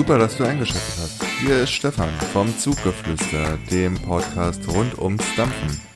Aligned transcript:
Super, 0.00 0.16
dass 0.16 0.38
du 0.38 0.44
eingeschaltet 0.44 0.94
hast. 0.96 1.22
Hier 1.40 1.64
ist 1.64 1.72
Stefan 1.72 2.08
vom 2.32 2.58
Zuggeflüster, 2.58 3.58
dem 3.70 4.00
Podcast 4.00 4.66
rund 4.66 4.98
ums 4.98 5.22
Dampfen. 5.36 5.89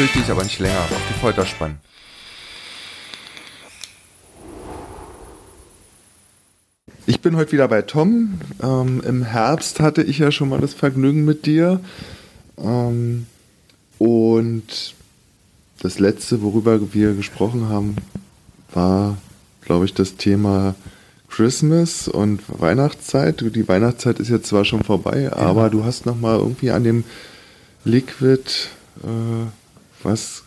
Will 0.00 0.08
ich 0.14 0.30
aber 0.30 0.44
nicht 0.44 0.58
länger 0.58 0.80
auf 0.80 1.02
die 1.10 1.20
Folter 1.20 1.44
spannen. 1.44 1.78
Ich 7.04 7.20
bin 7.20 7.36
heute 7.36 7.52
wieder 7.52 7.68
bei 7.68 7.82
Tom. 7.82 8.40
Ähm, 8.62 9.02
Im 9.06 9.24
Herbst 9.24 9.78
hatte 9.78 10.02
ich 10.02 10.16
ja 10.16 10.32
schon 10.32 10.48
mal 10.48 10.58
das 10.58 10.72
Vergnügen 10.72 11.26
mit 11.26 11.44
dir. 11.44 11.80
Ähm, 12.56 13.26
und 13.98 14.94
das 15.82 15.98
letzte, 15.98 16.40
worüber 16.40 16.94
wir 16.94 17.12
gesprochen 17.12 17.68
haben, 17.68 17.96
war, 18.72 19.18
glaube 19.60 19.84
ich, 19.84 19.92
das 19.92 20.16
Thema 20.16 20.76
Christmas 21.28 22.08
und 22.08 22.40
Weihnachtszeit. 22.48 23.42
Die 23.54 23.68
Weihnachtszeit 23.68 24.18
ist 24.18 24.30
jetzt 24.30 24.46
zwar 24.46 24.64
schon 24.64 24.82
vorbei, 24.82 25.30
aber 25.30 25.68
du 25.68 25.84
hast 25.84 26.06
noch 26.06 26.18
mal 26.18 26.38
irgendwie 26.38 26.70
an 26.70 26.84
dem 26.84 27.04
Liquid 27.84 28.50
äh, 29.02 29.59
was 30.02 30.42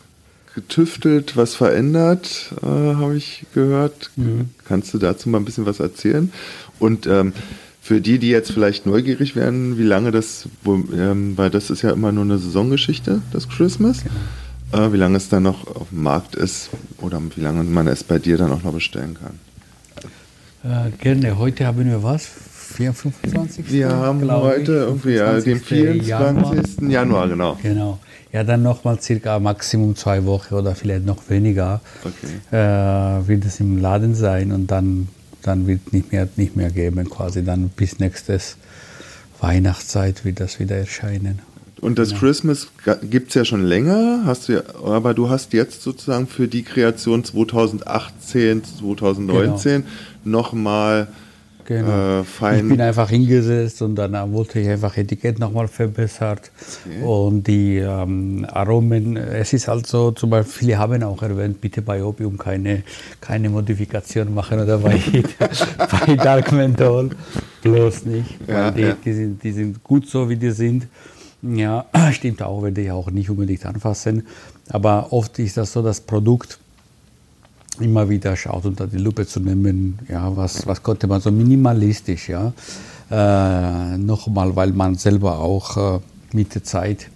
getüftelt, 0.54 1.36
was 1.36 1.54
verändert, 1.54 2.52
äh, 2.62 2.66
habe 2.66 3.16
ich 3.16 3.44
gehört. 3.54 4.10
Mhm. 4.16 4.50
Kannst 4.66 4.94
du 4.94 4.98
dazu 4.98 5.28
mal 5.28 5.38
ein 5.38 5.44
bisschen 5.44 5.66
was 5.66 5.80
erzählen? 5.80 6.32
Und 6.78 7.06
ähm, 7.06 7.32
für 7.80 8.00
die, 8.00 8.18
die 8.18 8.30
jetzt 8.30 8.52
vielleicht 8.52 8.86
neugierig 8.86 9.36
werden, 9.36 9.76
wie 9.76 9.82
lange 9.82 10.10
das, 10.10 10.48
wo, 10.62 10.82
ähm, 10.96 11.36
weil 11.36 11.50
das 11.50 11.70
ist 11.70 11.82
ja 11.82 11.90
immer 11.90 12.12
nur 12.12 12.24
eine 12.24 12.38
Saisongeschichte, 12.38 13.20
das 13.32 13.48
Christmas, 13.48 14.04
äh, 14.72 14.92
wie 14.92 14.96
lange 14.96 15.16
es 15.16 15.28
dann 15.28 15.42
noch 15.42 15.66
auf 15.66 15.88
dem 15.90 16.02
Markt 16.02 16.34
ist 16.34 16.70
oder 17.02 17.20
wie 17.34 17.40
lange 17.40 17.64
man 17.64 17.86
es 17.88 18.04
bei 18.04 18.18
dir 18.18 18.38
dann 18.38 18.52
auch 18.52 18.62
noch 18.62 18.72
bestellen 18.72 19.18
kann. 19.20 19.38
Äh, 20.64 20.90
gerne. 20.92 21.36
Heute 21.36 21.66
haben 21.66 21.84
wir 21.84 22.02
was? 22.02 22.26
4, 22.26 22.94
25. 22.94 23.70
Wir 23.70 23.90
haben 23.90 24.30
heute 24.30 24.72
irgendwie 24.72 25.16
ja, 25.16 25.38
den 25.38 25.60
25. 25.60 26.06
24. 26.06 26.88
Januar, 26.88 27.28
genau. 27.28 27.58
Genau. 27.62 27.98
Ja, 28.34 28.42
dann 28.42 28.64
nochmal 28.64 29.00
circa 29.00 29.38
Maximum 29.38 29.94
zwei 29.94 30.24
Wochen 30.24 30.54
oder 30.54 30.74
vielleicht 30.74 31.06
noch 31.06 31.30
weniger 31.30 31.80
Okay. 32.02 32.40
äh, 32.50 33.28
wird 33.28 33.44
es 33.44 33.60
im 33.60 33.80
Laden 33.80 34.16
sein 34.16 34.50
und 34.50 34.72
dann, 34.72 35.06
dann 35.42 35.68
wird 35.68 35.92
nicht 35.92 36.10
mehr 36.10 36.26
nicht 36.34 36.56
mehr 36.56 36.70
geben 36.70 37.08
quasi. 37.08 37.44
Dann 37.44 37.68
bis 37.68 38.00
nächstes 38.00 38.56
Weihnachtszeit 39.40 40.24
wird 40.24 40.40
das 40.40 40.58
wieder 40.58 40.76
erscheinen. 40.76 41.42
Und 41.80 42.00
das 42.00 42.12
Christmas 42.14 42.68
gibt 43.08 43.28
es 43.28 43.34
ja 43.34 43.44
schon 43.44 43.62
länger, 43.62 44.22
hast 44.24 44.48
du 44.48 44.54
ja, 44.54 44.62
aber 44.82 45.14
du 45.14 45.28
hast 45.28 45.52
jetzt 45.52 45.82
sozusagen 45.82 46.26
für 46.26 46.48
die 46.48 46.64
Kreation 46.64 47.22
2018, 47.22 48.64
2019 48.64 49.84
nochmal 50.24 51.06
Genau. 51.64 52.20
äh, 52.20 52.24
fein. 52.24 52.64
Ich 52.64 52.68
bin 52.68 52.80
einfach 52.80 53.08
hingesetzt 53.10 53.82
und 53.82 53.94
dann 53.96 54.32
wollte 54.32 54.60
ich 54.60 54.68
einfach 54.68 54.96
Etikett 54.96 55.38
nochmal 55.38 55.68
verbessert 55.68 56.50
und 57.04 57.46
die 57.46 57.78
ähm, 57.78 58.46
Aromen, 58.50 59.16
es 59.16 59.52
ist 59.52 59.68
halt 59.68 59.86
so, 59.86 60.10
zum 60.12 60.30
Beispiel, 60.30 60.52
viele 60.52 60.78
haben 60.78 61.02
auch 61.02 61.22
erwähnt, 61.22 61.60
bitte 61.60 61.82
bei 61.82 62.02
Opium 62.02 62.36
keine, 62.38 62.82
keine 63.20 63.48
Modifikation 63.50 64.34
machen 64.34 64.60
oder 64.60 64.78
bei, 64.78 64.98
bei 66.06 66.16
Dark 66.16 66.52
Menthol, 66.52 67.10
bloß 67.62 68.04
nicht, 68.06 68.38
Ja, 68.46 68.70
die, 68.70 68.82
ja. 68.82 68.96
die, 69.04 69.12
sind, 69.12 69.42
die 69.42 69.52
sind 69.52 69.82
gut 69.82 70.06
so, 70.08 70.28
wie 70.28 70.36
die 70.36 70.50
sind. 70.50 70.86
Ja, 71.42 71.86
stimmt 72.12 72.42
auch, 72.42 72.62
werde 72.62 72.80
ich 72.80 72.90
auch 72.90 73.10
nicht 73.10 73.28
unbedingt 73.30 73.64
anfassen, 73.66 74.26
aber 74.68 75.12
oft 75.12 75.38
ist 75.38 75.56
das 75.56 75.72
so, 75.72 75.82
das 75.82 76.00
Produkt 76.00 76.58
immer 77.80 78.08
wieder 78.08 78.36
schaut, 78.36 78.64
unter 78.64 78.86
die 78.86 78.98
Lupe 78.98 79.26
zu 79.26 79.40
nehmen, 79.40 79.98
ja, 80.08 80.36
was, 80.36 80.66
was 80.66 80.82
konnte 80.82 81.06
man 81.06 81.20
so 81.20 81.30
minimalistisch, 81.30 82.28
ja, 82.28 82.52
äh, 83.10 83.98
nochmal, 83.98 84.54
weil 84.56 84.72
man 84.72 84.94
selber 84.94 85.38
auch 85.38 85.96
äh, 85.96 86.00
mit 86.32 86.54
der 86.54 86.64
Zeit, 86.64 87.10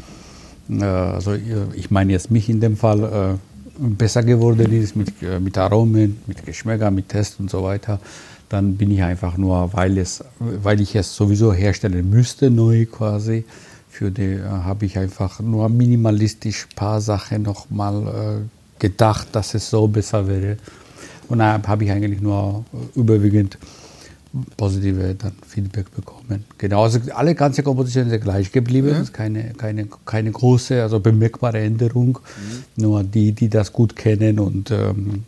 äh, 0.71 0.85
also 0.85 1.35
ich 1.75 1.91
meine 1.91 2.13
jetzt 2.13 2.31
mich 2.31 2.49
in 2.49 2.61
dem 2.61 2.77
Fall, 2.77 3.05
äh, 3.05 3.39
besser 3.79 4.23
geworden 4.23 4.73
ist 4.73 4.97
mit, 4.97 5.23
äh, 5.23 5.39
mit 5.39 5.57
Aromen, 5.57 6.19
mit 6.27 6.45
Geschmäcker, 6.45 6.91
mit 6.91 7.09
Test 7.09 7.41
und 7.41 7.51
so 7.51 7.63
weiter, 7.63 8.01
dann 8.49 8.77
bin 8.77 8.91
ich 8.91 9.03
einfach 9.03 9.37
nur, 9.37 9.73
weil, 9.73 9.99
es, 9.99 10.25
weil 10.39 10.81
ich 10.81 10.97
es 10.97 11.15
sowieso 11.15 11.53
herstellen 11.53 12.09
müsste, 12.11 12.51
neu 12.51 12.87
quasi, 12.87 13.45
für 13.89 14.11
die 14.11 14.35
äh, 14.35 14.43
habe 14.43 14.87
ich 14.87 14.99
einfach 14.99 15.41
nur 15.41 15.69
minimalistisch 15.69 16.67
ein 16.71 16.77
paar 16.77 17.01
Sachen 17.01 17.43
nochmal 17.43 18.49
gedacht, 18.79 19.29
dass 19.33 19.55
es 19.55 19.69
so 19.69 19.89
besser 19.89 20.27
wäre. 20.27 20.57
Und 21.29 21.39
da 21.39 21.61
habe 21.67 21.85
ich 21.85 21.91
eigentlich 21.91 22.21
nur 22.21 22.65
überwiegend 22.95 23.59
positive 24.57 25.15
dann 25.15 25.33
Feedback 25.47 25.95
bekommen. 25.95 26.45
Genau, 26.59 26.85
also 26.85 26.99
alle 27.15 27.35
ganze 27.35 27.63
Kompositionen 27.63 28.11
sind 28.11 28.23
gleich 28.23 28.53
geblieben, 28.53 28.89
ist 28.89 29.13
keine, 29.13 29.53
keine, 29.55 29.89
keine 30.05 30.31
große, 30.31 30.83
also 30.83 31.01
bemerkbare 31.01 31.59
Änderung. 31.59 32.19
Nur 32.77 33.05
die, 33.05 33.33
die 33.33 33.49
das 33.49 33.73
gut 33.73 33.97
kennen 33.97 34.39
und 34.39 34.71
ähm, 34.71 35.25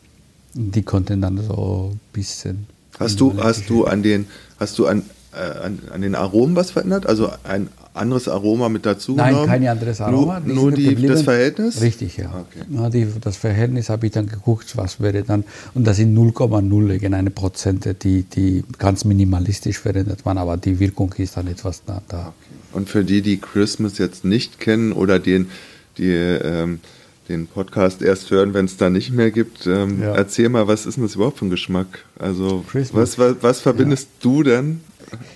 die 0.55 0.83
konnten 0.83 1.21
dann 1.21 1.39
so 1.39 1.93
ein 1.93 2.01
bisschen. 2.13 2.67
Hast 2.99 3.21
du, 3.21 3.35
hast 3.43 3.71
du 3.71 3.85
an 3.85 4.03
den, 4.03 4.27
hast 4.59 4.79
du 4.79 4.87
an, 4.87 5.03
an, 5.37 5.79
an 5.93 6.01
den 6.03 6.15
Aromen 6.15 6.57
was 6.57 6.71
verändert? 6.73 7.07
Also 7.07 7.31
ein 7.45 7.69
anderes 7.95 8.29
Aroma 8.29 8.69
mit 8.69 8.87
dazu 8.87 9.15
Nein, 9.15 9.31
genommen? 9.31 9.47
kein 9.49 9.67
anderes 9.67 10.01
Aroma. 10.01 10.41
Nur, 10.41 10.73
Die 10.73 10.85
nur 10.87 10.95
die, 10.97 11.07
das 11.07 11.23
Verhältnis? 11.23 11.81
Richtig, 11.81 12.17
ja. 12.17 12.27
Okay. 12.49 12.65
ja 12.69 12.89
die, 12.91 13.07
das 13.21 13.37
Verhältnis 13.37 13.89
habe 13.89 14.07
ich 14.07 14.13
dann 14.13 14.27
geguckt, 14.27 14.77
was 14.77 15.01
wäre 15.01 15.23
dann, 15.23 15.45
und 15.75 15.87
das 15.87 15.97
sind 15.97 16.17
0,0 16.17 16.99
gegen 16.99 17.15
eine 17.15 17.31
Prozente, 17.31 17.95
die, 17.95 18.23
die 18.23 18.65
ganz 18.79 19.05
minimalistisch 19.05 19.79
verwendet 19.79 20.25
waren, 20.25 20.39
aber 20.39 20.57
die 20.57 20.79
Wirkung 20.79 21.13
ist 21.19 21.37
dann 21.37 21.47
etwas 21.49 21.83
da. 21.85 22.01
da. 22.09 22.33
Und 22.73 22.89
für 22.89 23.05
die, 23.05 23.23
die 23.23 23.39
Christmas 23.39 23.99
jetzt 23.99 24.25
nicht 24.25 24.61
kennen 24.61 24.93
oder 24.93 25.19
den, 25.19 25.49
die 25.99 26.11
ähm, 26.11 26.79
den 27.29 27.47
Podcast 27.47 28.03
erst 28.03 28.31
hören, 28.31 28.55
wenn 28.55 28.65
es 28.65 28.77
da 28.77 28.91
nicht 28.91 29.13
mehr 29.13 29.31
gibt, 29.31 29.67
ähm, 29.67 30.03
Ja. 30.03 30.15
erzähl 30.15 30.49
mal, 30.49 30.67
was 30.69 30.87
ist 30.87 30.97
denn 30.97 31.05
das 31.05 31.15
überhaupt 31.15 31.39
für 31.39 31.47
ein 31.47 31.51
Geschmack? 31.51 32.05
Also 32.19 32.65
was, 32.93 33.19
was, 33.19 33.37
was 33.41 33.61
verbindest 33.61 34.09
du 34.21 34.43
denn? 34.43 34.81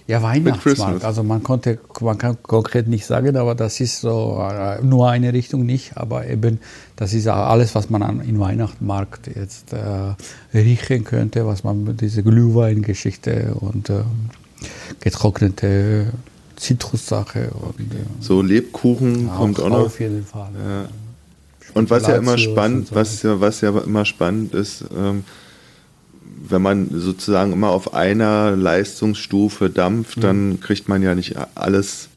Ja. 0.06 0.22
Weihnachtsmarkt. 0.22 1.04
Also 1.04 1.22
man 1.22 1.42
konnte, 1.42 1.78
man 2.00 2.18
kann 2.18 2.36
konkret 2.42 2.88
nicht 2.88 3.06
sagen, 3.06 3.36
aber 3.36 3.54
das 3.54 3.80
ist 3.80 4.00
so 4.00 4.38
äh, 4.40 4.82
nur 4.82 5.10
eine 5.10 5.32
Richtung 5.32 5.66
nicht, 5.66 5.96
aber 5.96 6.26
eben 6.26 6.60
das 6.96 7.12
ist 7.12 7.28
auch 7.28 7.48
alles, 7.48 7.74
was 7.74 7.90
man 7.90 8.02
an, 8.02 8.20
im 8.20 8.38
Weihnachtsmarkt 8.38 9.28
jetzt 9.34 9.72
äh, 9.72 10.14
riechen 10.56 11.04
könnte, 11.04 11.46
was 11.46 11.64
man 11.64 11.84
mit 11.84 12.00
dieser 12.00 12.22
Glühwein-Geschichte 12.22 13.54
und 13.60 13.90
ähm, 13.90 14.04
getrocknete 15.00 16.06
Zitrussache 16.56 17.50
und 17.50 17.80
äh, 17.80 17.96
So 18.20 18.42
Lebkuchen 18.42 19.30
kommt 19.30 19.60
auch 19.60 19.68
noch. 19.68 19.86
auf 19.86 20.00
jeden 20.00 20.24
Fall. 20.24 20.50
Ja. 20.54 20.88
Und 21.74 21.90
was 21.90 22.06
ja 22.06 22.16
immer 22.16 22.38
spannend, 22.38 22.88
so. 22.88 22.94
was 22.94 23.22
ja, 23.22 23.40
was 23.40 23.60
ja 23.60 23.76
immer 23.80 24.04
spannend 24.04 24.54
ist, 24.54 24.84
ähm, 24.96 25.24
wenn 26.48 26.62
man 26.62 26.88
sozusagen 26.92 27.52
immer 27.52 27.70
auf 27.70 27.94
einer 27.94 28.54
Leistungsstufe 28.56 29.70
dampft, 29.70 30.18
Mhm. 30.18 30.20
dann 30.22 30.60
kriegt 30.60 30.88
man 30.88 31.02
ja 31.02 31.14
nicht 31.14 31.36
alles 31.54 32.08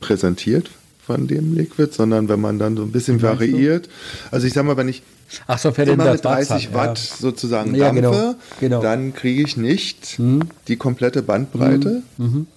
präsentiert 0.00 0.70
von 1.06 1.26
dem 1.26 1.54
Liquid, 1.54 1.92
sondern 1.92 2.28
wenn 2.28 2.40
man 2.40 2.58
dann 2.58 2.76
so 2.76 2.82
ein 2.82 2.92
bisschen 2.92 3.20
variiert. 3.22 3.88
Also 4.30 4.46
ich 4.46 4.52
sag 4.52 4.64
mal, 4.64 4.76
wenn 4.76 4.88
ich 4.88 5.02
Ach 5.46 5.58
so, 5.58 5.68
immer 5.68 5.74
verändert 5.74 6.12
mit 6.14 6.24
30 6.24 6.72
Watt, 6.72 6.88
Watt 6.88 6.98
ja. 6.98 7.16
sozusagen 7.18 7.74
Ja, 7.74 7.90
genau, 7.90 8.12
dampfe, 8.12 8.36
genau. 8.60 8.80
dann 8.82 9.14
kriege 9.14 9.42
ich 9.42 9.56
nicht 9.56 10.18
Mhm. 10.18 10.42
die 10.68 10.76
komplette 10.76 11.22
Bandbreite. 11.22 12.02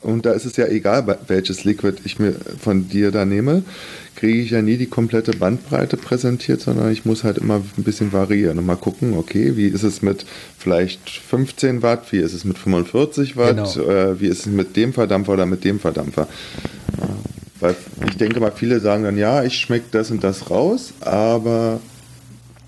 Und 0.02 0.26
da 0.26 0.32
ist 0.32 0.46
es 0.46 0.56
ja 0.58 0.68
egal, 0.68 1.18
welches 1.28 1.64
Liquid 1.64 1.98
ich 2.06 2.20
mir 2.20 2.36
von 2.60 2.88
dir 2.90 3.12
da 3.12 3.26
nehme, 3.26 3.64
kriege 4.16 4.40
ich 4.42 4.50
ja 4.52 4.62
nie 4.64 4.78
die 4.78 4.88
komplette 4.88 5.32
Bandbreite 5.32 5.96
präsentiert, 5.96 6.62
sondern 6.62 6.92
ich 6.92 7.06
muss 7.06 7.24
halt 7.24 7.38
immer 7.38 7.62
ein 7.78 7.84
bisschen 7.84 8.12
variieren 8.14 8.58
und 8.58 8.66
mal 8.66 8.76
gucken, 8.76 9.14
okay, 9.16 9.56
wie 9.58 9.68
ist 9.68 9.84
es 9.84 10.02
mit 10.02 10.26
vielleicht 10.58 11.10
15 11.10 11.84
Watt, 11.84 12.12
wie 12.12 12.18
ist 12.18 12.34
es 12.34 12.44
mit 12.44 12.58
45 12.58 13.38
Watt, 13.38 13.76
Genau. 13.76 13.88
äh, 13.90 14.20
wie 14.20 14.26
ist 14.28 14.40
es 14.40 14.46
mit 14.48 14.76
dem 14.76 14.94
Verdampfer 14.94 15.34
oder 15.34 15.46
mit 15.46 15.64
dem 15.64 15.80
Verdampfer. 15.80 16.28
Weil 17.60 17.76
ich 18.08 18.18
denke 18.18 18.40
mal, 18.40 18.52
viele 18.56 18.80
sagen 18.80 19.04
dann, 19.04 19.18
ja, 19.18 19.44
ich 19.44 19.56
schmecke 19.58 19.86
das 19.92 20.12
und 20.12 20.24
das 20.24 20.50
raus, 20.52 20.94
aber 21.02 21.80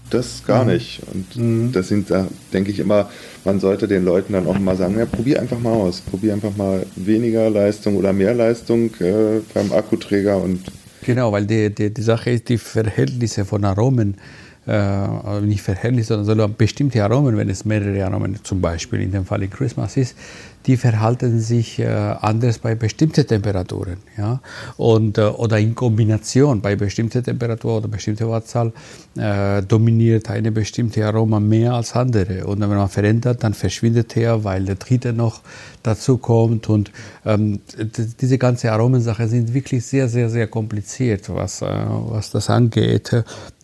das 0.09 0.43
gar 0.45 0.65
nicht. 0.65 1.01
Und 1.11 1.75
das 1.75 1.87
sind, 1.87 2.09
da 2.09 2.27
denke 2.53 2.71
ich 2.71 2.79
immer, 2.79 3.09
man 3.45 3.59
sollte 3.59 3.87
den 3.87 4.05
Leuten 4.05 4.33
dann 4.33 4.47
auch 4.47 4.59
mal 4.59 4.75
sagen, 4.75 4.97
ja, 4.97 5.05
probier 5.05 5.39
einfach 5.39 5.59
mal 5.59 5.73
aus. 5.73 6.01
Probier 6.01 6.33
einfach 6.33 6.55
mal 6.55 6.85
weniger 6.95 7.49
Leistung 7.49 7.95
oder 7.95 8.13
mehr 8.13 8.33
Leistung 8.33 8.91
äh, 8.99 9.41
beim 9.53 9.71
Akkuträger 9.71 10.41
und 10.41 10.61
Genau, 11.01 11.31
weil 11.31 11.45
die, 11.45 11.73
die, 11.73 11.93
die 11.93 12.01
Sache 12.01 12.31
ist, 12.31 12.49
die 12.49 12.57
Verhältnisse 12.57 13.45
von 13.45 13.63
Aromen 13.63 14.17
äh, 14.69 15.41
nicht 15.41 15.61
Verhältnisse, 15.61 16.23
sondern 16.23 16.55
bestimmte 16.55 17.03
Aromen, 17.03 17.35
wenn 17.37 17.49
es 17.49 17.65
mehrere 17.65 18.05
Aromen 18.05 18.37
zum 18.43 18.61
Beispiel 18.61 19.01
in 19.01 19.11
dem 19.11 19.25
Fall 19.25 19.41
in 19.41 19.49
Christmas 19.49 19.97
ist, 19.97 20.15
die 20.65 20.77
verhalten 20.77 21.39
sich 21.39 21.79
äh, 21.79 21.87
anders 21.87 22.59
bei 22.59 22.75
bestimmten 22.75 23.25
Temperaturen. 23.25 23.97
Ja? 24.17 24.41
Und, 24.77 25.17
äh, 25.17 25.21
oder 25.21 25.57
in 25.57 25.73
Kombination 25.73 26.61
bei 26.61 26.75
bestimmter 26.75 27.23
Temperatur 27.23 27.77
oder 27.77 27.87
bestimmter 27.87 28.29
Wattzahl 28.29 28.71
äh, 29.17 29.63
dominiert 29.63 30.29
eine 30.29 30.51
bestimmte 30.51 31.05
Aroma 31.05 31.39
mehr 31.39 31.73
als 31.73 31.95
andere. 31.95 32.45
Und 32.45 32.59
wenn 32.59 32.69
man 32.69 32.89
verändert, 32.89 33.43
dann 33.43 33.53
verschwindet 33.53 34.15
er, 34.17 34.43
weil 34.43 34.65
der 34.65 34.75
dritte 34.75 35.13
noch 35.13 35.41
dazu 35.83 36.17
kommt. 36.17 36.69
Und 36.69 36.91
ähm, 37.25 37.59
diese 38.21 38.37
ganze 38.37 38.71
Aromensache 38.71 39.27
sind 39.27 39.53
wirklich 39.53 39.85
sehr, 39.85 40.07
sehr, 40.07 40.29
sehr 40.29 40.47
kompliziert, 40.47 41.29
was, 41.29 41.61
äh, 41.61 41.67
was 41.67 42.31
das 42.31 42.49
angeht 42.49 43.13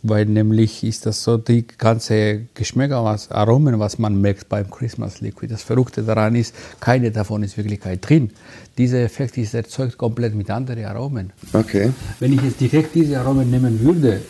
weil 0.08 0.26
nämlich 0.26 0.84
ist 0.84 1.06
das 1.06 1.24
so, 1.24 1.38
die 1.38 1.66
ganze 1.66 2.48
Geschmäcker, 2.54 3.04
was 3.04 3.32
Aromen, 3.32 3.80
was 3.80 3.98
man 3.98 4.20
merkt 4.22 4.50
beim 4.50 4.70
Christmas 4.70 5.22
Liquid. 5.22 5.52
Das 5.52 5.64
Verrückte 5.64 6.04
daran 6.04 6.36
ist, 6.36 6.54
keine 6.80 7.12
davon 7.12 7.44
ist 7.44 7.58
Wirklichkeit 7.58 8.08
drin. 8.08 8.32
Dieser 8.78 9.00
Effekt 9.00 9.38
ist 9.38 9.54
erzeugt 9.54 9.98
komplett 9.98 10.36
mit 10.36 10.50
anderen 10.50 10.86
Aromen. 10.86 11.34
Okay. 11.54 11.92
Wenn 12.20 12.34
ich 12.34 12.42
jetzt 12.42 12.62
direkt 12.62 12.94
diese 12.94 13.20
Aromen 13.20 13.50
nehmen 13.50 13.80
würde, 13.80 14.22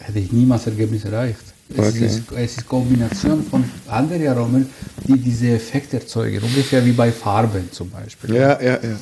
hätte 0.00 0.18
ich 0.18 0.32
niemals 0.32 0.66
Ergebnis 0.66 1.04
erreicht. 1.04 1.55
Es, 1.68 1.78
okay. 1.78 2.06
ist, 2.06 2.22
es 2.32 2.58
ist 2.58 2.68
Kombination 2.68 3.44
von 3.44 3.64
anderen 3.88 4.28
Aromen, 4.28 4.70
die 5.06 5.18
diese 5.18 5.48
Effekte 5.48 5.98
erzeugen. 5.98 6.40
Ungefähr 6.42 6.84
wie 6.84 6.92
bei 6.92 7.10
Farben 7.10 7.70
zum 7.72 7.90
Beispiel. 7.90 8.34
Ja, 8.34 8.60
ja, 8.60 8.74
ja. 8.74 8.96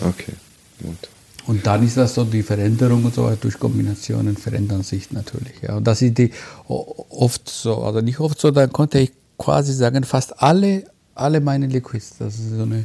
Okay, 0.00 0.32
gut. 0.82 1.08
Und 1.46 1.66
dann 1.66 1.84
ist 1.84 1.96
das 1.96 2.14
so, 2.14 2.24
die 2.24 2.42
Veränderung 2.42 3.04
und 3.04 3.14
so 3.14 3.24
weiter 3.24 3.38
durch 3.40 3.58
Kombinationen 3.58 4.36
verändern 4.36 4.82
sich 4.82 5.10
natürlich. 5.10 5.60
Ja. 5.62 5.76
Und 5.76 5.86
das 5.86 6.02
ist 6.02 6.18
die 6.18 6.30
oft 6.68 7.48
so, 7.48 7.82
also 7.82 8.00
nicht 8.00 8.20
oft 8.20 8.40
so, 8.40 8.50
dann 8.50 8.72
konnte 8.72 9.00
ich 9.00 9.12
quasi 9.38 9.72
sagen, 9.72 10.04
fast 10.04 10.40
alle, 10.40 10.84
alle 11.14 11.40
meine 11.40 11.66
Liquids, 11.66 12.14
das 12.18 12.34
ist 12.34 12.50
so 12.50 12.62
eine 12.62 12.84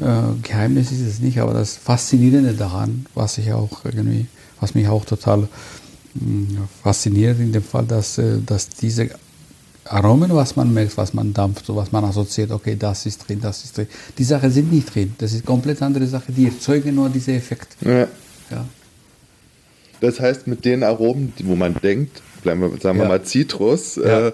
äh, 0.00 0.40
Geheimnis 0.42 0.90
ist 0.90 1.02
es 1.02 1.20
nicht, 1.20 1.38
aber 1.38 1.52
das 1.52 1.76
Faszinierende 1.76 2.54
daran, 2.54 3.06
was 3.14 3.38
ich 3.38 3.52
auch 3.52 3.84
irgendwie, 3.84 4.26
was 4.60 4.74
mich 4.74 4.88
auch 4.88 5.04
total 5.04 5.48
mh, 6.14 6.68
fasziniert 6.82 7.38
in 7.38 7.52
dem 7.52 7.62
Fall, 7.62 7.84
dass, 7.84 8.18
äh, 8.18 8.38
dass 8.44 8.68
diese 8.68 9.10
Aromen, 9.86 10.34
was 10.34 10.56
man 10.56 10.72
merkt, 10.72 10.96
was 10.96 11.12
man 11.12 11.32
dampft, 11.32 11.64
was 11.68 11.92
man 11.92 12.04
assoziiert, 12.04 12.50
okay, 12.50 12.76
das 12.78 13.04
ist 13.06 13.28
drin, 13.28 13.40
das 13.40 13.64
ist 13.64 13.76
drin. 13.76 13.86
Die 14.16 14.24
Sachen 14.24 14.50
sind 14.50 14.72
nicht 14.72 14.94
drin. 14.94 15.14
Das 15.18 15.32
ist 15.32 15.44
komplett 15.44 15.82
andere 15.82 16.06
Sache. 16.06 16.32
Die 16.32 16.46
erzeugen 16.46 16.94
nur 16.94 17.10
diesen 17.10 17.34
Effekt. 17.34 17.76
Ja. 17.82 18.08
ja. 18.50 18.64
Das 20.00 20.20
heißt, 20.20 20.46
mit 20.46 20.64
den 20.64 20.82
Aromen, 20.82 21.32
wo 21.44 21.54
man 21.54 21.74
denkt, 21.74 22.22
bleiben 22.42 22.60
wir, 22.60 22.70
sagen 22.80 22.98
wir 22.98 23.04
ja. 23.04 23.08
mal 23.08 23.22
Zitrus, 23.22 23.96
ja. 23.96 24.28
äh, 24.28 24.32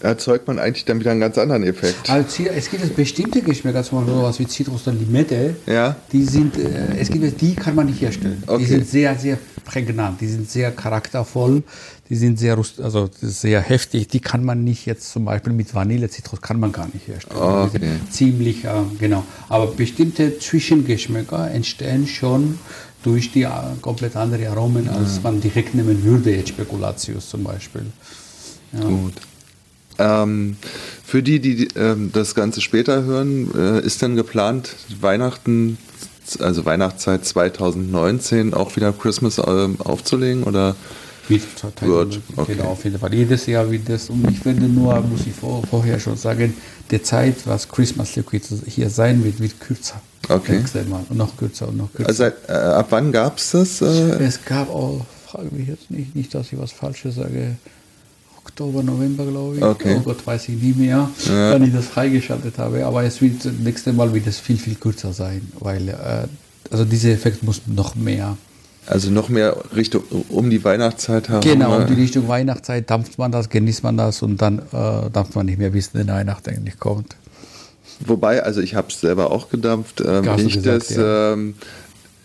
erzeugt 0.00 0.46
man 0.46 0.58
eigentlich 0.58 0.84
dann 0.84 1.00
wieder 1.00 1.10
einen 1.10 1.20
ganz 1.20 1.38
anderen 1.38 1.64
Effekt. 1.64 2.08
Also 2.08 2.44
es 2.44 2.70
gibt 2.70 2.94
bestimmte 2.96 3.42
Geschmäcker, 3.42 3.82
zum 3.82 3.98
Beispiel 3.98 4.14
sowas 4.14 4.38
wie 4.38 4.46
Zitrus 4.46 4.86
oder 4.86 4.96
Limette, 4.96 5.56
ja. 5.66 5.96
die 6.12 6.24
sind, 6.24 6.56
äh, 6.56 6.96
es 6.98 7.10
gibt, 7.10 7.40
die 7.40 7.54
kann 7.54 7.74
man 7.74 7.86
nicht 7.86 8.00
herstellen. 8.00 8.42
Okay. 8.46 8.58
Die 8.58 8.64
sind 8.66 8.88
sehr, 8.88 9.16
sehr 9.16 9.38
prägnant, 9.64 10.20
die 10.20 10.28
sind 10.28 10.50
sehr 10.50 10.70
charaktervoll, 10.70 11.62
die 12.08 12.16
sind 12.16 12.38
sehr, 12.38 12.56
also 12.56 13.10
sehr 13.20 13.60
heftig, 13.60 14.08
die 14.08 14.20
kann 14.20 14.44
man 14.44 14.64
nicht 14.64 14.86
jetzt 14.86 15.10
zum 15.10 15.24
Beispiel 15.24 15.52
mit 15.52 15.74
Vanille, 15.74 16.08
Zitrus 16.08 16.40
kann 16.40 16.58
man 16.58 16.72
gar 16.72 16.88
nicht 16.92 17.06
herstellen. 17.06 17.40
Okay. 17.40 17.80
Ziemlich, 18.10 18.64
äh, 18.64 18.70
genau. 18.98 19.24
Aber 19.48 19.66
bestimmte 19.68 20.38
Zwischengeschmäcker 20.38 21.50
entstehen 21.50 22.06
schon 22.06 22.58
durch 23.02 23.32
die 23.32 23.42
äh, 23.42 23.50
komplett 23.80 24.16
andere 24.16 24.48
Aromen, 24.48 24.88
als 24.88 25.16
ja. 25.16 25.22
man 25.22 25.40
direkt 25.40 25.74
nehmen 25.74 26.02
würde, 26.02 26.34
jetzt 26.34 26.50
Spekulatius 26.50 27.28
zum 27.28 27.44
Beispiel. 27.44 27.86
Ja. 28.72 28.80
Gut. 28.80 29.14
Ähm, 29.98 30.56
für 31.04 31.22
die, 31.22 31.40
die 31.40 31.68
ähm, 31.76 32.10
das 32.12 32.34
Ganze 32.34 32.60
später 32.60 33.02
hören, 33.04 33.50
äh, 33.56 33.80
ist 33.80 34.02
denn 34.02 34.16
geplant, 34.16 34.76
Weihnachten, 35.00 35.78
also 36.38 36.64
Weihnachtszeit 36.64 37.24
2019 37.24 38.54
auch 38.54 38.76
wieder 38.76 38.92
Christmas 38.92 39.38
äh, 39.38 39.68
aufzulegen 39.78 40.44
oder? 40.44 40.76
Wird, 41.28 41.42
wird 41.82 42.20
okay. 42.36 42.54
Genau, 42.54 42.70
auf 42.70 42.84
jeden 42.84 42.98
Fall. 42.98 43.12
Jedes 43.12 43.44
Jahr 43.44 43.70
wird 43.70 43.86
das. 43.88 44.08
Und 44.08 44.30
ich 44.30 44.38
finde 44.38 44.66
nur, 44.66 44.98
muss 45.02 45.26
ich 45.26 45.34
vor, 45.34 45.62
vorher 45.68 46.00
schon 46.00 46.16
sagen, 46.16 46.54
die 46.90 47.02
Zeit, 47.02 47.36
was 47.44 47.68
Christmas 47.68 48.16
Liquid 48.16 48.42
hier 48.66 48.88
sein 48.88 49.22
wird, 49.22 49.38
wird 49.38 49.60
kürzer. 49.60 50.00
Okay. 50.28 50.64
Mal. 50.88 51.04
Und 51.08 51.18
noch 51.18 51.36
kürzer 51.36 51.68
und 51.68 51.76
noch 51.76 51.92
kürzer. 51.92 52.08
Also 52.08 52.24
äh, 52.24 52.52
ab 52.52 52.86
wann 52.90 53.12
gab 53.12 53.36
es 53.36 53.50
das? 53.50 53.82
Äh? 53.82 54.24
Es 54.24 54.42
gab 54.42 54.70
auch, 54.70 55.04
frage 55.26 55.54
mich 55.54 55.68
jetzt 55.68 55.90
nicht, 55.90 56.16
nicht, 56.16 56.34
dass 56.34 56.50
ich 56.50 56.58
was 56.58 56.72
Falsches 56.72 57.16
sage. 57.16 57.56
Oktober, 58.48 58.82
November, 58.82 59.24
glaube 59.24 59.56
ich. 59.56 59.62
Okay. 59.62 59.96
Oh 59.98 60.00
Gott, 60.00 60.26
weiß 60.26 60.48
ich 60.48 60.60
nie 60.60 60.72
mehr, 60.72 61.10
ja. 61.26 61.52
wann 61.52 61.62
ich 61.62 61.72
das 61.72 61.86
freigeschaltet 61.86 62.58
habe. 62.58 62.84
Aber 62.84 63.04
es 63.04 63.20
wird 63.20 63.44
das 63.44 63.52
nächste 63.52 63.92
Mal 63.92 64.12
wird 64.12 64.26
es 64.26 64.38
viel, 64.38 64.56
viel 64.56 64.74
kürzer 64.74 65.12
sein, 65.12 65.42
weil 65.60 65.88
äh, 65.88 66.26
also 66.70 66.84
dieser 66.84 67.10
Effekt 67.10 67.42
muss 67.42 67.62
noch 67.66 67.94
mehr. 67.94 68.36
Also 68.86 69.10
noch 69.10 69.28
mehr 69.28 69.54
Richtung 69.76 70.02
um 70.30 70.48
die 70.48 70.64
Weihnachtszeit 70.64 71.28
haben. 71.28 71.42
Genau, 71.42 71.76
um 71.76 71.86
die 71.86 71.94
Richtung 71.94 72.26
Weihnachtszeit 72.26 72.88
dampft 72.90 73.18
man 73.18 73.30
das, 73.30 73.50
genießt 73.50 73.82
man 73.82 73.98
das 73.98 74.22
und 74.22 74.40
dann 74.40 74.60
äh, 74.60 75.10
darf 75.12 75.34
man 75.34 75.46
nicht 75.46 75.58
mehr 75.58 75.74
wissen, 75.74 75.90
wenn 75.94 76.08
Weihnachten 76.08 76.50
eigentlich 76.50 76.78
kommt. 76.78 77.16
Wobei, 78.00 78.42
also 78.42 78.60
ich 78.62 78.74
habe 78.74 78.88
es 78.88 79.00
selber 79.00 79.30
auch 79.30 79.50
gedampft. 79.50 80.02
Ähm, 80.06 80.28
ich, 80.38 80.54
gesagt, 80.54 80.90
das, 80.90 80.96
ja. 80.96 81.32
ähm, 81.34 81.54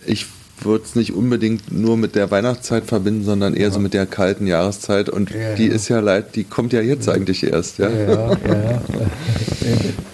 ich 0.06 0.28
würde 0.62 0.84
es 0.86 0.96
nicht 0.96 1.14
unbedingt 1.14 1.72
nur 1.72 1.98
mit 1.98 2.16
der 2.16 2.32
Weihnachtszeit 2.32 2.86
verbinden, 2.86 3.24
sondern 3.24 3.54
eher 3.54 3.64
ja. 3.64 3.72
so 3.72 3.80
mit 3.80 3.94
der 3.94 4.06
kalten 4.06 4.48
Jahreszeit. 4.48 5.10
Und 5.10 5.32
ja, 5.32 5.56
die 5.56 5.68
ist 5.68 5.90
ja 5.90 6.00
leid, 6.00 6.36
die 6.36 6.44
kommt 6.44 6.74
ja 6.74 6.82
jetzt 6.82 7.10
eigentlich 7.10 7.44
erst, 7.44 7.80
ja? 7.80 7.90
Ja, 7.90 8.08
ja, 8.08 8.32
ja. 8.48 8.82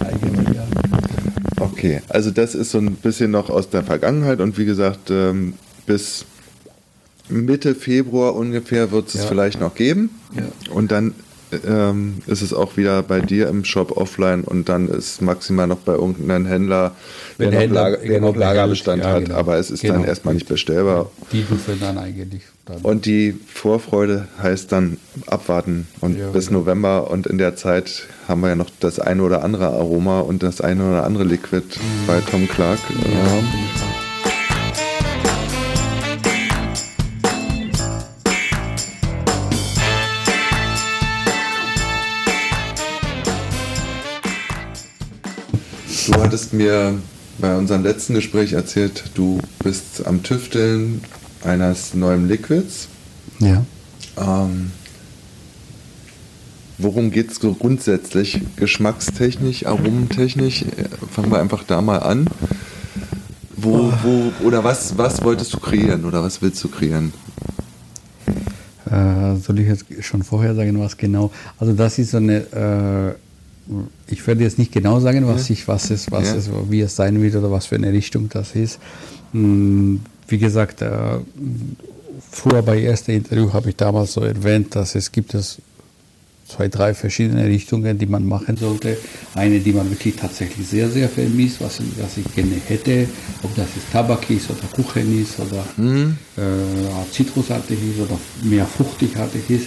eigentlich, 0.00 0.56
ja. 0.56 0.66
Okay, 1.58 2.02
also 2.08 2.30
das 2.30 2.54
ist 2.54 2.70
so 2.70 2.78
ein 2.78 2.94
bisschen 2.94 3.30
noch 3.30 3.50
aus 3.50 3.70
der 3.70 3.82
Vergangenheit 3.82 4.40
und 4.40 4.58
wie 4.58 4.64
gesagt, 4.64 5.10
ähm, 5.10 5.54
bis 5.86 6.24
Mitte 7.28 7.74
Februar 7.74 8.34
ungefähr 8.34 8.90
wird 8.90 9.14
es 9.14 9.24
vielleicht 9.24 9.60
noch 9.60 9.74
geben. 9.74 10.10
Und 10.70 10.90
dann 10.90 11.14
ähm, 11.66 12.18
ist 12.26 12.42
es 12.42 12.52
auch 12.52 12.76
wieder 12.76 13.02
bei 13.02 13.20
dir 13.20 13.48
im 13.48 13.64
Shop 13.64 13.96
offline 13.96 14.42
und 14.42 14.68
dann 14.68 14.88
ist 14.88 15.22
maximal 15.22 15.66
noch 15.66 15.78
bei 15.78 15.94
irgendeinem 15.94 16.46
Händler, 16.46 16.94
der, 17.38 17.50
noch, 17.50 17.74
Lager, 17.74 17.96
der 17.98 18.20
noch 18.20 18.36
Lagerbestand 18.36 19.02
ja, 19.02 19.12
hat, 19.12 19.24
genau. 19.24 19.36
aber 19.36 19.58
es 19.58 19.70
ist 19.70 19.82
genau. 19.82 19.94
dann 19.94 20.04
erstmal 20.04 20.34
nicht 20.34 20.48
bestellbar. 20.48 21.10
Die 21.32 21.42
dürfen 21.42 21.78
dann 21.80 21.98
eigentlich. 21.98 22.42
Dann. 22.66 22.78
Und 22.82 23.06
die 23.06 23.36
Vorfreude 23.52 24.28
heißt 24.42 24.70
dann 24.70 24.98
abwarten 25.26 25.88
und 26.00 26.18
ja, 26.18 26.28
bis 26.28 26.48
genau. 26.48 26.60
November 26.60 27.10
und 27.10 27.26
in 27.26 27.38
der 27.38 27.56
Zeit 27.56 28.06
haben 28.28 28.42
wir 28.42 28.50
ja 28.50 28.56
noch 28.56 28.70
das 28.80 29.00
eine 29.00 29.22
oder 29.22 29.42
andere 29.42 29.68
Aroma 29.68 30.20
und 30.20 30.42
das 30.42 30.60
eine 30.60 30.88
oder 30.88 31.04
andere 31.04 31.24
Liquid 31.24 31.64
mhm. 31.64 32.06
bei 32.06 32.20
Tom 32.30 32.48
Clark. 32.48 32.78
Ja, 32.88 33.40
Du 33.40 33.79
hattest 46.30 46.52
mir 46.52 46.96
bei 47.40 47.56
unserem 47.56 47.82
letzten 47.82 48.14
Gespräch 48.14 48.52
erzählt, 48.52 49.02
du 49.14 49.40
bist 49.64 50.06
am 50.06 50.22
Tüfteln 50.22 51.02
eines 51.42 51.92
neuen 51.94 52.28
Liquids. 52.28 52.86
Ja. 53.40 53.64
Ähm, 54.16 54.70
worum 56.78 57.10
geht 57.10 57.32
es 57.32 57.40
grundsätzlich? 57.40 58.42
Geschmackstechnisch, 58.54 59.66
aromentechnisch? 59.66 60.66
Fangen 61.10 61.32
wir 61.32 61.40
einfach 61.40 61.64
da 61.64 61.82
mal 61.82 61.98
an. 61.98 62.28
Wo, 63.56 63.92
wo, 64.04 64.32
oder 64.46 64.62
was, 64.62 64.96
was 64.96 65.24
wolltest 65.24 65.52
du 65.52 65.58
kreieren 65.58 66.04
oder 66.04 66.22
was 66.22 66.40
willst 66.40 66.62
du 66.62 66.68
kreieren? 66.68 67.12
Äh, 68.88 69.34
soll 69.34 69.58
ich 69.58 69.66
jetzt 69.66 69.84
schon 70.02 70.22
vorher 70.22 70.54
sagen, 70.54 70.78
was 70.78 70.96
genau? 70.96 71.32
Also 71.58 71.72
das 71.72 71.98
ist 71.98 72.12
so 72.12 72.18
eine 72.18 73.16
äh, 73.16 73.29
ich 74.06 74.26
werde 74.26 74.42
jetzt 74.42 74.58
nicht 74.58 74.72
genau 74.72 75.00
sagen, 75.00 75.26
was 75.26 75.48
ja. 75.48 75.54
ich, 75.54 75.68
was 75.68 75.90
es, 75.90 76.10
was 76.10 76.28
ja. 76.28 76.34
es, 76.36 76.50
wie 76.68 76.80
es 76.80 76.96
sein 76.96 77.20
wird 77.22 77.36
oder 77.36 77.50
was 77.50 77.66
für 77.66 77.76
eine 77.76 77.92
Richtung 77.92 78.28
das 78.28 78.54
ist. 78.54 78.78
Hm, 79.32 80.00
wie 80.28 80.38
gesagt, 80.38 80.82
äh, 80.82 81.18
früher 82.30 82.62
bei 82.62 82.82
ersten 82.82 83.12
Interview 83.12 83.52
habe 83.52 83.70
ich 83.70 83.76
damals 83.76 84.12
so 84.12 84.20
erwähnt, 84.22 84.74
dass 84.74 84.94
es 84.94 85.12
gibt 85.12 85.34
es 85.34 85.60
zwei, 86.50 86.68
drei 86.68 86.94
verschiedene 86.94 87.44
Richtungen, 87.44 87.96
die 87.98 88.06
man 88.06 88.26
machen 88.26 88.56
sollte. 88.56 88.96
Eine, 89.34 89.60
die 89.60 89.72
man 89.72 89.88
wirklich 89.90 90.16
tatsächlich 90.16 90.66
sehr, 90.66 90.88
sehr 90.88 91.08
vermisst, 91.08 91.60
was, 91.60 91.80
was 92.00 92.16
ich 92.16 92.34
gerne 92.34 92.56
hätte, 92.66 93.06
ob 93.42 93.54
das 93.54 93.68
jetzt 93.76 93.92
Tabak 93.92 94.28
ist 94.30 94.50
oder 94.50 94.66
Kuchen 94.72 95.22
ist 95.22 95.38
oder 95.38 95.64
mhm. 95.76 96.16
äh, 96.36 97.12
zitrusartig 97.12 97.78
ist 97.90 98.00
oder 98.00 98.18
mehr 98.42 98.66
fruchtigartig 98.66 99.48
ist. 99.48 99.66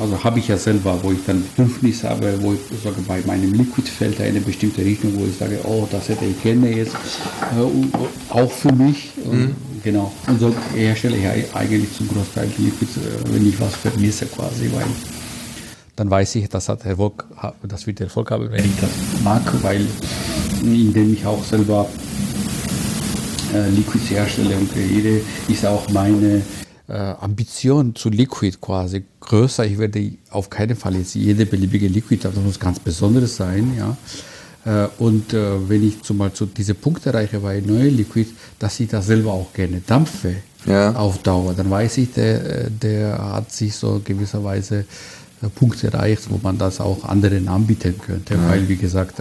Also 0.00 0.22
habe 0.22 0.38
ich 0.38 0.48
ja 0.48 0.56
selber, 0.56 0.98
wo 1.02 1.12
ich 1.12 1.18
dann 1.26 1.42
Fünfnis 1.56 2.04
habe, 2.04 2.38
wo 2.42 2.52
ich 2.52 2.60
sage, 2.82 2.96
bei 3.06 3.20
meinem 3.26 3.52
Liquid 3.52 3.88
fällt 3.88 4.20
eine 4.20 4.40
bestimmte 4.40 4.84
Richtung, 4.84 5.18
wo 5.18 5.24
ich 5.24 5.36
sage, 5.36 5.58
oh, 5.64 5.86
das 5.90 6.08
hätte 6.08 6.24
ich 6.24 6.40
gerne 6.42 6.74
jetzt 6.74 6.94
äh, 6.94 8.32
auch 8.32 8.50
für 8.50 8.72
mich. 8.72 9.10
Mhm. 9.24 9.54
Genau. 9.82 10.12
Und 10.26 10.40
so 10.40 10.54
herstelle 10.74 11.16
ich 11.16 11.54
eigentlich 11.54 11.96
zum 11.96 12.08
Großteil 12.08 12.48
Liquid, 12.58 12.90
äh, 13.00 13.34
wenn 13.34 13.48
ich 13.48 13.60
was 13.60 13.74
vermisse 13.74 14.26
quasi, 14.26 14.70
weil 14.72 14.86
dann 15.96 16.10
weiß 16.10 16.34
ich, 16.36 16.48
das, 16.48 16.68
hat 16.68 16.84
Erfolg, 16.84 17.24
das 17.62 17.86
wird 17.86 18.00
Erfolg 18.02 18.30
haben, 18.30 18.50
wenn 18.50 18.64
ich 18.64 18.80
das 18.80 18.90
mag, 19.24 19.42
weil 19.62 19.86
indem 20.62 21.14
ich 21.14 21.24
auch 21.24 21.42
selber 21.42 21.88
äh, 23.54 23.70
Liquids 23.70 24.10
herstelle 24.10 24.56
und 24.56 24.70
kreiere, 24.72 25.20
ist 25.48 25.64
auch 25.64 25.88
meine 25.90 26.42
äh, 26.88 26.92
Ambition 26.92 27.94
zu 27.94 28.10
Liquid 28.10 28.58
quasi 28.60 29.04
größer. 29.20 29.66
Ich 29.66 29.78
werde 29.78 30.12
auf 30.30 30.50
keinen 30.50 30.76
Fall 30.76 30.96
jetzt 30.96 31.14
jede 31.14 31.46
beliebige 31.46 31.88
Liquid, 31.88 32.20
das 32.22 32.34
muss 32.36 32.60
ganz 32.60 32.78
Besonderes 32.78 33.36
sein, 33.36 33.74
ja. 33.76 33.96
Äh, 34.64 34.88
und 34.98 35.32
äh, 35.32 35.68
wenn 35.68 35.86
ich 35.86 36.02
zum 36.02 36.18
Beispiel 36.18 36.48
diese 36.56 36.74
Punkte 36.74 37.10
erreiche 37.10 37.40
bei 37.40 37.60
neuen 37.60 37.96
Liquid, 37.96 38.28
dass 38.58 38.78
ich 38.80 38.88
das 38.88 39.06
selber 39.06 39.32
auch 39.32 39.52
gerne 39.52 39.80
dampfe 39.86 40.36
ja. 40.64 40.94
auf 40.94 41.18
Dauer, 41.22 41.54
dann 41.54 41.70
weiß 41.70 41.98
ich, 41.98 42.12
der, 42.12 42.70
der 42.70 43.18
hat 43.32 43.52
sich 43.52 43.74
so 43.74 44.00
gewisserweise 44.04 44.84
Punkte 45.54 45.88
erreicht, 45.88 46.30
wo 46.30 46.40
man 46.42 46.58
das 46.58 46.80
auch 46.80 47.04
anderen 47.04 47.46
anbieten 47.48 47.94
könnte, 48.04 48.34
ja. 48.34 48.48
weil 48.48 48.68
wie 48.68 48.76
gesagt, 48.76 49.20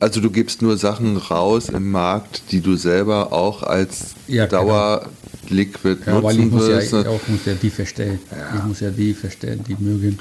also 0.00 0.20
du 0.20 0.30
gibst 0.30 0.62
nur 0.62 0.76
Sachen 0.76 1.16
raus 1.16 1.68
im 1.68 1.90
Markt, 1.90 2.42
die 2.50 2.60
du 2.60 2.76
selber 2.76 3.32
auch 3.32 3.62
als 3.62 4.14
ja, 4.26 4.46
Dauer 4.46 5.06
Liquid 5.50 5.98
ja, 6.06 6.12
nutzen 6.12 6.24
weil 6.24 6.40
ich 6.40 6.50
muss 6.50 6.66
willst. 6.66 6.92
ja 6.92 7.00
auch 7.08 7.28
muss 7.28 7.44
ja 7.46 7.54
die 7.54 7.70
verstehen. 7.70 8.18
Ja. 8.30 8.58
Ich 8.58 8.64
muss 8.64 8.80
ja 8.80 8.90
die 8.90 9.14
verstehen, 9.14 9.60
die 9.66 9.76
mögen. 9.78 10.18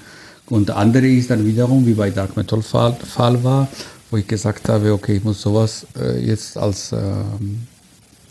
Und 0.48 0.72
andere 0.72 1.08
ist 1.08 1.30
dann 1.30 1.46
wiederum, 1.46 1.86
wie 1.86 1.94
bei 1.94 2.10
Dark 2.10 2.36
Metal 2.36 2.62
Fall, 2.62 2.96
Fall 2.96 3.44
war, 3.44 3.68
wo 4.12 4.18
ich 4.18 4.28
gesagt 4.28 4.68
habe, 4.70 4.92
okay, 4.94 5.18
ich 5.18 5.24
muss 5.24 5.42
sowas 5.42 5.88
äh, 6.00 6.20
jetzt 6.20 6.58
als 6.58 6.92
ähm, 6.92 7.68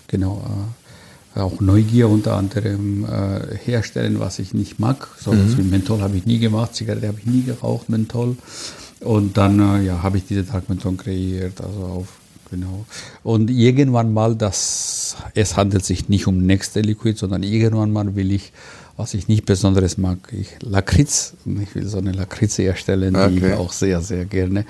genau 0.08 0.44
äh, 1.34 1.40
auch 1.40 1.60
Neugier 1.60 2.08
unter 2.08 2.36
anderem 2.36 3.04
äh, 3.04 3.56
herstellen, 3.56 4.20
was 4.20 4.38
ich 4.38 4.52
nicht 4.52 4.78
mag. 4.78 5.08
So 5.18 5.32
mhm. 5.32 5.56
wie 5.56 5.62
Menthol 5.62 6.02
habe 6.02 6.16
ich 6.16 6.26
nie 6.26 6.38
gemacht, 6.38 6.74
Zigarette 6.74 7.08
habe 7.08 7.18
ich 7.18 7.26
nie 7.26 7.42
geraucht, 7.42 7.88
Menthol. 7.88 8.36
Und 9.00 9.36
dann 9.36 9.58
äh, 9.58 9.82
ja, 9.86 10.02
habe 10.02 10.18
ich 10.18 10.26
diese 10.26 10.44
Dark 10.44 10.68
Menthol 10.68 10.96
kreiert, 10.96 11.60
also 11.60 11.80
auf 11.80 12.08
Genau. 12.52 12.84
Und 13.22 13.50
irgendwann 13.50 14.12
mal, 14.12 14.36
das, 14.36 15.16
es 15.34 15.56
handelt 15.56 15.86
sich 15.86 16.10
nicht 16.10 16.26
um 16.26 16.44
nächste 16.44 16.82
Liquid, 16.82 17.18
sondern 17.18 17.42
irgendwann 17.42 17.92
mal 17.92 18.14
will 18.14 18.30
ich, 18.30 18.52
was 18.98 19.14
ich 19.14 19.26
nicht 19.26 19.46
besonderes 19.46 19.96
mag, 19.96 20.18
ich 20.32 20.48
Lakritz. 20.60 21.32
Ich 21.46 21.74
will 21.74 21.86
so 21.86 21.96
eine 21.96 22.12
Lakritze 22.12 22.64
erstellen, 22.64 23.16
okay. 23.16 23.30
die 23.30 23.46
ich 23.46 23.52
auch 23.54 23.72
sehr, 23.72 24.02
sehr 24.02 24.26
gerne 24.26 24.66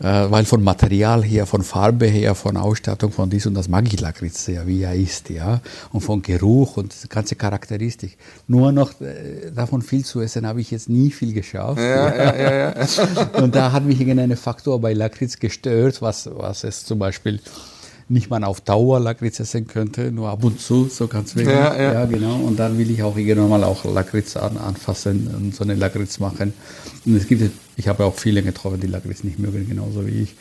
weil 0.00 0.44
von 0.44 0.62
Material 0.62 1.22
her, 1.22 1.46
von 1.46 1.62
Farbe 1.62 2.06
her, 2.06 2.34
von 2.34 2.56
Ausstattung, 2.56 3.12
von 3.12 3.30
dies 3.30 3.46
und 3.46 3.54
das 3.54 3.68
mag 3.68 3.86
ich 3.86 4.00
Lakritz 4.00 4.44
sehr, 4.44 4.66
wie 4.66 4.82
er 4.82 4.94
ist, 4.94 5.30
ja. 5.30 5.60
Und 5.92 6.00
von 6.00 6.20
Geruch 6.20 6.76
und 6.76 6.94
die 7.04 7.08
ganze 7.08 7.36
Charakteristik. 7.36 8.18
Nur 8.48 8.72
noch 8.72 9.00
äh, 9.00 9.50
davon 9.54 9.82
viel 9.82 10.04
zu 10.04 10.20
essen 10.20 10.46
habe 10.46 10.60
ich 10.60 10.70
jetzt 10.70 10.88
nie 10.88 11.10
viel 11.10 11.32
geschafft. 11.32 11.78
Ja, 11.78 12.14
ja. 12.14 12.36
Ja, 12.36 12.74
ja, 12.78 12.86
und 13.42 13.54
da 13.54 13.72
hat 13.72 13.84
mich 13.84 14.00
irgendein 14.00 14.36
Faktor 14.36 14.80
bei 14.80 14.92
Lakritz 14.92 15.38
gestört, 15.38 16.02
was, 16.02 16.28
was 16.32 16.64
es 16.64 16.84
zum 16.84 16.98
Beispiel 16.98 17.40
nicht 18.08 18.30
mal 18.30 18.44
auf 18.44 18.60
Dauer 18.60 19.00
Lakritz 19.00 19.40
essen 19.40 19.66
könnte, 19.66 20.12
nur 20.12 20.28
ab 20.28 20.44
und 20.44 20.60
zu, 20.60 20.88
so 20.88 21.08
ganz 21.08 21.34
wenig. 21.36 21.48
Ja, 21.48 21.74
ja. 21.74 21.92
ja, 21.94 22.04
genau. 22.04 22.36
Und 22.36 22.58
dann 22.58 22.76
will 22.76 22.90
ich 22.90 23.02
auch 23.02 23.16
irgendwann 23.16 23.48
mal 23.48 23.64
auch 23.64 23.84
Lakritz 23.84 24.36
an, 24.36 24.58
anfassen 24.58 25.28
und 25.34 25.54
so 25.54 25.64
eine 25.64 25.74
Lakritz 25.74 26.18
machen. 26.18 26.52
Und 27.06 27.16
es 27.16 27.26
gibt, 27.26 27.50
ich 27.76 27.88
habe 27.88 28.04
auch 28.04 28.14
viele 28.16 28.42
getroffen, 28.42 28.80
die 28.80 28.86
Lakritz 28.86 29.24
nicht 29.24 29.38
mögen, 29.38 29.68
genauso 29.68 30.06
wie 30.06 30.22
ich, 30.22 30.34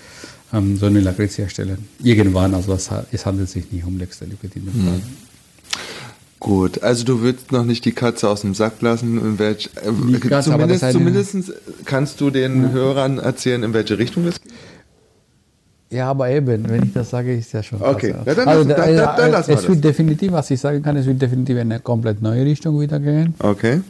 ähm, 0.54 0.78
so 0.78 0.86
eine 0.86 1.00
Lakritz 1.00 1.38
herstellen. 1.38 1.88
Irgendwann, 2.04 2.54
also 2.54 2.72
das, 2.74 2.90
es 3.12 3.26
handelt 3.26 3.50
sich 3.50 3.72
nicht 3.72 3.86
um 3.86 3.98
Liquid 3.98 4.52
in 4.56 4.66
dem 4.66 4.86
Fall. 4.86 5.02
Gut, 6.40 6.84
also 6.84 7.06
du 7.06 7.22
würdest 7.22 7.54
noch 7.54 7.64
nicht 7.64 7.86
die 7.86 7.94
Katze 7.94 8.28
aus 8.28 8.42
dem 8.42 8.54
Sack 8.54 8.82
lassen. 8.82 9.18
In 9.18 9.40
welch, 9.40 9.70
äh, 9.76 10.20
Katze, 10.20 10.52
zumindest, 10.52 10.92
zumindest 10.92 11.54
kannst 11.86 12.20
du 12.20 12.30
den 12.30 12.64
ja. 12.64 12.70
Hörern 12.72 13.18
erzählen, 13.18 13.64
in 13.64 13.74
welche 13.74 13.98
Richtung 13.98 14.28
es 14.28 14.42
geht. 14.42 14.52
Ja, 15.90 16.10
aber 16.10 16.30
eben, 16.32 16.68
wenn 16.68 16.84
ich 16.84 16.94
das 16.94 17.12
sage, 17.12 17.34
ist 17.36 17.54
ja 17.54 17.62
schon. 17.62 17.82
Okay, 17.82 18.16
ja, 18.26 18.34
dann, 18.34 18.48
also, 18.48 18.68
dann, 18.68 18.96
dann, 18.96 19.16
dann 19.16 19.32
lassen 19.32 19.50
wir 19.50 19.58
Es 19.58 19.70
wird 19.70 19.84
definitiv, 19.84 20.32
was 20.32 20.50
ich 20.50 20.60
sagen 20.60 20.82
kann, 20.82 20.98
es 20.98 21.06
wird 21.06 21.22
definitiv 21.22 21.56
in 21.56 21.72
eine 21.72 21.80
komplett 21.80 22.22
neue 22.22 22.44
Richtung 22.44 22.82
wieder 22.82 23.00
gehen. 23.00 23.36
Okay. 23.40 23.82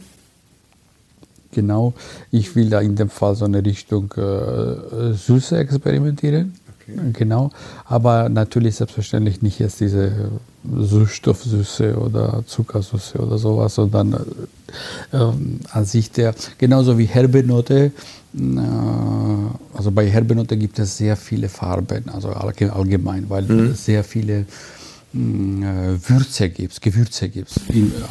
Genau. 1.54 1.94
Ich 2.30 2.54
will 2.56 2.70
da 2.70 2.80
in 2.80 2.96
dem 2.96 3.10
Fall 3.10 3.34
so 3.34 3.44
eine 3.44 3.64
Richtung 3.64 4.12
äh, 4.16 5.12
Süße 5.12 5.56
experimentieren. 5.56 6.54
Okay. 6.82 6.98
Genau. 7.12 7.50
Aber 7.86 8.28
natürlich 8.28 8.76
selbstverständlich 8.76 9.40
nicht 9.40 9.58
jetzt 9.58 9.80
diese 9.80 10.30
Süßstoffsüße 10.64 11.96
oder 11.96 12.44
Zuckersüße 12.46 13.18
oder 13.18 13.38
sowas, 13.38 13.74
sondern 13.74 14.12
äh, 14.12 15.16
äh, 15.16 15.32
an 15.70 15.84
sich 15.84 16.10
der, 16.10 16.34
genauso 16.58 16.98
wie 16.98 17.06
herbe 17.06 17.42
Note 17.42 17.92
also 19.74 19.92
bei 19.92 20.10
Herbenote 20.10 20.56
gibt 20.56 20.78
es 20.80 20.96
sehr 20.96 21.16
viele 21.16 21.48
Farben, 21.48 22.08
also 22.12 22.30
allgemein, 22.30 23.30
weil 23.30 23.44
mhm. 23.44 23.70
es 23.72 23.84
sehr 23.84 24.02
viele 24.02 24.40
äh, 24.40 24.44
Würze 25.14 26.48
gibt, 26.48 26.80
Gewürze 26.80 27.28
gibt, 27.28 27.52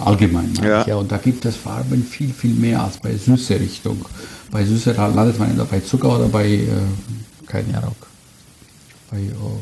allgemein. 0.04 0.54
Ja. 0.64 0.88
Ja. 0.88 0.96
Und 0.96 1.12
da 1.12 1.18
gibt 1.18 1.44
es 1.44 1.58
Farben 1.58 2.04
viel, 2.04 2.34
viel 2.34 2.54
mehr 2.54 2.82
als 2.82 2.98
bei 2.98 3.16
süßer 3.16 3.60
Richtung. 3.60 4.06
Bei 4.52 4.64
süßer 4.64 4.94
landet 4.94 5.38
man 5.38 5.50
entweder 5.50 5.66
bei 5.66 5.82
Zucker 5.82 6.16
oder 6.16 6.30
bei, 6.30 6.48
äh, 6.48 6.68
keine 7.46 7.78
Ahnung, 7.78 7.96
bei 9.12 9.20
oh, 9.42 9.60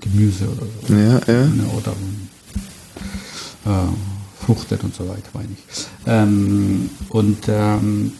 Gemüse 0.00 0.44
oder 0.44 0.66
so. 0.86 0.94
Ja, 0.94 1.20
ja. 1.26 1.46
Ne, 1.46 1.64
oder 1.76 1.92
äh, 3.64 4.44
Fruchten 4.44 4.78
und 4.82 4.94
so 4.94 5.08
weiter, 5.08 5.28
meine 5.34 5.48
ich. 5.52 5.86
Ähm, 6.06 6.88
und 7.08 7.48
ähm, 7.48 8.12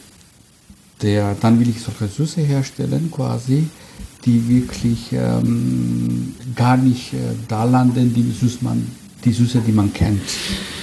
der, 1.02 1.36
dann 1.40 1.60
will 1.60 1.68
ich 1.68 1.80
solche 1.80 2.08
Süße 2.08 2.40
herstellen 2.40 3.12
quasi, 3.12 3.68
die 4.26 4.48
wirklich 4.48 5.12
ähm, 5.12 6.34
gar 6.54 6.76
nicht 6.76 7.14
äh, 7.14 7.18
da 7.48 7.64
landen, 7.64 8.12
die 8.12 8.30
Süßmann, 8.32 8.86
die 9.24 9.32
Süße, 9.32 9.60
die 9.60 9.72
man 9.72 9.92
kennt. 9.92 10.20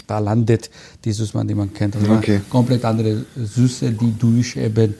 Da 0.07 0.19
landet 0.19 0.69
die 1.03 1.11
Süßmann, 1.11 1.47
die 1.47 1.55
man 1.55 1.73
kennt. 1.73 1.95
Also 1.97 2.11
okay. 2.13 2.41
komplett 2.49 2.85
andere 2.85 3.25
Süße, 3.35 3.91
die 3.91 4.17
durch 4.17 4.55
eben 4.55 4.95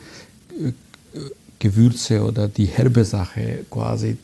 äh, 0.60 0.72
Gewürze 1.58 2.22
oder 2.22 2.50
die 2.50 2.66
herbe 2.66 3.06
Sache 3.06 3.66
quasi 3.70 4.18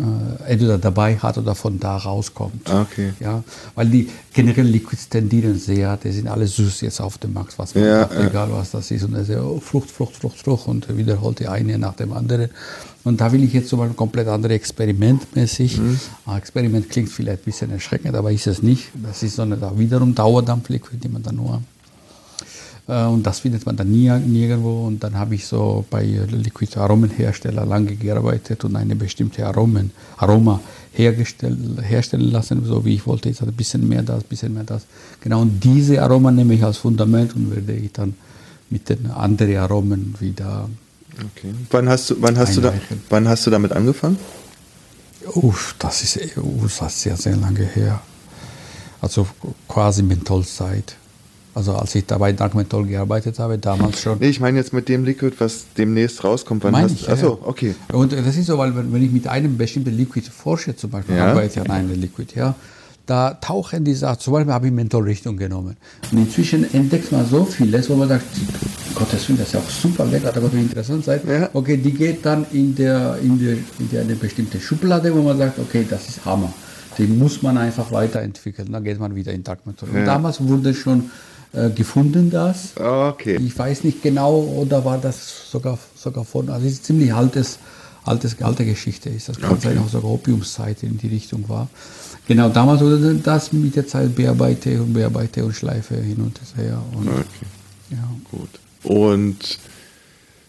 äh, 0.00 0.52
entweder 0.52 0.78
dabei 0.78 1.16
hat 1.16 1.36
oder 1.36 1.54
von 1.54 1.78
da 1.78 1.98
rauskommt. 1.98 2.70
Okay. 2.70 3.12
Ja, 3.20 3.42
weil 3.74 3.88
die 3.88 4.08
generell 4.32 4.64
Liquids 4.64 5.08
tendieren 5.08 5.58
sehr, 5.58 5.98
die 5.98 6.10
sind 6.12 6.28
alle 6.28 6.46
süß 6.46 6.80
jetzt 6.80 7.00
auf 7.00 7.18
dem 7.18 7.34
Markt, 7.34 7.58
was 7.58 7.74
man 7.74 7.84
ja, 7.84 8.00
macht, 8.00 8.14
ja. 8.14 8.26
egal 8.26 8.48
was 8.52 8.70
das 8.70 8.90
ist. 8.90 9.04
Und 9.04 9.14
er 9.14 9.24
sagt, 9.24 9.40
oh, 9.40 9.60
Frucht, 9.60 9.90
Frucht, 9.90 10.16
Frucht, 10.16 10.38
Frucht 10.38 10.68
und 10.68 10.96
wiederholt 10.96 11.40
die 11.40 11.48
eine 11.48 11.78
nach 11.78 11.94
dem 11.96 12.14
anderen. 12.14 12.48
Und 13.02 13.20
da 13.20 13.32
will 13.32 13.42
ich 13.42 13.52
jetzt 13.54 13.68
so 13.68 13.80
ein 13.80 13.96
komplett 13.96 14.28
andere 14.28 14.54
Experimentmäßig. 14.54 15.78
Mhm. 15.78 15.98
Ah, 16.26 16.36
Experiment 16.36 16.90
klingt 16.90 17.08
vielleicht 17.08 17.42
ein 17.42 17.44
bisschen 17.44 17.70
erschreckend, 17.70 18.14
aber 18.14 18.30
ist 18.30 18.46
es 18.46 18.62
nicht. 18.62 18.90
Das 18.94 19.22
ist 19.22 19.36
so 19.36 19.42
eine 19.42 19.58
wiederum 19.78 20.14
Dauerdampfliquid, 20.14 21.02
die 21.02 21.08
man 21.08 21.22
dann 21.22 21.36
nur 21.36 21.62
äh, 22.90 23.04
und 23.04 23.24
das 23.26 23.40
findet 23.40 23.64
man 23.64 23.76
dann 23.76 23.90
nie, 23.90 24.10
nirgendwo. 24.10 24.86
Und 24.86 25.02
dann 25.02 25.14
habe 25.14 25.34
ich 25.34 25.46
so 25.46 25.84
bei 25.88 26.02
Liquid 26.04 26.76
Aromenhersteller 26.76 27.64
lange 27.64 27.94
gearbeitet 27.94 28.64
und 28.64 28.76
eine 28.76 28.96
bestimmte 28.96 29.46
Aromen, 29.46 29.92
Aroma 30.16 30.60
herstellen 30.92 32.30
lassen, 32.30 32.64
so 32.64 32.84
wie 32.84 32.94
ich 32.96 33.06
wollte. 33.06 33.28
Jetzt 33.28 33.42
ein 33.42 33.52
bisschen 33.52 33.88
mehr 33.88 34.02
das, 34.02 34.24
ein 34.24 34.28
bisschen 34.28 34.52
mehr 34.52 34.64
das. 34.64 34.86
Genau, 35.20 35.42
und 35.42 35.62
diese 35.62 36.02
Aroma 36.02 36.30
nehme 36.30 36.54
ich 36.54 36.64
als 36.64 36.78
Fundament 36.78 37.34
und 37.36 37.54
werde 37.54 37.72
ich 37.72 37.92
dann 37.92 38.14
mit 38.68 38.88
den 38.88 39.10
anderen 39.10 39.56
Aromen 39.56 40.14
wieder. 40.18 40.68
Okay. 41.14 41.54
Wann 41.70 41.88
hast 41.88 42.10
du, 42.10 42.16
wann 42.20 42.38
hast 42.38 42.56
du, 42.56 42.60
da, 42.60 42.72
wann 43.08 43.28
hast 43.28 43.46
du 43.46 43.50
damit 43.50 43.72
angefangen? 43.72 44.18
Uff, 45.34 45.74
das 45.78 46.02
ist, 46.02 46.36
uh, 46.36 46.62
das 46.62 46.80
ist 46.80 47.00
sehr, 47.02 47.16
sehr 47.16 47.36
lange 47.36 47.64
her. 47.64 48.00
Also 49.00 49.26
quasi 49.68 50.02
Mentholzeit. 50.02 50.96
Also 51.52 51.74
als 51.74 51.94
ich 51.94 52.06
dabei 52.06 52.32
Dark 52.32 52.54
Menthol 52.54 52.86
gearbeitet 52.86 53.38
habe, 53.38 53.58
damals 53.58 54.00
schon. 54.00 54.18
Nee, 54.18 54.28
ich 54.28 54.40
meine 54.40 54.58
jetzt 54.58 54.72
mit 54.72 54.88
dem 54.88 55.04
Liquid, 55.04 55.34
was 55.40 55.64
demnächst 55.76 56.22
rauskommt. 56.22 56.62
Wann 56.62 56.76
hast, 56.76 56.92
ich, 56.92 57.08
achso, 57.08 57.40
okay. 57.42 57.74
Und 57.92 58.12
das 58.12 58.36
ist 58.36 58.46
so, 58.46 58.56
weil 58.56 58.72
wenn 58.74 59.02
ich 59.02 59.10
mit 59.10 59.26
einem 59.26 59.58
bestimmten 59.58 59.96
Liquid 59.96 60.28
forsche, 60.30 60.76
zum 60.76 60.90
Beispiel 60.90 61.16
ja. 61.16 61.30
arbeite 61.30 61.62
an 61.62 61.70
einem 61.70 62.00
Liquid, 62.00 62.34
ja, 62.36 62.54
da 63.10 63.34
tauchen 63.34 63.84
die 63.84 63.94
Sachen, 63.94 64.20
zum 64.20 64.32
Beispiel 64.34 64.52
habe 64.52 64.66
ich 64.68 64.72
Menthol-Richtung 64.72 65.36
genommen. 65.36 65.76
Und 66.12 66.18
inzwischen 66.18 66.72
entdeckt 66.72 67.10
man 67.10 67.26
so 67.26 67.44
vieles, 67.44 67.90
wo 67.90 67.96
man 67.96 68.08
sagt, 68.08 68.24
Gottes 68.94 69.28
Willen, 69.28 69.38
das 69.38 69.48
ist 69.48 69.54
ja 69.54 69.60
auch 69.60 69.68
super 69.68 70.04
lecker, 70.04 70.30
das 70.32 70.42
wird 70.42 70.54
interessant 70.54 71.04
sein. 71.04 71.20
Ja. 71.26 71.50
Okay, 71.52 71.76
die 71.76 71.92
geht 71.92 72.24
dann 72.24 72.46
in, 72.52 72.74
der, 72.74 73.18
in, 73.22 73.38
der, 73.38 73.54
in 73.80 73.90
der 73.90 74.02
eine 74.02 74.14
bestimmte 74.14 74.60
Schublade, 74.60 75.12
wo 75.14 75.22
man 75.22 75.36
sagt, 75.38 75.58
okay, 75.58 75.84
das 75.88 76.08
ist 76.08 76.24
Hammer. 76.24 76.52
die 76.98 77.06
muss 77.06 77.42
man 77.42 77.56
einfach 77.58 77.90
weiterentwickeln. 77.92 78.70
Dann 78.72 78.84
geht 78.84 79.00
man 79.00 79.14
wieder 79.14 79.32
in. 79.32 79.42
Und 79.42 79.82
Ja. 79.94 80.04
damals 80.04 80.40
wurde 80.40 80.72
schon 80.74 81.10
äh, 81.52 81.70
gefunden 81.70 82.30
das. 82.30 82.76
Okay. 82.76 83.36
Ich 83.44 83.58
weiß 83.58 83.84
nicht 83.84 84.02
genau, 84.02 84.34
oder 84.40 84.84
war 84.84 84.98
das 84.98 85.50
sogar, 85.50 85.78
sogar 85.96 86.24
von, 86.24 86.48
also 86.48 86.64
es 86.66 86.74
ist 86.74 86.84
ziemlich 86.84 87.12
altes, 87.12 87.58
altes, 88.04 88.40
alte 88.40 88.64
Geschichte 88.64 89.08
ist. 89.08 89.28
Das 89.28 89.40
kann 89.40 89.52
Okay. 89.54 89.68
sein, 89.74 89.78
auch 89.78 89.88
sogar 89.88 90.10
Opiumszeit 90.12 90.82
in 90.84 90.96
die 90.98 91.08
Richtung 91.08 91.48
war. 91.48 91.68
Genau, 92.30 92.48
damals 92.48 92.80
wurde 92.80 93.16
das 93.16 93.52
mit 93.52 93.74
der 93.74 93.88
Zeit 93.88 94.14
bearbeite 94.14 94.80
und 94.80 94.92
bearbeite 94.92 95.44
und 95.44 95.52
schleife 95.52 95.96
hin 95.96 96.18
und 96.18 96.38
her. 96.56 96.80
Und, 96.96 97.08
Okay, 97.08 97.46
ja. 97.90 98.08
gut. 98.30 98.48
Und 98.84 99.58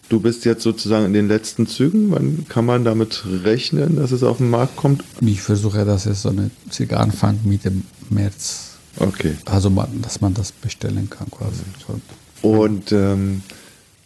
du 0.08 0.20
bist 0.20 0.44
jetzt 0.44 0.62
sozusagen 0.62 1.06
in 1.06 1.12
den 1.12 1.26
letzten 1.26 1.66
Zügen. 1.66 2.12
Wann 2.12 2.46
kann 2.48 2.66
man 2.66 2.84
damit 2.84 3.24
rechnen, 3.42 3.96
dass 3.96 4.12
es 4.12 4.22
auf 4.22 4.36
den 4.36 4.48
Markt 4.48 4.76
kommt? 4.76 5.02
Ich 5.22 5.42
versuche, 5.42 5.84
dass 5.84 6.06
es 6.06 6.22
so 6.22 6.28
eine 6.28 6.52
circa 6.70 6.98
Anfang 6.98 7.40
Mitte 7.42 7.72
März, 8.10 8.76
Okay. 8.98 9.34
also 9.46 9.68
dass 10.02 10.20
man 10.20 10.34
das 10.34 10.52
bestellen 10.52 11.10
kann 11.10 11.26
quasi. 11.32 11.62
Und 12.42 12.92
ähm, 12.92 13.42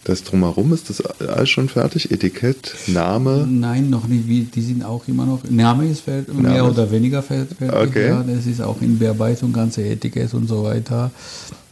das 0.07 0.23
drumherum 0.23 0.73
ist 0.73 0.89
das 0.89 1.01
alles 1.01 1.51
schon 1.51 1.69
fertig? 1.69 2.11
Etikett, 2.11 2.75
Name? 2.87 3.47
Nein, 3.49 3.91
noch 3.91 4.07
nicht. 4.07 4.55
Die 4.55 4.63
sind 4.63 4.85
auch 4.85 5.07
immer 5.09 5.27
noch. 5.27 5.41
Name 5.51 5.87
ist 5.89 6.01
fertig, 6.01 6.35
Name 6.35 6.49
mehr 6.49 6.65
ist- 6.65 6.71
oder 6.71 6.91
weniger 6.91 7.23
fertig. 7.23 7.57
Okay. 7.61 8.09
Ja, 8.09 8.23
das 8.23 8.47
ist 8.47 8.61
auch 8.63 8.81
in 8.81 8.99
Bearbeitung, 8.99 9.53
ganze 9.53 9.83
Etikett 9.85 10.33
und 10.35 10.49
so 10.49 10.63
weiter. 10.63 11.11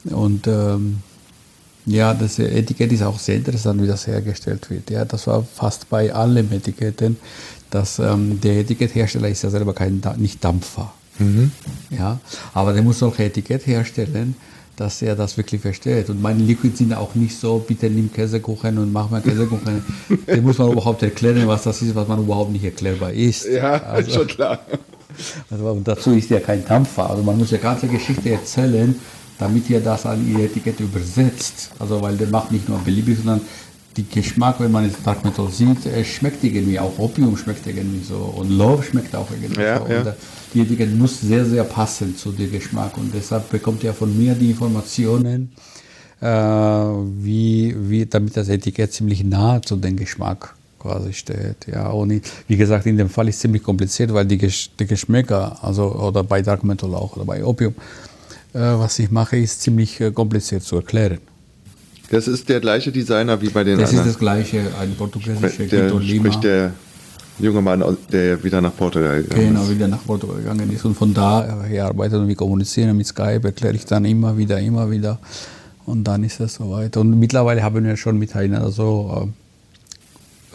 Und 0.04 0.46
ähm, 0.48 0.98
ja, 1.86 2.12
das 2.12 2.38
Etikett 2.38 2.90
ist 2.92 3.02
auch 3.02 3.18
sehr 3.18 3.36
interessant, 3.36 3.80
wie 3.80 3.86
das 3.86 4.06
hergestellt 4.06 4.68
wird. 4.68 4.90
Ja, 4.90 5.04
das 5.04 5.26
war 5.26 5.44
fast 5.44 5.88
bei 5.88 6.12
allen 6.12 6.50
Etiketten. 6.52 7.16
Dass, 7.70 7.98
ähm, 7.98 8.40
der 8.40 8.58
Etiketthersteller 8.60 9.28
ist 9.28 9.42
ja 9.42 9.50
selber 9.50 9.74
kein 9.74 10.00
nicht 10.16 10.44
Dampfer. 10.44 10.92
Ja, 11.90 12.18
aber 12.52 12.72
der 12.72 12.82
muss 12.82 12.98
solche 12.98 13.24
Etikett 13.24 13.66
herstellen, 13.68 14.34
dass 14.76 15.02
er 15.02 15.14
das 15.14 15.36
wirklich 15.36 15.60
versteht. 15.60 16.10
Und 16.10 16.20
meine 16.20 16.42
Liquids 16.42 16.78
sind 16.78 16.94
auch 16.94 17.14
nicht 17.14 17.38
so, 17.38 17.58
bitte 17.58 17.88
nimm 17.88 18.12
Käsekuchen 18.12 18.78
und 18.78 18.92
mach 18.92 19.10
mal 19.10 19.20
Käsekuchen. 19.20 19.84
Den 20.26 20.42
muss 20.42 20.58
man 20.58 20.72
überhaupt 20.72 21.02
erklären, 21.02 21.46
was 21.46 21.62
das 21.62 21.82
ist, 21.82 21.94
was 21.94 22.08
man 22.08 22.20
überhaupt 22.20 22.50
nicht 22.50 22.64
erklärbar 22.64 23.12
ist. 23.12 23.46
Ja, 23.46 23.82
also, 23.84 24.10
schon 24.10 24.26
klar. 24.26 24.60
also 25.50 25.66
und 25.70 25.86
dazu 25.86 26.12
ist 26.12 26.30
ja 26.30 26.40
kein 26.40 26.64
Dampfer. 26.64 27.10
Also 27.10 27.22
man 27.22 27.38
muss 27.38 27.50
ja 27.50 27.58
ganze 27.58 27.86
Geschichte 27.86 28.30
erzählen, 28.30 28.94
damit 29.38 29.68
ihr 29.70 29.80
das 29.80 30.06
an 30.06 30.26
ihr 30.30 30.44
Etikett 30.44 30.80
übersetzt. 30.80 31.70
Also 31.78 32.00
weil 32.02 32.16
der 32.16 32.28
macht 32.28 32.50
nicht 32.50 32.68
nur 32.68 32.78
beliebig, 32.78 33.18
sondern 33.18 33.40
die 33.96 34.08
Geschmack, 34.08 34.60
wenn 34.60 34.72
man 34.72 34.84
jetzt 34.84 34.98
Dark 35.04 35.24
Metal 35.24 35.48
sieht, 35.50 35.86
es 35.86 36.06
schmeckt 36.06 36.42
irgendwie 36.42 36.78
auch 36.78 36.98
Opium 36.98 37.36
schmeckt 37.36 37.66
irgendwie 37.66 38.02
so 38.04 38.16
und 38.16 38.50
Love 38.50 38.82
schmeckt 38.82 39.14
auch 39.14 39.28
irgendwie 39.30 39.60
Ja, 39.60 39.78
so. 39.80 39.92
ja. 39.92 40.00
Äh, 40.02 40.12
die 40.52 40.60
Etikett 40.60 40.94
muss 40.96 41.20
sehr, 41.20 41.44
sehr 41.44 41.64
passen 41.64 42.16
zu 42.16 42.32
dem 42.32 42.50
Geschmack 42.50 42.96
und 42.96 43.12
deshalb 43.14 43.50
bekommt 43.50 43.82
ihr 43.84 43.92
von 43.94 44.16
mir 44.16 44.34
die 44.34 44.50
Informationen, 44.50 45.52
äh, 46.20 46.26
wie, 46.26 47.74
wie, 47.76 48.06
damit 48.06 48.36
das 48.36 48.48
Etikett 48.48 48.92
ziemlich 48.92 49.24
nah 49.24 49.60
zu 49.62 49.76
dem 49.76 49.96
Geschmack 49.96 50.54
quasi 50.78 51.12
steht. 51.12 51.66
Ja, 51.66 51.88
und 51.88 52.20
wie 52.46 52.56
gesagt, 52.56 52.86
in 52.86 52.96
dem 52.96 53.08
Fall 53.08 53.28
ist 53.28 53.36
es 53.36 53.40
ziemlich 53.42 53.62
kompliziert, 53.62 54.12
weil 54.12 54.26
die, 54.26 54.38
Gesch 54.38 54.70
die 54.78 54.86
Geschmäcker, 54.86 55.58
also 55.62 55.92
oder 55.92 56.22
bei 56.22 56.42
Dark 56.42 56.62
Metal 56.62 56.94
auch 56.94 57.16
oder 57.16 57.24
bei 57.24 57.44
Opium, 57.44 57.74
äh, 58.52 58.58
was 58.58 58.98
ich 58.98 59.10
mache, 59.10 59.36
ist 59.36 59.62
ziemlich 59.62 60.00
äh, 60.00 60.10
kompliziert 60.12 60.62
zu 60.62 60.76
erklären. 60.76 61.18
Das 62.10 62.28
ist 62.28 62.48
der 62.48 62.60
gleiche 62.60 62.92
Designer 62.92 63.40
wie 63.40 63.48
bei 63.48 63.64
den 63.64 63.78
Das 63.78 63.90
ist 63.90 63.98
anderen. 63.98 64.12
das 64.12 64.18
gleiche, 64.18 64.60
ein 64.80 64.94
portugiesischer 64.94 65.64
der, 65.64 65.82
Guido 65.84 65.98
Lima. 65.98 66.24
sprich 66.26 66.36
der 66.36 66.72
junge 67.38 67.60
Mann, 67.62 67.82
der 68.12 68.42
wieder 68.44 68.60
nach 68.60 68.76
Portugal 68.76 69.22
gegangen 69.22 69.48
Genau, 69.48 69.62
ist. 69.64 69.70
wieder 69.74 69.88
nach 69.88 70.04
Portugal 70.04 70.36
gegangen 70.36 70.70
ist 70.70 70.84
und 70.84 70.94
von 70.94 71.12
da 71.14 71.62
her 71.64 71.86
arbeitet 71.86 72.18
und 72.20 72.28
wir 72.28 72.36
kommunizieren 72.36 72.96
mit 72.96 73.06
Skype, 73.06 73.40
erkläre 73.44 73.74
ich 73.74 73.84
dann 73.86 74.04
immer 74.04 74.36
wieder, 74.36 74.60
immer 74.60 74.90
wieder 74.90 75.18
und 75.86 76.04
dann 76.04 76.22
ist 76.24 76.40
es 76.40 76.54
soweit. 76.54 76.96
Und 76.96 77.18
mittlerweile 77.18 77.62
haben 77.62 77.84
wir 77.84 77.96
schon 77.96 78.18
miteinander 78.18 78.70
so, 78.70 79.28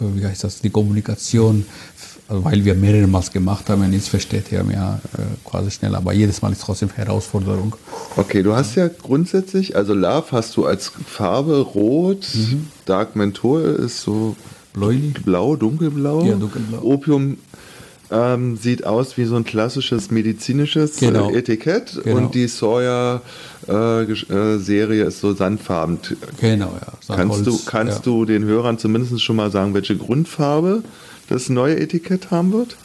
äh, 0.00 0.04
wie 0.16 0.24
heißt 0.24 0.44
das, 0.44 0.60
die 0.60 0.70
Kommunikation, 0.70 1.66
also 2.30 2.44
weil 2.44 2.64
wir 2.64 2.74
mehrere 2.74 3.06
Mal 3.08 3.22
gemacht 3.32 3.68
haben, 3.68 3.82
und 3.84 3.92
jetzt 3.92 4.08
versteht 4.08 4.52
er 4.52 4.62
mir 4.64 5.00
äh, 5.18 5.22
quasi 5.48 5.70
schnell, 5.72 5.94
aber 5.96 6.12
jedes 6.12 6.40
Mal 6.42 6.52
ist 6.52 6.62
trotzdem 6.62 6.88
Herausforderung. 6.90 7.74
Okay, 8.16 8.42
du 8.42 8.54
hast 8.54 8.76
ja 8.76 8.88
grundsätzlich, 8.88 9.74
also 9.76 9.92
Love 9.94 10.26
hast 10.30 10.56
du 10.56 10.64
als 10.64 10.92
Farbe 11.06 11.58
rot, 11.60 12.26
Mhm. 12.34 12.68
Dark 12.86 13.16
Menthol 13.16 13.62
ist 13.62 14.00
so 14.02 14.36
Bläulich? 14.72 15.14
blau, 15.24 15.56
dunkelblau. 15.56 16.24
Ja, 16.24 16.34
dunkelblau. 16.36 16.82
Opium 16.82 17.38
ähm, 18.12 18.56
sieht 18.56 18.84
aus 18.86 19.16
wie 19.16 19.24
so 19.24 19.36
ein 19.36 19.44
klassisches 19.44 20.10
medizinisches 20.10 20.96
Genau. 20.96 21.30
äh, 21.30 21.38
Etikett 21.38 22.00
Genau. 22.04 22.16
und 22.16 22.34
die 22.34 22.46
Sawyer 22.48 23.22
äh, 23.68 24.02
äh, 24.02 24.58
Serie 24.58 25.04
ist 25.04 25.20
so 25.20 25.32
sandfarben. 25.34 25.98
Genau, 26.40 26.72
ja. 26.80 27.14
ein 27.14 27.28
Kannst, 27.28 27.46
du, 27.46 27.58
kannst 27.66 27.98
ja. 27.98 28.02
du 28.04 28.24
den 28.24 28.44
Hörern 28.44 28.78
zumindest 28.78 29.20
schon 29.22 29.36
mal 29.36 29.50
sagen, 29.50 29.74
welche 29.74 29.96
Grundfarbe 29.96 30.82
das 31.30 31.48
neue 31.48 31.78
Etikett 31.78 32.30
haben 32.30 32.52
wird? 32.52 32.76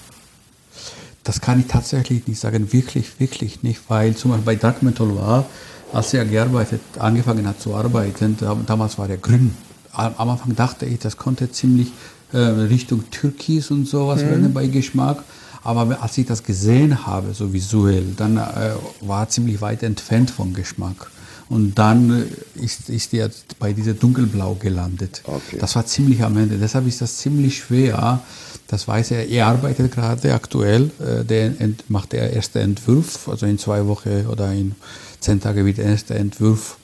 Das 1.23 1.41
kann 1.41 1.59
ich 1.59 1.67
tatsächlich 1.67 2.27
nicht 2.27 2.39
sagen, 2.39 2.71
wirklich, 2.71 3.19
wirklich 3.19 3.63
nicht, 3.63 3.81
weil 3.87 4.15
zum 4.15 4.31
Beispiel 4.31 4.45
bei 4.45 4.55
Dark 4.55 4.83
Metal 4.83 5.15
war, 5.15 5.45
als 5.91 6.13
er 6.13 6.25
gearbeitet, 6.25 6.81
angefangen 6.99 7.47
hat 7.47 7.59
zu 7.59 7.73
arbeiten, 7.73 8.37
da, 8.39 8.55
damals 8.65 8.97
war 8.97 9.09
er 9.09 9.17
grün. 9.17 9.55
Am 9.91 10.29
Anfang 10.29 10.55
dachte 10.55 10.85
ich, 10.85 10.99
das 10.99 11.17
konnte 11.17 11.51
ziemlich 11.51 11.87
äh, 12.31 12.37
Richtung 12.37 13.09
Türkis 13.11 13.71
und 13.71 13.87
sowas 13.87 14.21
werden 14.21 14.53
bei 14.53 14.67
Geschmack. 14.67 15.23
Aber 15.63 15.99
als 16.01 16.17
ich 16.17 16.27
das 16.27 16.43
gesehen 16.43 17.07
habe, 17.07 17.33
so 17.33 17.51
visuell, 17.51 18.13
dann 18.15 18.37
äh, 18.37 18.73
war 19.01 19.23
er 19.23 19.29
ziemlich 19.29 19.61
weit 19.61 19.81
entfernt 19.81 20.29
vom 20.29 20.53
Geschmack. 20.53 21.09
Und 21.47 21.75
dann 21.75 22.25
ist, 22.55 22.89
ist 22.89 23.13
er 23.13 23.29
bei 23.59 23.71
dieser 23.71 23.93
Dunkelblau 23.93 24.55
gelandet. 24.55 25.21
Okay. 25.25 25.57
Das 25.59 25.75
war 25.75 25.85
ziemlich 25.85 26.23
am 26.23 26.37
Ende. 26.37 26.57
Deshalb 26.57 26.87
ist 26.87 27.01
das 27.01 27.17
ziemlich 27.17 27.57
schwer. 27.57 28.21
Das 28.67 28.87
weiß 28.87 29.11
er. 29.11 29.29
Er 29.29 29.47
arbeitet 29.47 29.91
gerade 29.91 30.33
aktuell. 30.33 30.89
Äh, 30.99 31.23
der 31.23 31.53
macht 31.87 32.13
der 32.13 32.33
erste 32.33 32.61
Entwurf. 32.61 33.27
Also 33.29 33.45
in 33.45 33.59
zwei 33.59 33.85
Wochen 33.85 34.25
oder 34.25 34.51
in 34.51 34.73
zehn 35.19 35.39
Tagen 35.39 35.65
wird 35.65 35.77
der 35.77 35.85
erste 35.85 36.15
Entwurf 36.15 36.77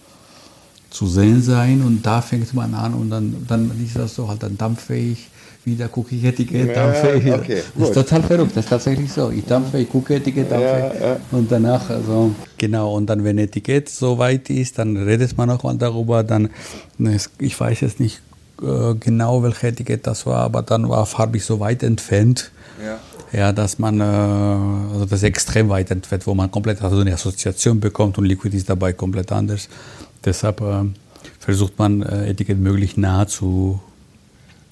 zu 0.91 1.08
sehen 1.08 1.41
sein. 1.41 1.82
Und 1.82 2.06
da 2.06 2.21
fängt 2.21 2.54
man 2.54 2.76
an 2.76 2.93
und 2.93 3.10
dann, 3.10 3.45
dann 3.47 3.71
ist 3.84 3.95
das 3.95 4.13
so 4.13 4.28
halt 4.28 4.43
dann 4.43 4.58
dampfe 4.58 4.95
ich. 4.95 5.31
Wieder 5.63 5.88
gucke 5.89 6.15
ich 6.15 6.24
Etikett, 6.24 6.69
Ja, 6.69 6.74
dampfe 6.74 7.12
ich. 7.17 7.32
okay, 7.32 7.62
das 7.78 7.89
ist 7.89 7.93
total 7.93 8.24
verrückt. 8.24 8.52
Das 8.58 8.65
ist 8.65 8.69
tatsächlich 8.69 9.12
so. 9.12 9.30
Ich 9.30 9.45
dampfe, 9.45 9.78
ich 9.78 9.89
gucke 9.89 10.15
Etikett, 10.15 10.50
dampfe 10.52 10.65
Ja, 10.65 11.08
ja. 11.10 11.17
und 11.32 11.52
danach, 11.52 11.88
also 11.89 12.32
genau, 12.58 12.95
und 12.95 13.06
dann, 13.08 13.24
wenn 13.24 13.38
Etikett 13.38 13.88
so 13.88 14.17
weit 14.17 14.50
ist, 14.50 14.80
dann 14.80 14.97
redet 14.97 15.38
man 15.38 15.52
auch 15.52 15.62
mal 15.62 15.76
darüber. 15.78 16.24
Dann, 16.24 16.50
ich 17.38 17.60
weiß 17.60 17.82
jetzt 17.82 18.00
nicht 18.00 18.21
äh, 18.62 18.95
genau, 19.00 19.43
welches 19.43 19.63
Etikett 19.63 20.08
das 20.08 20.26
war, 20.26 20.38
aber 20.39 20.63
dann 20.63 20.89
war 20.89 21.06
farbig 21.06 21.45
so 21.45 21.60
weit 21.60 21.84
entfernt. 21.84 22.52
Ja. 22.84 22.97
Ja, 23.34 23.54
dass 23.54 23.78
man, 23.80 24.02
äh, 24.02 24.04
also 24.04 25.06
das 25.06 25.21
extrem 25.24 25.69
weit 25.69 25.91
entfernt, 25.91 26.26
wo 26.26 26.34
man 26.34 26.50
komplett 26.50 26.82
also 26.82 26.97
eine 27.00 27.13
Assoziation 27.13 27.80
bekommt 27.80 28.17
und 28.17 28.26
Liquid 28.26 28.56
ist 28.58 28.67
dabei 28.69 28.93
komplett 28.93 29.32
anders. 29.32 29.69
Deshalb 30.26 30.60
äh, 30.62 30.86
versucht 31.39 31.78
man 31.78 32.02
Etikett 32.02 32.58
möglichst 32.60 32.97
nah 32.97 33.28
zu, 33.28 33.80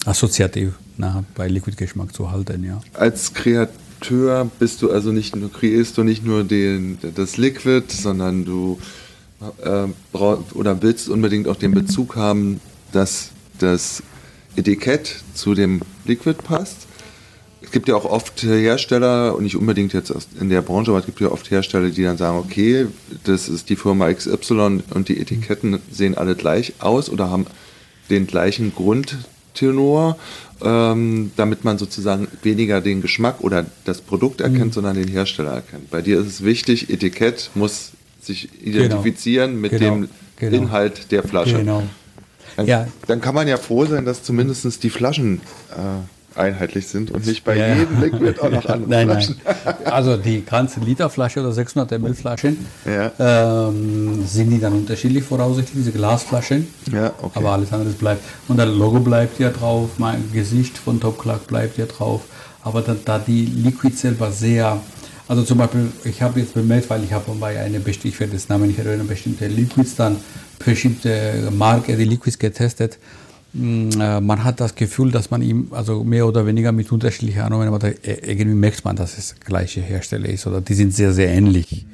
assoziativ 0.05 0.73
nah 0.97 1.23
bei 1.35 1.47
Liquid-Geschmack 1.47 2.13
zu 2.13 2.31
halten, 2.31 2.63
ja. 2.63 2.81
Als 2.93 3.33
Kreateur 3.33 4.49
bist 4.59 4.81
du 4.81 4.91
also 4.91 5.11
nicht 5.11 5.35
nur, 5.35 5.51
kreierst 5.51 5.97
du 5.97 6.03
nicht 6.03 6.25
nur 6.25 6.43
den, 6.43 6.97
das 7.15 7.37
Liquid, 7.37 7.85
sondern 7.89 8.45
du 8.45 8.79
äh, 9.63 9.87
oder 10.53 10.81
willst 10.81 11.09
unbedingt 11.09 11.47
auch 11.47 11.55
den 11.55 11.71
Bezug 11.71 12.15
haben, 12.15 12.59
dass 12.91 13.31
das 13.59 14.03
Etikett 14.55 15.23
zu 15.33 15.53
dem 15.53 15.81
Liquid 16.05 16.41
passt. 16.43 16.87
Es 17.61 17.71
gibt 17.71 17.87
ja 17.87 17.95
auch 17.95 18.05
oft 18.05 18.43
Hersteller, 18.43 19.35
und 19.35 19.43
nicht 19.43 19.55
unbedingt 19.55 19.93
jetzt 19.93 20.11
in 20.39 20.49
der 20.49 20.61
Branche, 20.61 20.91
aber 20.91 20.99
es 20.99 21.05
gibt 21.05 21.19
ja 21.21 21.29
oft 21.29 21.51
Hersteller, 21.51 21.89
die 21.89 22.03
dann 22.03 22.17
sagen, 22.17 22.37
okay, 22.37 22.87
das 23.23 23.47
ist 23.47 23.69
die 23.69 23.75
Firma 23.75 24.11
XY 24.11 24.81
und 24.93 25.07
die 25.07 25.19
Etiketten 25.19 25.79
sehen 25.91 26.17
alle 26.17 26.35
gleich 26.35 26.73
aus 26.79 27.09
oder 27.09 27.29
haben 27.29 27.45
den 28.09 28.27
gleichen 28.27 28.73
Grundtenor, 29.53 30.17
ähm, 30.61 31.31
damit 31.35 31.63
man 31.63 31.77
sozusagen 31.77 32.27
weniger 32.43 32.81
den 32.81 33.01
Geschmack 33.01 33.41
oder 33.41 33.65
das 33.85 34.01
Produkt 34.01 34.41
erkennt, 34.41 34.73
sondern 34.73 34.95
den 34.95 35.07
Hersteller 35.07 35.51
erkennt. 35.53 35.89
Bei 35.89 36.01
dir 36.01 36.19
ist 36.19 36.27
es 36.27 36.43
wichtig, 36.43 36.89
Etikett 36.89 37.49
muss 37.55 37.91
sich 38.21 38.49
identifizieren 38.65 39.59
mit 39.61 39.71
Genau. 39.71 39.85
dem 39.95 40.09
Genau. 40.37 40.57
Inhalt 40.57 41.11
der 41.11 41.23
Flasche. 41.23 41.57
Genau. 41.57 41.83
Dann, 42.55 42.67
Ja. 42.67 42.87
dann 43.07 43.21
kann 43.21 43.35
man 43.35 43.47
ja 43.47 43.57
froh 43.57 43.85
sein, 43.85 44.05
dass 44.05 44.23
zumindest 44.23 44.83
die 44.83 44.89
Flaschen 44.89 45.41
äh, 45.71 45.75
einheitlich 46.35 46.87
sind 46.87 47.11
und 47.11 47.25
nicht 47.25 47.43
bei 47.43 47.55
Ja, 47.57 47.75
jedem 47.75 48.01
Liquid 48.01 48.39
auch 48.41 48.49
noch 48.49 48.65
andere 48.67 48.89
nein, 48.89 49.07
Flaschen. 49.09 49.35
nein. 49.45 49.75
Also 49.85 50.17
die 50.17 50.43
ganze 50.45 50.79
Literflasche 50.79 51.39
oder 51.39 51.51
600 51.51 51.99
ml 51.99 52.13
Flaschen 52.13 52.57
Ja. 52.85 53.67
ähm, 53.67 54.23
sind 54.25 54.49
die 54.51 54.59
dann 54.59 54.73
unterschiedlich 54.73 55.23
voraussichtlich, 55.23 55.75
diese 55.85 55.91
Glasflaschen. 55.91 56.67
Ja, 56.91 57.07
okay. 57.21 57.31
Aber 57.39 57.51
alles 57.53 57.71
andere 57.73 57.89
bleibt. 57.91 58.21
Und 58.47 58.57
das 58.57 58.69
Logo 58.69 58.99
bleibt 58.99 59.39
ja 59.39 59.49
drauf, 59.49 59.89
mein 59.97 60.31
Gesicht 60.31 60.77
von 60.77 60.99
Top 60.99 61.19
Clark 61.19 61.47
bleibt 61.47 61.77
ja 61.77 61.85
drauf. 61.85 62.21
Aber 62.63 62.81
da, 62.81 62.95
da 63.03 63.19
die 63.19 63.45
Liquid 63.45 63.95
selber 63.95 64.31
sehr 64.31 64.79
Also 65.27 65.43
zum 65.43 65.57
Beispiel, 65.59 65.91
ich 66.03 66.21
habe 66.21 66.39
jetzt 66.39 66.53
bemerkt, 66.55 66.89
weil 66.89 67.03
ich 67.03 67.13
habe 67.13 67.31
bei 67.39 67.59
einer 67.59 67.79
bestimmten, 67.79 68.09
ich 68.09 68.19
werde 68.19 68.33
das 68.33 68.49
Namen 68.49 68.67
nicht 68.67 68.79
erinnern, 68.79 69.07
bestimmte 69.07 69.47
Liquids 69.47 69.95
dann, 69.95 70.17
bestimmte 70.73 71.49
Marke, 71.51 71.95
die 71.95 72.03
Liquids 72.05 72.37
getestet. 72.37 72.97
Äh, 73.53 74.21
man 74.21 74.43
hat 74.43 74.59
das 74.59 74.75
Gefühl, 74.75 75.11
dass 75.11 75.31
man 75.31 75.41
ihm, 75.41 75.67
also 75.71 76.03
mehr 76.03 76.27
oder 76.27 76.45
weniger 76.45 76.71
mit 76.71 76.91
unterschiedlichen 76.91 77.41
Aromen, 77.41 77.67
aber 77.67 77.93
irgendwie 78.03 78.45
merkt 78.45 78.85
man, 78.85 78.95
dass 78.95 79.17
es 79.17 79.35
gleiche 79.39 79.81
Hersteller 79.81 80.29
ist 80.29 80.45
oder 80.45 80.61
die 80.61 80.73
sind 80.73 80.93
sehr, 80.93 81.13
sehr 81.13 81.29
ähnlich 81.29 81.85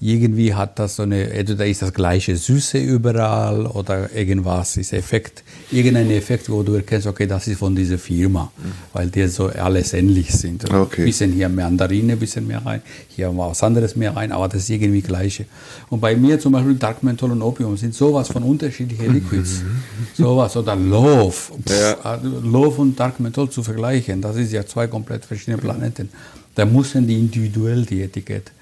irgendwie 0.00 0.54
hat 0.54 0.78
das 0.78 0.96
so 0.96 1.02
eine, 1.02 1.30
entweder 1.30 1.66
ist 1.66 1.82
das 1.82 1.92
gleiche 1.92 2.36
Süße 2.36 2.78
überall 2.78 3.66
oder 3.66 4.14
irgendwas 4.14 4.76
ist 4.76 4.92
Effekt, 4.92 5.42
irgendein 5.72 6.10
Effekt, 6.10 6.48
wo 6.48 6.62
du 6.62 6.74
erkennst, 6.74 7.08
okay, 7.08 7.26
das 7.26 7.48
ist 7.48 7.58
von 7.58 7.74
dieser 7.74 7.98
Firma, 7.98 8.52
weil 8.92 9.08
die 9.08 9.26
so 9.26 9.46
alles 9.46 9.94
ähnlich 9.94 10.30
sind. 10.32 10.72
Okay. 10.72 11.04
Bisschen 11.04 11.32
hier 11.32 11.48
Mandarine, 11.48 12.16
bisschen 12.16 12.46
mehr 12.46 12.64
rein, 12.64 12.80
hier 13.08 13.36
was 13.36 13.62
anderes 13.64 13.96
mehr 13.96 14.14
rein, 14.14 14.30
aber 14.30 14.46
das 14.46 14.62
ist 14.62 14.70
irgendwie 14.70 15.02
gleiche. 15.02 15.46
Und 15.90 16.00
bei 16.00 16.14
mir 16.14 16.38
zum 16.38 16.52
Beispiel 16.52 16.76
Dark 16.76 17.02
Menthol 17.02 17.32
und 17.32 17.42
Opium 17.42 17.76
sind 17.76 17.92
sowas 17.92 18.28
von 18.28 18.44
unterschiedlichen 18.44 19.12
Liquids. 19.12 19.62
Mhm. 19.62 20.06
sowas 20.14 20.56
oder 20.56 20.76
Love. 20.76 21.34
Ja. 21.68 22.20
Love 22.22 22.82
und 22.82 23.00
Dark 23.00 23.18
Menthol 23.18 23.50
zu 23.50 23.64
vergleichen, 23.64 24.20
das 24.20 24.36
ist 24.36 24.52
ja 24.52 24.64
zwei 24.64 24.86
komplett 24.86 25.24
verschiedene 25.24 25.58
Planeten. 25.58 26.08
Da 26.54 26.64
müssen 26.64 27.06
die 27.06 27.18
individuell 27.18 27.84
die 27.84 28.02
Etikette 28.02 28.52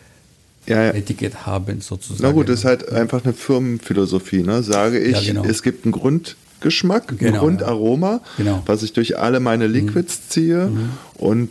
ja, 0.66 0.82
ja. 0.84 0.90
Etikett 0.90 1.46
haben 1.46 1.80
sozusagen. 1.80 2.22
Na 2.22 2.32
gut, 2.32 2.48
das 2.48 2.60
ist 2.60 2.64
halt 2.64 2.90
einfach 2.92 3.24
eine 3.24 3.32
Firmenphilosophie. 3.32 4.42
Ne? 4.42 4.62
Sage 4.62 4.98
ich, 4.98 5.26
ja, 5.26 5.32
genau. 5.32 5.44
es 5.48 5.62
gibt 5.62 5.84
einen 5.84 5.92
Grundgeschmack, 5.92 7.18
genau, 7.18 7.34
ein 7.34 7.38
Grundaroma, 7.38 8.20
genau. 8.36 8.62
was 8.66 8.82
ich 8.82 8.92
durch 8.92 9.18
alle 9.18 9.40
meine 9.40 9.66
Liquids 9.66 10.16
mhm. 10.16 10.30
ziehe 10.30 10.66
mhm. 10.66 10.90
und 11.14 11.50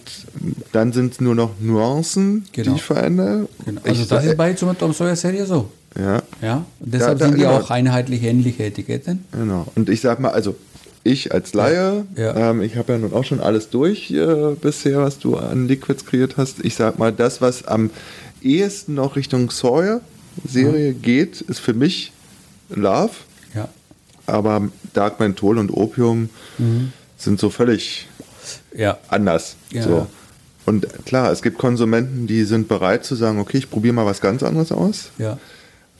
dann 0.71 0.93
sind 0.93 1.13
es 1.13 1.21
nur 1.21 1.35
noch 1.35 1.51
Nuancen, 1.59 2.45
die 2.55 2.63
genau. 2.63 2.75
ich 2.75 2.83
verändere. 2.83 3.47
Genau. 3.65 3.81
Also 3.83 4.01
ich 4.01 4.07
das 4.07 4.25
ist 4.25 4.37
bei 4.37 4.53
zum 4.53 4.77
Tom 4.77 4.93
Sawyer 4.93 5.15
Serie 5.15 5.45
so. 5.45 5.69
Ja. 5.97 6.21
ja? 6.41 6.65
Und 6.79 6.93
deshalb 6.93 7.19
da, 7.19 7.25
da, 7.25 7.25
sind 7.25 7.37
die 7.37 7.43
genau. 7.43 7.57
auch 7.57 7.71
einheitlich 7.71 8.23
ähnliche 8.23 8.65
Etiketten. 8.65 9.23
Genau. 9.31 9.65
Und 9.75 9.89
ich 9.89 10.01
sag 10.01 10.19
mal, 10.19 10.31
also 10.31 10.55
ich 11.05 11.31
als 11.31 11.53
Laie, 11.53 12.05
ja. 12.17 12.49
ähm, 12.49 12.63
ich 12.63 12.77
habe 12.77 12.93
ja 12.93 12.99
nun 12.99 13.13
auch 13.13 13.23
schon 13.23 13.39
alles 13.39 13.69
durch 13.69 14.09
äh, 14.09 14.55
bisher, 14.59 15.01
was 15.01 15.19
du 15.19 15.37
an 15.37 15.67
Liquids 15.67 16.05
kreiert 16.05 16.35
hast. 16.35 16.65
Ich 16.65 16.73
sag 16.75 16.97
mal, 16.97 17.13
das, 17.13 17.41
was 17.41 17.65
am 17.67 17.91
ehesten 18.45 18.93
noch 18.93 19.15
Richtung 19.15 19.49
Sawyer-Serie 19.49 20.93
mhm. 20.93 21.01
geht, 21.01 21.41
ist 21.41 21.59
für 21.59 21.73
mich 21.73 22.11
Love. 22.69 23.11
Ja. 23.53 23.69
Aber 24.27 24.69
Dark 24.93 25.19
Menthol 25.19 25.57
und 25.57 25.71
Opium 25.71 26.29
mhm. 26.57 26.93
sind 27.17 27.39
so 27.39 27.49
völlig 27.49 28.07
ja. 28.75 28.97
anders. 29.07 29.55
Ja. 29.71 29.83
So. 29.83 30.07
Und 30.65 30.87
klar, 31.05 31.31
es 31.31 31.41
gibt 31.41 31.57
Konsumenten, 31.57 32.25
die 32.27 32.43
sind 32.43 32.67
bereit 32.67 33.05
zu 33.05 33.15
sagen, 33.15 33.39
okay, 33.39 33.57
ich 33.57 33.69
probiere 33.69 33.93
mal 33.93 34.05
was 34.05 34.21
ganz 34.21 34.41
anderes 34.41 34.71
aus. 34.71 35.11
Ja. 35.17 35.37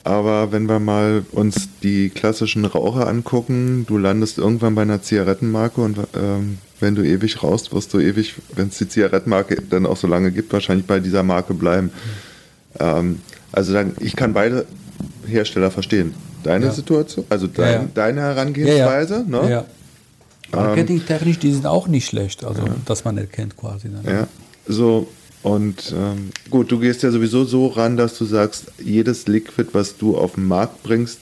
Aber 0.04 0.52
wenn 0.52 0.68
wir 0.68 0.80
mal 0.80 1.24
uns 1.32 1.68
die 1.82 2.10
klassischen 2.10 2.66
Raucher 2.66 3.08
angucken, 3.08 3.86
du 3.88 3.98
landest 3.98 4.38
irgendwann 4.38 4.76
bei 4.76 4.84
einer 4.84 5.02
Zigarettenmarke 5.02 5.82
und 5.82 5.98
ähm, 6.16 6.60
wenn 6.80 6.94
du 6.94 7.04
ewig 7.04 7.42
rauchst, 7.42 7.74
wirst 7.74 7.94
du 7.94 8.00
ewig, 8.00 8.36
wenn 8.54 8.68
es 8.68 8.78
die 8.78 8.88
Zigarettenmarke 8.88 9.64
dann 9.68 9.86
auch 9.86 9.98
so 9.98 10.08
lange 10.08 10.32
gibt, 10.32 10.54
wahrscheinlich 10.54 10.86
bei 10.86 11.00
dieser 11.00 11.24
Marke 11.24 11.54
bleiben. 11.54 11.88
Mhm. 11.88 12.35
Ähm, 12.80 13.22
also 13.52 13.74
dann, 13.74 13.94
ich 14.00 14.16
kann 14.16 14.34
beide 14.34 14.66
Hersteller 15.26 15.72
verstehen. 15.72 16.14
Deine 16.44 16.66
ja. 16.66 16.72
Situation, 16.72 17.26
also 17.30 17.48
dein, 17.48 17.66
ja, 17.66 17.72
ja. 17.82 17.88
deine 17.94 18.22
Herangehensweise. 18.22 19.26
Ne? 19.28 19.50
Ja. 19.50 19.66
Marketingtechnisch, 20.52 21.40
die 21.40 21.52
sind 21.52 21.66
auch 21.66 21.88
nicht 21.88 22.06
schlecht, 22.06 22.44
also 22.44 22.64
dass 22.86 23.04
man 23.04 23.18
erkennt 23.18 23.58
quasi. 23.58 23.90
Dann. 23.90 24.04
Ja, 24.06 24.28
so. 24.68 25.08
Und 25.42 25.94
ähm, 25.96 26.32
gut, 26.50 26.72
du 26.72 26.80
gehst 26.80 27.04
ja 27.04 27.12
sowieso 27.12 27.44
so 27.46 27.68
ran, 27.68 27.98
dass 27.98 28.18
du 28.18 28.26
sagst, 28.26 28.66
jedes 28.84 29.28
Liquid, 29.28 29.70
was 29.74 29.96
du 29.96 30.18
auf 30.18 30.36
den 30.36 30.48
Markt 30.48 30.82
bringst, 30.82 31.20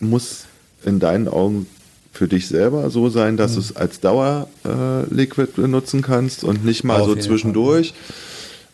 muss 0.00 0.44
in 0.84 0.98
deinen 0.98 1.28
Augen 1.28 1.66
für 2.10 2.26
dich 2.26 2.48
selber 2.48 2.88
so 2.88 3.10
sein, 3.10 3.36
dass 3.36 3.52
mhm. 3.52 3.54
du 3.56 3.60
es 3.60 3.76
als 3.76 4.00
Dauer-Liquid 4.00 5.48
äh, 5.58 5.60
benutzen 5.60 6.00
kannst 6.00 6.42
und 6.42 6.64
nicht 6.64 6.84
mal 6.84 7.00
auf 7.00 7.08
so 7.08 7.16
zwischendurch. 7.16 7.88
Fall. 7.92 8.16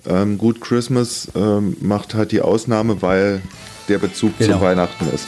Ähm, 0.07 0.39
gut, 0.39 0.61
Christmas 0.61 1.29
ähm, 1.35 1.77
macht 1.81 2.15
halt 2.15 2.33
die 2.33 2.41
Ausnahme, 2.41 3.03
weil 3.03 3.43
der 3.89 3.99
Bezug 3.99 4.37
genau. 4.39 4.57
zu 4.57 4.61
Weihnachten 4.61 5.07
ist. 5.15 5.27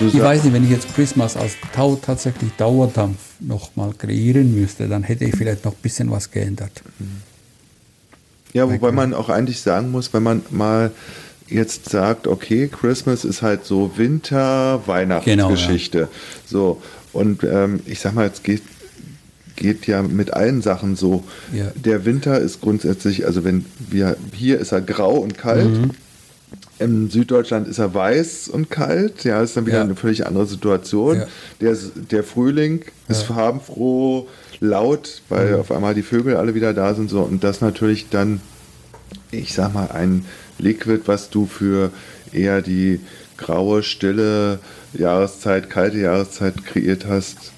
Ich 0.00 0.20
weiß 0.20 0.44
nicht, 0.44 0.52
wenn 0.52 0.64
ich 0.64 0.70
jetzt 0.70 0.94
Christmas 0.94 1.36
als 1.36 1.52
Tau 1.74 1.96
tatsächlich 1.96 2.50
Dauerdampf 2.56 3.18
nochmal 3.40 3.92
kreieren 3.96 4.54
müsste, 4.54 4.88
dann 4.88 5.02
hätte 5.02 5.24
ich 5.24 5.36
vielleicht 5.36 5.64
noch 5.64 5.72
ein 5.72 5.82
bisschen 5.82 6.10
was 6.10 6.30
geändert. 6.30 6.82
Ja, 8.52 8.70
wobei 8.70 8.92
man 8.92 9.14
auch 9.14 9.28
eigentlich 9.28 9.60
sagen 9.60 9.90
muss, 9.90 10.12
wenn 10.12 10.22
man 10.22 10.42
mal 10.50 10.90
jetzt 11.46 11.88
sagt, 11.88 12.26
okay, 12.26 12.68
Christmas 12.68 13.24
ist 13.24 13.42
halt 13.42 13.64
so 13.64 13.92
Winter-Weihnachtsgeschichte. 13.96 15.98
Genau, 15.98 16.10
ja. 16.10 16.46
So, 16.46 16.82
und 17.12 17.44
ähm, 17.44 17.80
ich 17.86 18.00
sag 18.00 18.14
mal, 18.14 18.26
jetzt 18.26 18.44
geht, 18.44 18.62
geht 19.56 19.86
ja 19.86 20.02
mit 20.02 20.32
allen 20.32 20.62
Sachen 20.62 20.96
so. 20.96 21.24
Ja. 21.52 21.72
Der 21.74 22.04
Winter 22.04 22.38
ist 22.38 22.60
grundsätzlich, 22.60 23.26
also 23.26 23.44
wenn 23.44 23.64
wir, 23.78 24.16
hier 24.32 24.58
ist 24.58 24.72
er 24.72 24.80
grau 24.80 25.16
und 25.16 25.36
kalt. 25.36 25.70
Mhm. 25.70 25.90
In 26.80 27.10
Süddeutschland 27.10 27.68
ist 27.68 27.78
er 27.78 27.94
weiß 27.94 28.48
und 28.48 28.70
kalt, 28.70 29.24
ja, 29.24 29.42
ist 29.42 29.56
dann 29.56 29.66
wieder 29.66 29.76
ja. 29.76 29.82
eine 29.84 29.96
völlig 29.96 30.26
andere 30.26 30.46
Situation. 30.46 31.18
Ja. 31.18 31.26
Der, 31.60 31.76
der 32.10 32.24
Frühling 32.24 32.86
ist 33.06 33.28
ja. 33.28 33.34
farbenfroh, 33.34 34.26
laut, 34.60 35.20
weil 35.28 35.52
mhm. 35.52 35.60
auf 35.60 35.72
einmal 35.72 35.94
die 35.94 36.02
Vögel 36.02 36.36
alle 36.36 36.54
wieder 36.54 36.72
da 36.72 36.94
sind. 36.94 37.10
So. 37.10 37.20
Und 37.20 37.44
das 37.44 37.60
natürlich 37.60 38.08
dann, 38.08 38.40
ich 39.30 39.52
sag 39.52 39.74
mal, 39.74 39.90
ein 39.90 40.24
Liquid, 40.58 41.02
was 41.06 41.28
du 41.28 41.46
für 41.46 41.90
eher 42.32 42.62
die 42.62 43.00
graue, 43.36 43.82
stille 43.82 44.58
Jahreszeit, 44.92 45.70
kalte 45.70 45.98
Jahreszeit 45.98 46.64
kreiert 46.64 47.06
hast, 47.06 47.52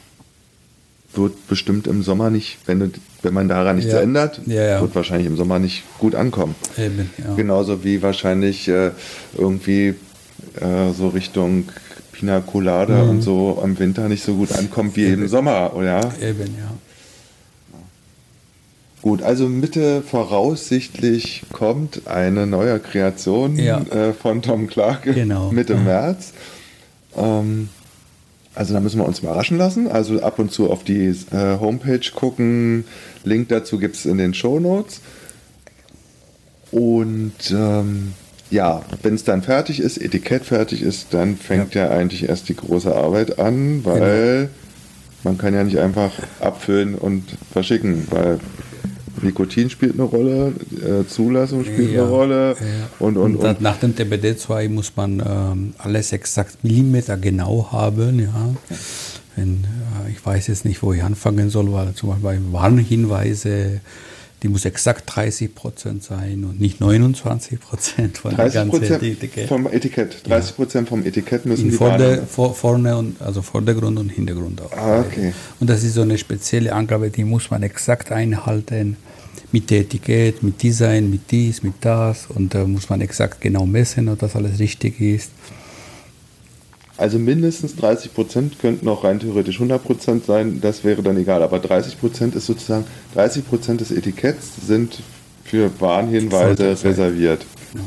wird 1.14 1.48
bestimmt 1.48 1.86
im 1.86 2.02
Sommer 2.02 2.30
nicht, 2.30 2.58
wenn, 2.66 2.80
du, 2.80 2.90
wenn 3.22 3.34
man 3.34 3.48
daran 3.48 3.76
nichts 3.76 3.92
ja. 3.92 4.00
ändert, 4.00 4.40
ja, 4.46 4.62
ja. 4.62 4.80
wird 4.80 4.94
wahrscheinlich 4.94 5.26
im 5.26 5.36
Sommer 5.36 5.58
nicht 5.58 5.84
gut 5.98 6.14
ankommen. 6.14 6.54
Eben, 6.78 7.10
Genauso 7.36 7.84
wie 7.84 8.02
wahrscheinlich 8.02 8.68
äh, 8.68 8.90
irgendwie 9.36 9.94
äh, 10.60 10.92
so 10.96 11.08
Richtung 11.08 11.68
Pina 12.12 12.40
Colada 12.40 13.04
mhm. 13.04 13.10
und 13.10 13.22
so 13.22 13.60
im 13.64 13.78
Winter 13.78 14.08
nicht 14.08 14.24
so 14.24 14.34
gut 14.34 14.52
ankommt 14.52 14.96
wie 14.96 15.04
eben. 15.04 15.22
im 15.22 15.28
Sommer, 15.28 15.74
oder? 15.74 16.12
Eben, 16.20 16.54
ja. 16.58 16.72
Gut, 19.02 19.20
also 19.22 19.48
Mitte 19.48 20.00
voraussichtlich 20.02 21.42
kommt 21.52 22.06
eine 22.06 22.46
neue 22.46 22.78
Kreation 22.78 23.58
äh, 23.58 24.12
von 24.12 24.42
Tom 24.42 24.68
Clark 24.68 25.02
genau. 25.02 25.50
Mitte 25.50 25.74
März. 25.74 26.32
Ähm, 27.16 27.68
also 28.54 28.74
da 28.74 28.80
müssen 28.80 28.98
wir 28.98 29.06
uns 29.06 29.20
überraschen 29.20 29.58
lassen. 29.58 29.88
Also 29.88 30.20
ab 30.22 30.38
und 30.38 30.52
zu 30.52 30.70
auf 30.70 30.84
die 30.84 31.06
äh, 31.06 31.58
Homepage 31.58 32.10
gucken. 32.14 32.84
Link 33.24 33.48
dazu 33.48 33.78
gibt 33.78 33.96
es 33.96 34.04
in 34.04 34.18
den 34.18 34.34
Show 34.34 34.60
Notes. 34.60 35.00
Und 36.70 37.50
ähm, 37.50 38.14
ja, 38.50 38.82
wenn 39.02 39.14
es 39.14 39.24
dann 39.24 39.42
fertig 39.42 39.80
ist, 39.80 39.98
Etikett 39.98 40.44
fertig 40.44 40.82
ist, 40.82 41.08
dann 41.14 41.36
fängt 41.36 41.74
ja. 41.74 41.86
ja, 41.86 41.90
eigentlich 41.90 42.28
erst 42.28 42.48
die 42.48 42.56
große 42.56 42.94
Arbeit 42.94 43.38
an, 43.38 43.84
weil 43.84 44.36
genau. 44.36 44.48
man 45.24 45.38
kann 45.38 45.54
ja 45.54 45.64
nicht 45.64 45.78
einfach 45.78 46.12
abfüllen 46.40 46.94
und 46.94 47.24
verschicken, 47.50 48.06
weil 48.10 48.38
Nikotin 49.22 49.70
spielt 49.70 49.94
eine 49.94 50.04
Rolle, 50.04 50.52
äh, 50.80 51.06
Zulassung 51.06 51.64
spielt 51.64 51.92
ja, 51.92 52.02
eine 52.02 52.10
Rolle. 52.10 52.56
Ja. 52.58 52.66
Und, 52.98 53.16
und, 53.16 53.36
und, 53.36 53.44
und, 53.44 53.60
nach 53.60 53.78
dem 53.78 53.94
TBD2 53.94 54.68
muss 54.68 54.92
man 54.96 55.22
ähm, 55.24 55.74
alles 55.78 56.12
exakt 56.12 56.62
Millimeter 56.64 57.16
genau 57.16 57.68
haben. 57.72 58.18
Ja. 58.18 58.54
Wenn, 59.36 59.64
äh, 59.64 60.10
ich 60.10 60.24
weiß 60.24 60.48
jetzt 60.48 60.64
nicht, 60.64 60.82
wo 60.82 60.92
ich 60.92 61.02
anfangen 61.02 61.50
soll, 61.50 61.72
weil 61.72 61.94
zum 61.94 62.10
Beispiel 62.10 62.24
bei 62.24 62.38
Warnhinweise 62.52 63.80
die 64.42 64.48
muss 64.48 64.64
exakt 64.64 65.04
30 65.06 65.54
Prozent 65.54 66.02
sein 66.02 66.44
und 66.44 66.60
nicht 66.60 66.80
29 66.80 67.60
Prozent 67.60 68.18
von 68.18 68.34
30 68.34 68.68
Prozent 68.68 69.48
vom 69.48 69.66
Etikett. 69.68 70.28
30 70.28 70.56
Prozent 70.56 70.88
ja. 70.88 70.90
vom 70.90 71.06
Etikett 71.06 71.46
müssen 71.46 71.66
In 71.66 71.70
die 71.70 71.76
Vorder, 71.76 72.22
vor, 72.26 72.54
vorne 72.54 72.96
und 72.96 73.22
also 73.22 73.40
Vordergrund 73.40 73.98
und 73.98 74.08
Hintergrund 74.08 74.60
auch. 74.60 74.76
Ah, 74.76 75.00
okay. 75.00 75.32
Und 75.60 75.70
das 75.70 75.84
ist 75.84 75.94
so 75.94 76.02
eine 76.02 76.18
spezielle 76.18 76.72
Angabe, 76.72 77.10
die 77.10 77.22
muss 77.22 77.50
man 77.50 77.62
exakt 77.62 78.10
einhalten 78.10 78.96
mit 79.52 79.70
der 79.70 79.80
Etikett, 79.80 80.42
mit 80.42 80.62
Design, 80.62 81.10
mit 81.10 81.30
dies, 81.30 81.62
mit 81.62 81.74
das 81.80 82.26
und 82.26 82.54
da 82.54 82.64
muss 82.66 82.88
man 82.88 83.00
exakt 83.00 83.40
genau 83.40 83.66
messen, 83.66 84.08
ob 84.08 84.18
das 84.18 84.34
alles 84.34 84.58
richtig 84.58 85.00
ist. 85.00 85.30
Also 86.96 87.18
mindestens 87.18 87.74
30 87.76 88.14
Prozent 88.14 88.58
könnten 88.58 88.86
auch 88.88 89.04
rein 89.04 89.18
theoretisch 89.18 89.56
100 89.56 89.82
Prozent 89.82 90.24
sein, 90.24 90.60
das 90.60 90.84
wäre 90.84 91.02
dann 91.02 91.16
egal. 91.16 91.42
Aber 91.42 91.58
30 91.58 91.98
Prozent 91.98 92.34
ist 92.34 92.46
sozusagen, 92.46 92.84
30 93.14 93.48
Prozent 93.48 93.80
des 93.80 93.90
Etiketts 93.90 94.66
sind 94.66 94.98
für 95.44 95.70
Warnhinweise 95.80 96.76
reserviert. 96.84 97.44
Genau. 97.72 97.84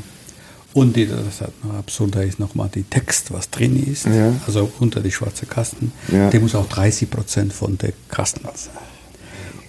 Und 0.73 0.97
die, 0.97 1.07
das 1.07 1.39
hat 1.39 1.53
noch 1.63 1.75
absurder 1.75 2.23
ist 2.23 2.39
nochmal 2.39 2.69
die 2.73 2.83
Text, 2.83 3.31
was 3.31 3.49
drin 3.49 3.81
ist, 3.89 4.07
ja. 4.07 4.33
also 4.45 4.69
unter 4.79 4.99
die 4.99 5.11
schwarze 5.11 5.45
Kasten, 5.45 5.93
ja. 6.11 6.29
der 6.29 6.41
muss 6.41 6.53
auch 6.53 6.67
30 6.67 7.09
Prozent 7.09 7.53
von 7.53 7.77
der 7.77 7.93
Kasten 8.09 8.41
sein. 8.53 8.73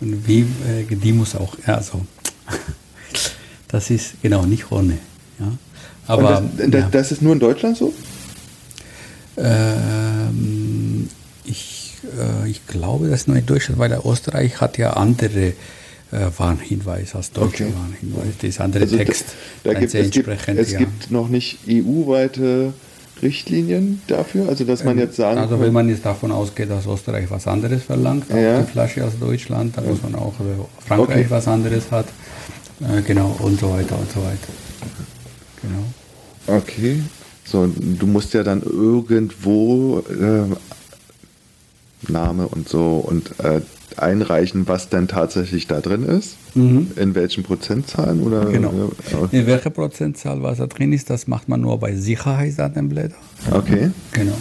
Und 0.00 0.26
wie, 0.26 0.40
äh, 0.40 0.84
die 0.88 1.12
muss 1.12 1.34
auch, 1.34 1.56
ja, 1.66 1.76
also, 1.76 2.04
das 3.68 3.90
ist 3.90 4.20
genau 4.22 4.44
nicht 4.44 4.70
ohne. 4.70 4.98
Ja. 5.38 5.52
Aber, 6.06 6.42
das, 6.56 6.70
das, 6.70 6.90
das 6.90 7.12
ist 7.12 7.22
nur 7.22 7.32
in 7.32 7.40
Deutschland 7.40 7.76
so? 7.76 7.92
Ähm, 9.36 11.08
ich, 11.44 11.94
äh, 12.18 12.48
ich 12.48 12.66
glaube, 12.66 13.08
das 13.08 13.20
ist 13.20 13.28
nur 13.28 13.36
in 13.36 13.46
Deutschland, 13.46 13.78
weil 13.78 13.98
Österreich 14.04 14.60
hat 14.60 14.78
ja 14.78 14.92
andere 14.92 15.52
äh, 16.12 16.26
Warnhinweise 16.36 17.16
als 17.16 17.32
deutsche 17.32 17.64
okay. 17.64 17.74
Warnhinweise. 17.74 18.32
Das 18.40 18.48
ist 18.48 18.60
andere 18.60 18.84
also 18.84 18.96
Text. 18.96 19.26
Da, 19.64 19.72
da 19.72 19.80
gibt, 19.80 19.94
es 19.94 20.10
gibt, 20.10 20.28
es 20.28 20.72
ja. 20.72 20.78
gibt 20.78 21.10
noch 21.10 21.28
nicht 21.28 21.58
EU-weite 21.68 22.72
Richtlinien 23.22 24.02
dafür? 24.06 24.48
Also 24.48 24.64
dass 24.64 24.84
man 24.84 24.96
ähm, 24.96 25.04
jetzt 25.04 25.16
sagen 25.16 25.38
Also 25.38 25.60
wenn 25.60 25.72
man 25.72 25.88
jetzt 25.88 26.04
davon 26.04 26.32
ausgeht, 26.32 26.70
dass 26.70 26.86
Österreich 26.86 27.30
was 27.30 27.46
anderes 27.46 27.82
verlangt 27.82 28.26
ja. 28.30 28.60
die 28.60 28.70
Flasche 28.70 29.04
als 29.04 29.18
Deutschland, 29.18 29.76
dann 29.76 29.86
muss 29.86 30.02
man 30.02 30.14
auch, 30.14 30.34
wenn 30.38 30.64
Frankreich 30.86 31.26
okay. 31.26 31.30
was 31.30 31.48
anderes 31.48 31.90
hat, 31.90 32.06
äh, 32.80 33.02
genau, 33.02 33.36
und 33.40 33.58
so 33.58 33.72
weiter 33.72 33.98
und 33.98 34.10
so 34.10 34.20
weiter. 34.20 34.52
Genau. 35.62 36.58
Okay. 36.58 37.02
So, 37.44 37.66
du 37.66 38.06
musst 38.06 38.34
ja 38.34 38.42
dann 38.42 38.62
irgendwo 38.62 40.00
äh, 40.00 42.10
Name 42.10 42.48
und 42.48 42.68
so 42.68 42.96
und 42.96 43.38
äh, 43.40 43.60
einreichen, 43.98 44.68
was 44.68 44.88
denn 44.88 45.08
tatsächlich 45.08 45.66
da 45.66 45.80
drin 45.80 46.04
ist. 46.04 46.36
Mhm. 46.54 46.92
In 46.96 47.14
welchen 47.14 47.42
Prozentzahlen 47.42 48.22
oder? 48.22 48.46
Genau. 48.46 48.92
In 49.30 49.46
welcher 49.46 49.70
Prozentzahl 49.70 50.42
was 50.42 50.58
da 50.58 50.66
drin 50.66 50.92
ist, 50.92 51.10
das 51.10 51.26
macht 51.26 51.48
man 51.48 51.60
nur 51.60 51.78
bei 51.78 51.94
Sicherheitsdatenblättern. 51.94 53.18
Okay. 53.50 53.90
Genau. 54.12 54.36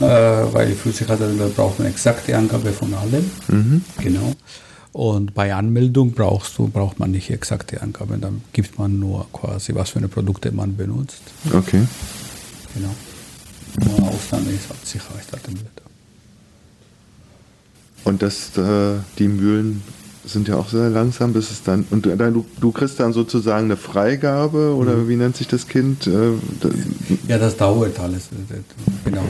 Äh, 0.00 0.52
weil 0.52 0.72
für 0.72 0.90
Sicherheitsdatenblätter 0.90 1.54
braucht 1.54 1.78
man 1.78 1.88
exakte 1.88 2.36
Angabe 2.36 2.70
von 2.72 2.94
allem. 2.94 3.30
Mhm. 3.48 3.82
Genau. 4.02 4.32
Und 4.92 5.34
bei 5.34 5.54
Anmeldung 5.54 6.12
brauchst 6.12 6.56
du, 6.58 6.68
braucht 6.68 6.98
man 6.98 7.10
nicht 7.10 7.30
exakte 7.30 7.82
Angaben, 7.82 8.20
dann 8.20 8.42
gibt 8.52 8.78
man 8.78 8.98
nur 8.98 9.26
quasi, 9.32 9.74
was 9.74 9.90
für 9.90 9.98
eine 9.98 10.08
Produkte 10.08 10.50
man 10.50 10.76
benutzt. 10.76 11.22
Okay. 11.52 11.86
Genau. 12.74 12.94
Nur 13.84 14.08
Ausnahme 14.08 14.50
ist 14.50 14.68
halt 14.68 14.84
Sicherheitsdatenblätter. 14.84 15.87
Und 18.08 18.22
das, 18.22 18.56
äh, 18.56 19.00
die 19.18 19.28
Mühlen 19.28 19.82
sind 20.24 20.48
ja 20.48 20.56
auch 20.56 20.70
sehr 20.70 20.88
langsam, 20.88 21.34
bis 21.34 21.50
es 21.50 21.62
dann. 21.62 21.84
Und 21.90 22.06
du, 22.06 22.46
du 22.58 22.72
kriegst 22.72 22.98
dann 23.00 23.12
sozusagen 23.12 23.66
eine 23.66 23.76
Freigabe 23.76 24.74
oder 24.74 24.96
mhm. 24.96 25.08
wie 25.10 25.16
nennt 25.16 25.36
sich 25.36 25.46
das 25.46 25.68
Kind? 25.68 26.06
Äh, 26.06 26.30
ja, 27.28 27.36
das 27.36 27.58
dauert 27.58 28.00
alles. 28.00 28.30
Genau. 29.04 29.24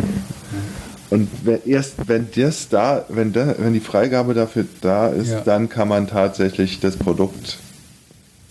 Und 1.10 1.28
wenn, 1.42 1.58
erst 1.66 1.94
wenn 2.06 2.28
das 2.36 2.68
da, 2.68 3.04
wenn, 3.08 3.32
da, 3.32 3.56
wenn 3.58 3.72
die 3.72 3.80
Freigabe 3.80 4.32
dafür 4.32 4.64
da 4.80 5.08
ist, 5.08 5.30
ja. 5.30 5.40
dann 5.40 5.68
kann 5.68 5.88
man 5.88 6.06
tatsächlich 6.06 6.78
das 6.78 6.96
Produkt 6.96 7.58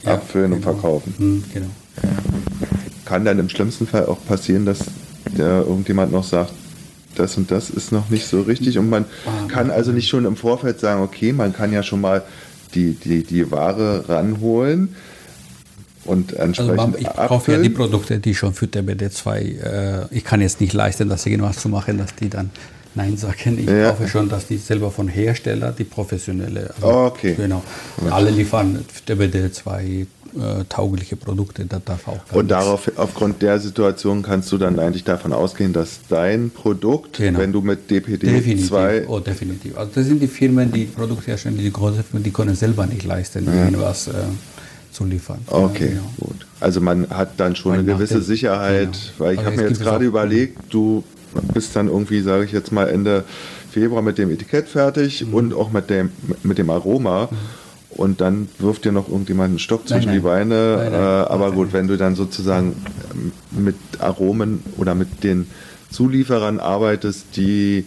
ja, 0.04 0.16
abfüllen 0.16 0.52
genau. 0.52 0.56
und 0.58 0.64
verkaufen. 0.64 1.14
Mhm, 1.18 1.44
genau. 1.54 1.70
Kann 3.06 3.24
dann 3.24 3.40
im 3.40 3.48
schlimmsten 3.48 3.88
Fall 3.88 4.08
auch 4.08 4.20
passieren, 4.28 4.66
dass 4.66 4.80
irgendjemand 5.38 6.12
noch 6.12 6.26
sagt, 6.26 6.52
das 7.20 7.38
und 7.38 7.52
das 7.52 7.70
ist 7.70 7.92
noch 7.92 8.10
nicht 8.10 8.28
so 8.28 8.42
richtig 8.42 8.78
und 8.78 8.90
man 8.90 9.06
kann 9.48 9.72
also 9.72 9.92
nicht 9.92 10.08
schon 10.08 10.26
im 10.26 10.36
Vorfeld 10.36 10.80
sagen, 10.80 11.02
okay, 11.02 11.34
man 11.34 11.54
kann 11.54 11.72
ja 11.72 11.84
schon 11.84 12.02
mal 12.02 12.24
die, 12.74 12.94
die, 12.94 13.24
die 13.24 13.50
Ware 13.52 14.08
ranholen 14.08 14.96
und 16.06 16.34
entsprechend 16.34 16.80
also 16.80 16.98
Ich 16.98 17.08
kaufe 17.08 17.52
ja 17.52 17.58
die 17.60 17.70
Produkte, 17.70 18.20
die 18.20 18.34
schon 18.34 18.54
für 18.54 18.66
TBD2, 18.66 19.62
äh, 19.62 20.06
ich 20.12 20.24
kann 20.24 20.42
jetzt 20.42 20.62
nicht 20.62 20.74
leisten, 20.74 21.10
das 21.10 21.26
irgendwas 21.26 21.58
zu 21.58 21.70
machen, 21.70 21.98
dass 21.98 22.16
die 22.16 22.30
dann 22.30 22.50
Nein 22.96 23.16
sagen. 23.16 23.60
Ich 23.60 23.68
ja. 23.68 23.92
kaufe 23.92 24.08
schon, 24.08 24.28
dass 24.28 24.48
die 24.48 24.58
selber 24.58 24.90
von 24.90 25.08
Hersteller, 25.08 25.72
die 25.72 25.84
professionelle, 25.84 26.74
also 26.76 26.88
okay. 26.88 27.36
genau, 27.36 27.64
alle 28.10 28.32
liefern 28.32 28.84
TBD2 29.08 30.08
äh, 30.42 30.64
taugliche 30.70 31.16
Produkte, 31.16 31.66
das 31.66 31.84
darf 31.84 32.08
auch 32.08 32.20
Und 32.32 32.50
darauf, 32.50 32.92
aufgrund 32.96 33.42
der 33.42 33.60
Situation 33.60 34.22
kannst 34.22 34.52
du 34.52 34.58
dann 34.58 34.80
eigentlich 34.80 35.04
davon 35.04 35.34
ausgehen, 35.34 35.74
dass 35.74 36.00
dein 36.10 36.50
Produkt, 36.50 37.18
genau. 37.18 37.40
wenn 37.40 37.52
du 37.52 37.62
mit 37.62 37.90
DPD2... 37.90 38.18
Definitiv. 38.18 38.72
Oh, 39.08 39.20
definitiv. 39.20 39.78
Also 39.78 39.92
das 39.96 40.06
sind 40.06 40.22
die 40.22 40.28
Firmen, 40.28 40.72
die 40.72 40.86
Produkte 40.86 41.28
herstellen, 41.28 41.58
die 41.58 41.72
große 41.72 42.04
Firmen, 42.04 42.24
die 42.24 42.32
können 42.32 42.56
selber 42.56 42.86
nicht 42.86 43.04
leisten, 43.04 43.46
ja. 43.46 43.66
irgendwas... 43.66 44.08
Äh, 44.08 44.12
zu 44.90 45.06
liefern. 45.06 45.38
Okay, 45.46 45.84
ja, 45.84 45.90
genau. 45.92 46.12
gut. 46.20 46.48
Also 46.60 46.82
man 46.82 47.08
hat 47.10 47.34
dann 47.38 47.56
schon 47.56 47.74
Weil 47.74 47.80
eine 47.80 47.94
gewisse 47.94 48.22
Sicherheit, 48.22 48.94
genau. 48.94 49.14
weil 49.20 49.36
ich 49.36 49.46
habe 49.46 49.56
mir 49.56 49.68
jetzt 49.68 49.80
gerade 49.80 50.06
überlegt, 50.06 50.58
du 50.74 51.04
bist 51.54 51.76
dann 51.76 51.88
irgendwie, 51.88 52.22
sage 52.22 52.46
ich 52.46 52.52
jetzt 52.52 52.72
mal, 52.72 52.88
Ende 52.90 53.24
Februar 53.70 54.02
mit 54.02 54.18
dem 54.18 54.32
Etikett 54.32 54.68
fertig 54.68 55.26
mhm. 55.26 55.34
und 55.34 55.54
auch 55.54 55.72
mit 55.72 55.90
dem, 55.90 56.10
mit 56.44 56.58
dem 56.58 56.70
Aroma. 56.70 57.30
Mhm. 57.30 57.38
Und 57.98 58.22
dann 58.22 58.48
wirft 58.60 58.86
dir 58.86 58.92
noch 58.92 59.10
irgendjemand 59.10 59.50
einen 59.50 59.60
Stock 59.60 59.88
zwischen 59.88 60.08
nein, 60.08 60.16
die 60.16 60.22
Beine. 60.22 60.78
Nein, 60.78 60.92
nein, 60.92 61.02
äh, 61.02 61.28
aber 61.28 61.52
gut, 61.52 61.74
wenn 61.74 61.88
du 61.88 61.98
dann 61.98 62.16
sozusagen 62.16 62.76
mit 63.52 63.76
Aromen 64.00 64.64
oder 64.78 64.94
mit 64.96 65.24
den 65.24 65.48
Zulieferern 65.92 66.60
arbeitest, 66.60 67.36
die 67.36 67.86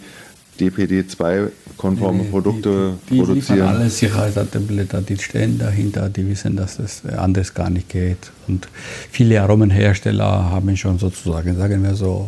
DPD2-konforme 0.59 2.23
nee, 2.23 2.29
Produkte 2.29 2.93
die, 3.09 3.13
die 3.13 3.19
produzieren. 3.19 3.61
alle 3.61 3.89
Sicherheitsdatenblätter, 3.89 5.01
die 5.01 5.17
stehen 5.17 5.57
dahinter, 5.57 6.09
die 6.09 6.27
wissen, 6.27 6.55
dass 6.55 6.77
das 6.77 7.05
anders 7.05 7.53
gar 7.53 7.69
nicht 7.69 7.89
geht. 7.89 8.31
Und 8.47 8.67
viele 9.11 9.41
Aromenhersteller 9.41 10.51
haben 10.51 10.75
schon 10.77 10.99
sozusagen, 10.99 11.55
sagen 11.57 11.83
wir 11.83 11.95
so, 11.95 12.27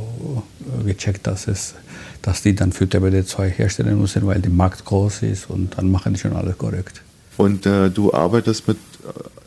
gecheckt, 0.85 1.27
dass, 1.27 1.47
es, 1.47 1.75
dass 2.21 2.41
die 2.41 2.55
dann 2.55 2.71
für 2.71 2.85
DPD2 2.85 3.45
herstellen 3.45 3.99
müssen, 3.99 4.25
weil 4.25 4.39
der 4.39 4.51
Markt 4.51 4.85
groß 4.85 5.23
ist 5.23 5.49
und 5.49 5.77
dann 5.77 5.91
machen 5.91 6.13
die 6.13 6.19
schon 6.19 6.33
alles 6.33 6.57
korrekt. 6.57 7.01
Und 7.37 7.65
äh, 7.65 7.89
du 7.89 8.13
arbeitest 8.13 8.67
mit 8.67 8.77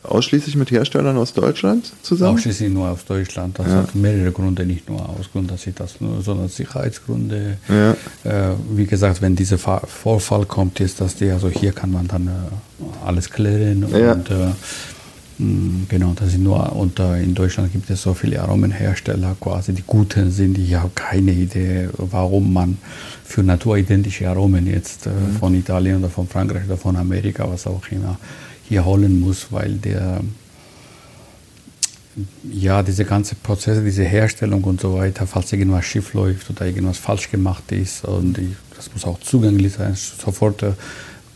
ausschließlich 0.02 0.56
mit 0.56 0.70
Herstellern 0.70 1.16
aus 1.16 1.32
Deutschland 1.32 1.92
zusammen? 2.02 2.36
Ausschließlich 2.36 2.70
nur 2.70 2.88
aus 2.88 3.04
Deutschland. 3.04 3.58
Das 3.58 3.66
ja. 3.66 3.74
hat 3.76 3.94
mehrere 3.94 4.32
Gründe, 4.32 4.64
nicht 4.64 4.88
nur 4.88 5.00
aus 5.08 5.30
Grund, 5.32 5.50
dass 5.50 5.66
ich 5.66 5.74
das 5.74 6.00
nur, 6.00 6.22
sondern 6.22 6.48
Sicherheitsgründe. 6.48 7.58
Ja. 7.68 7.92
Äh, 8.24 8.54
wie 8.70 8.86
gesagt, 8.86 9.22
wenn 9.22 9.36
dieser 9.36 9.58
Vorfall 9.58 10.46
kommt, 10.46 10.80
ist 10.80 11.00
das 11.00 11.16
die, 11.16 11.30
also 11.30 11.48
hier 11.48 11.72
kann 11.72 11.90
man 11.90 12.08
dann 12.08 12.28
äh, 12.28 12.30
alles 13.04 13.30
klären 13.30 13.86
ja. 13.90 14.12
und 14.12 14.30
äh, 14.30 15.42
mm, 15.42 15.86
Genau, 15.88 16.12
das 16.14 16.30
sind 16.32 16.42
nur 16.42 16.74
und 16.74 16.98
in 16.98 17.34
Deutschland 17.34 17.72
gibt 17.72 17.90
es 17.90 18.02
so 18.02 18.14
viele 18.14 18.40
Aromenhersteller, 18.40 19.36
quasi 19.40 19.72
die 19.72 19.84
guten 19.86 20.30
sind. 20.30 20.58
Ich 20.58 20.74
habe 20.74 20.90
keine 20.94 21.32
Idee, 21.32 21.88
warum 21.96 22.52
man 22.52 22.78
für 23.26 23.42
naturidentische 23.42 24.28
Aromen 24.28 24.66
jetzt 24.66 25.06
äh, 25.06 25.10
mhm. 25.10 25.36
von 25.36 25.54
Italien 25.54 25.98
oder 25.98 26.08
von 26.08 26.28
Frankreich 26.28 26.64
oder 26.64 26.76
von 26.76 26.96
Amerika, 26.96 27.48
was 27.48 27.66
auch 27.66 27.82
immer, 27.90 28.18
hier 28.68 28.84
holen 28.84 29.20
muss, 29.20 29.48
weil 29.50 29.74
der 29.74 30.20
ja, 32.50 32.82
diese 32.82 33.04
ganze 33.04 33.34
Prozesse, 33.34 33.84
diese 33.84 34.04
Herstellung 34.04 34.64
und 34.64 34.80
so 34.80 34.94
weiter, 34.94 35.26
falls 35.26 35.52
irgendwas 35.52 35.84
schief 35.84 36.14
läuft 36.14 36.48
oder 36.48 36.64
irgendwas 36.64 36.96
falsch 36.98 37.30
gemacht 37.30 37.70
ist 37.72 38.04
und 38.04 38.38
die, 38.38 38.56
das 38.74 38.90
muss 38.92 39.04
auch 39.04 39.20
zugänglich 39.20 39.74
sein, 39.74 39.94
sofort 39.94 40.62
äh, 40.62 40.72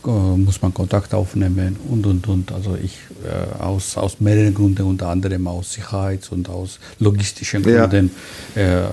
muss 0.03 0.61
man 0.61 0.73
Kontakt 0.73 1.13
aufnehmen 1.13 1.77
und 1.87 2.07
und 2.07 2.27
und. 2.27 2.51
Also 2.51 2.75
ich 2.81 2.97
äh, 3.23 3.63
aus, 3.63 3.97
aus 3.97 4.19
mehreren 4.19 4.53
Gründen, 4.53 4.83
unter 4.83 5.07
anderem 5.07 5.47
aus 5.47 5.73
Sicherheits- 5.73 6.29
und 6.29 6.49
aus 6.49 6.79
logistischen 6.99 7.63
Gründen. 7.63 8.11
Ja. 8.55 8.61
Äh, 8.61 8.79
äh 8.79 8.87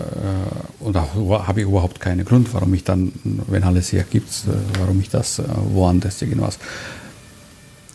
und 0.80 0.94
da 0.94 1.08
habe 1.46 1.60
ich 1.60 1.66
überhaupt 1.66 2.00
keinen 2.00 2.24
Grund, 2.24 2.52
warum 2.52 2.72
ich 2.74 2.84
dann, 2.84 3.12
wenn 3.48 3.64
alles 3.64 3.88
hier 3.90 4.04
gibt, 4.04 4.28
äh, 4.28 4.80
warum 4.80 5.00
ich 5.00 5.10
das 5.10 5.38
äh, 5.38 5.44
woanders 5.72 6.22
irgendwas 6.22 6.58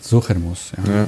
suchen 0.01 0.43
muss. 0.43 0.71
Ja. 0.85 0.93
ja. 0.93 1.07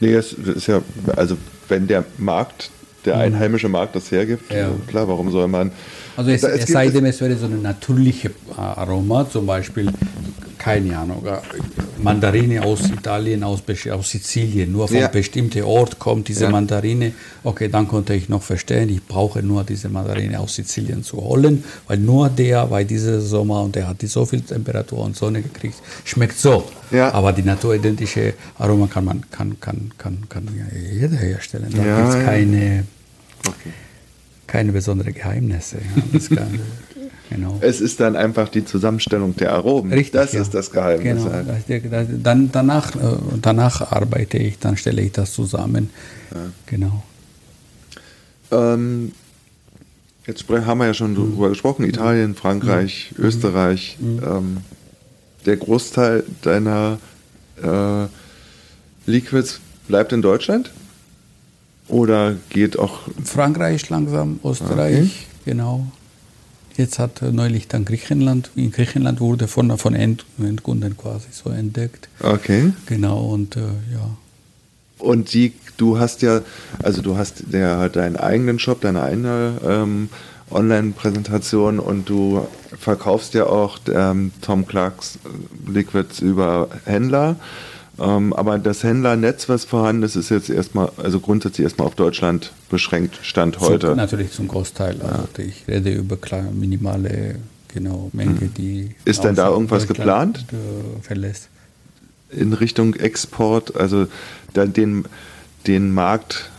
Nee, 0.00 0.14
es 0.14 0.32
ist 0.32 0.66
ja, 0.66 0.82
also 1.16 1.36
wenn 1.68 1.86
der 1.86 2.04
Markt, 2.18 2.70
der 3.04 3.16
mhm. 3.16 3.22
einheimische 3.22 3.68
Markt 3.68 3.94
das 3.94 4.10
hergibt, 4.10 4.52
ja. 4.52 4.70
klar, 4.88 5.06
warum 5.08 5.30
soll 5.30 5.48
man. 5.48 5.70
Also 6.16 6.30
es, 6.30 6.42
es, 6.42 6.64
es 6.64 6.68
sei 6.68 6.88
denn, 6.88 7.06
es 7.06 7.20
wäre 7.20 7.36
so 7.36 7.46
eine 7.46 7.56
natürliche 7.56 8.30
Aroma, 8.56 9.28
zum 9.30 9.46
Beispiel 9.46 9.92
keine 10.62 10.96
Ahnung, 10.96 11.26
äh, 11.26 11.38
Mandarine 12.00 12.62
aus 12.62 12.88
Italien, 12.88 13.42
aus, 13.42 13.62
aus 13.90 14.10
Sizilien, 14.10 14.70
nur 14.70 14.86
von 14.86 14.96
ja. 14.96 15.08
bestimmten 15.08 15.64
Ort 15.64 15.98
kommt 15.98 16.28
diese 16.28 16.44
ja. 16.44 16.50
Mandarine. 16.50 17.12
Okay, 17.42 17.68
dann 17.68 17.88
konnte 17.88 18.14
ich 18.14 18.28
noch 18.28 18.42
verstehen, 18.42 18.88
ich 18.88 19.04
brauche 19.04 19.42
nur 19.42 19.64
diese 19.64 19.88
Mandarine 19.88 20.38
aus 20.38 20.54
Sizilien 20.54 21.02
zu 21.02 21.16
holen, 21.16 21.64
weil 21.88 21.98
nur 21.98 22.28
der 22.28 22.66
bei 22.66 22.84
diesem 22.84 23.20
Sommer 23.20 23.62
und 23.62 23.74
der 23.74 23.88
hat 23.88 24.00
die 24.02 24.06
so 24.06 24.24
viel 24.24 24.42
Temperatur 24.42 25.00
und 25.00 25.16
Sonne 25.16 25.42
gekriegt, 25.42 25.74
schmeckt 26.04 26.38
so. 26.38 26.64
Ja. 26.92 27.12
Aber 27.12 27.32
die 27.32 27.42
naturidentische 27.42 28.34
Aroma 28.58 28.86
kann 28.86 29.04
man 29.04 29.24
kann, 29.30 29.58
kann, 29.58 29.90
kann, 29.98 30.18
kann 30.28 30.46
jeder 30.92 31.16
herstellen. 31.16 31.72
Da 31.74 31.84
ja, 31.84 31.96
gibt 31.96 32.08
es 32.08 32.24
keine, 32.24 32.84
okay. 33.48 33.72
keine 34.46 34.70
besonderen 34.70 35.12
Geheimnisse. 35.12 35.78
Genau. 37.34 37.58
Es 37.60 37.80
ist 37.80 38.00
dann 38.00 38.14
einfach 38.16 38.48
die 38.48 38.64
Zusammenstellung 38.64 39.34
der 39.36 39.52
Aromen. 39.52 39.92
Richtig, 39.92 40.12
das 40.12 40.32
ja. 40.32 40.42
ist 40.42 40.52
das 40.52 40.70
Geheimnis. 40.70 41.24
Genau. 41.66 42.06
Dann, 42.22 42.50
danach, 42.52 42.94
äh, 42.94 43.16
danach 43.40 43.92
arbeite 43.92 44.36
ich, 44.36 44.58
dann 44.58 44.76
stelle 44.76 45.02
ich 45.02 45.12
das 45.12 45.32
zusammen. 45.32 45.90
Ja. 46.34 46.40
Genau. 46.66 47.02
Ähm, 48.50 49.12
jetzt 50.26 50.44
haben 50.48 50.78
wir 50.78 50.86
ja 50.86 50.94
schon 50.94 51.12
mhm. 51.12 51.16
darüber 51.16 51.48
gesprochen, 51.48 51.84
Italien, 51.84 52.34
Frankreich, 52.34 53.12
mhm. 53.16 53.24
Österreich. 53.24 53.96
Mhm. 53.98 54.20
Ähm, 54.24 54.56
der 55.46 55.56
Großteil 55.56 56.24
deiner 56.42 56.98
äh, 57.62 58.06
Liquids 59.06 59.60
bleibt 59.88 60.12
in 60.12 60.20
Deutschland? 60.22 60.70
Oder 61.88 62.36
geht 62.50 62.78
auch... 62.78 63.00
Frankreich 63.24 63.88
langsam, 63.88 64.38
Österreich, 64.44 64.98
okay. 64.98 65.50
genau. 65.50 65.86
Jetzt 66.76 66.98
hat 66.98 67.22
neulich 67.22 67.68
dann 67.68 67.84
Griechenland, 67.84 68.50
in 68.56 68.70
Griechenland 68.70 69.20
wurde 69.20 69.48
von, 69.48 69.76
von 69.78 69.94
End, 69.94 70.24
Endkunden 70.38 70.96
quasi 70.96 71.28
so 71.30 71.50
entdeckt. 71.50 72.08
Okay. 72.20 72.72
Genau, 72.86 73.26
und 73.26 73.56
äh, 73.56 73.60
ja. 73.92 74.16
Und 74.98 75.34
die, 75.34 75.52
du 75.76 75.98
hast 75.98 76.22
ja, 76.22 76.40
also 76.82 77.02
du 77.02 77.16
hast 77.16 77.44
ja 77.50 77.88
deinen 77.88 78.16
eigenen 78.16 78.58
Shop, 78.58 78.80
deine 78.80 79.02
eigene 79.02 79.58
ähm, 79.66 80.08
Online-Präsentation 80.50 81.78
und 81.78 82.08
du 82.08 82.46
verkaufst 82.78 83.34
ja 83.34 83.46
auch 83.46 83.78
ähm, 83.92 84.32
Tom 84.40 84.66
Clarks 84.66 85.18
Liquids 85.66 86.20
über 86.20 86.68
Händler. 86.84 87.36
Ähm, 87.98 88.32
aber 88.32 88.58
das 88.58 88.82
Händlernetz, 88.82 89.48
was 89.48 89.64
vorhanden 89.64 90.02
ist, 90.02 90.16
ist 90.16 90.30
jetzt 90.30 90.48
erstmal, 90.48 90.90
also 90.96 91.20
grundsätzlich 91.20 91.64
erstmal 91.64 91.86
auf 91.86 91.94
Deutschland 91.94 92.52
beschränkt, 92.70 93.18
Stand 93.22 93.60
heute. 93.60 93.88
Zum, 93.88 93.96
natürlich 93.96 94.32
zum 94.32 94.48
Großteil. 94.48 95.00
Also 95.02 95.28
ja. 95.38 95.44
ich 95.44 95.68
rede 95.68 95.92
über 95.92 96.16
kleine, 96.16 96.50
minimale 96.52 97.36
genau, 97.68 98.10
Menge, 98.12 98.40
hm. 98.40 98.54
die. 98.54 98.94
Ist 99.04 99.24
denn 99.24 99.34
da 99.34 99.48
irgendwas 99.48 99.86
geplant? 99.86 100.46
Äh, 100.52 101.02
verlässt. 101.02 101.48
In 102.30 102.54
Richtung 102.54 102.94
Export, 102.94 103.76
also 103.76 104.06
den, 104.54 105.04
den 105.66 105.92
Markt 105.92 106.50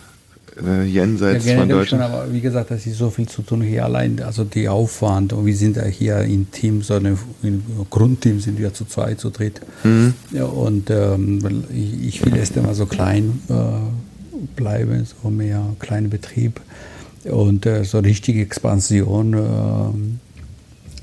äh, 0.61 0.83
jenseits 0.83 1.45
ja, 1.45 1.57
von 1.57 1.69
Deutschland. 1.69 2.03
Schon, 2.03 2.13
aber 2.13 2.31
wie 2.31 2.41
gesagt, 2.41 2.71
das 2.71 2.85
ist 2.85 2.97
so 2.97 3.09
viel 3.09 3.27
zu 3.27 3.41
tun 3.41 3.61
hier 3.61 3.85
allein, 3.85 4.21
also 4.21 4.43
die 4.43 4.67
Aufwand 4.67 5.33
und 5.33 5.45
wir 5.45 5.55
sind 5.55 5.77
ja 5.77 5.85
hier 5.85 6.19
im 6.21 6.51
Team, 6.51 6.81
so 6.81 6.95
ein 6.95 7.17
Grundteam 7.89 8.39
sind 8.39 8.59
wir 8.59 8.73
zu 8.73 8.85
zweit, 8.85 9.19
zu 9.19 9.29
dritt. 9.29 9.61
Mhm. 9.83 10.13
Ja, 10.31 10.45
und 10.45 10.89
ähm, 10.89 11.39
ich, 11.73 12.23
will 12.25 12.35
erst 12.35 12.57
einmal 12.57 12.75
so 12.75 12.85
klein 12.85 13.41
äh, 13.49 13.53
bleiben, 14.55 15.05
so 15.05 15.29
mehr 15.29 15.63
kleiner 15.79 16.09
Betrieb 16.09 16.61
und 17.25 17.65
äh, 17.65 17.83
so 17.83 17.99
richtige 17.99 18.41
Expansion. 18.41 19.33
Äh, 19.33 20.19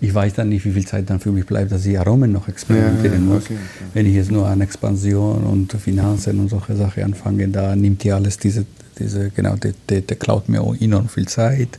ich 0.02 0.14
weiß 0.14 0.32
dann 0.34 0.48
nicht, 0.48 0.64
wie 0.64 0.72
viel 0.72 0.86
Zeit 0.86 1.10
dann 1.10 1.20
für 1.20 1.30
mich 1.30 1.44
bleibt, 1.44 1.72
dass 1.72 1.84
ich 1.84 1.98
Aromen 1.98 2.32
noch 2.32 2.48
experimentieren 2.48 3.28
ja, 3.28 3.34
muss. 3.34 3.44
Okay, 3.44 3.54
okay. 3.54 3.90
Wenn 3.92 4.06
ich 4.06 4.14
jetzt 4.14 4.30
nur 4.30 4.46
an 4.46 4.62
Expansion 4.62 5.44
und 5.44 5.72
Finanzen 5.72 6.40
und 6.40 6.48
solche 6.48 6.74
Sachen 6.74 7.02
anfange, 7.02 7.48
da 7.48 7.76
nimmt 7.76 8.02
ja 8.04 8.14
alles 8.16 8.38
diese 8.38 8.64
diese, 8.98 9.30
genau, 9.30 9.56
der, 9.56 9.74
der, 9.88 10.00
der 10.02 10.16
klaut 10.16 10.48
mir 10.48 10.60
auch 10.62 10.74
enorm 10.74 11.08
viel 11.08 11.28
Zeit. 11.28 11.78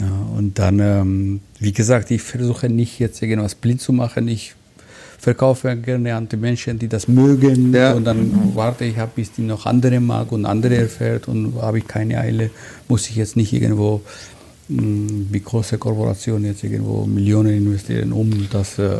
Ja, 0.00 0.10
und 0.36 0.58
dann, 0.58 0.80
ähm, 0.80 1.40
wie 1.58 1.72
gesagt, 1.72 2.10
ich 2.10 2.22
versuche 2.22 2.68
nicht 2.68 2.98
jetzt 2.98 3.22
irgendwas 3.22 3.54
blind 3.54 3.80
zu 3.80 3.92
machen. 3.92 4.28
Ich 4.28 4.54
verkaufe 5.18 5.76
gerne 5.76 6.16
an 6.16 6.28
die 6.28 6.36
Menschen, 6.36 6.78
die 6.78 6.88
das 6.88 7.06
mögen. 7.06 7.72
Ja. 7.72 7.92
Und 7.92 8.04
dann 8.04 8.54
warte 8.56 8.84
ich 8.84 8.98
ab, 8.98 9.12
bis 9.14 9.30
die 9.32 9.42
noch 9.42 9.66
andere 9.66 10.00
mag 10.00 10.32
und 10.32 10.44
andere 10.46 10.76
erfährt. 10.76 11.28
Und 11.28 11.54
habe 11.60 11.78
ich 11.78 11.86
keine 11.86 12.18
Eile, 12.18 12.50
muss 12.88 13.08
ich 13.08 13.16
jetzt 13.16 13.36
nicht 13.36 13.52
irgendwo 13.52 14.00
wie 14.68 15.40
große 15.40 15.76
Korporationen 15.76 16.46
jetzt 16.46 16.62
irgendwo 16.64 17.04
Millionen 17.04 17.56
investieren, 17.56 18.12
um 18.12 18.48
das 18.50 18.78
äh, 18.78 18.96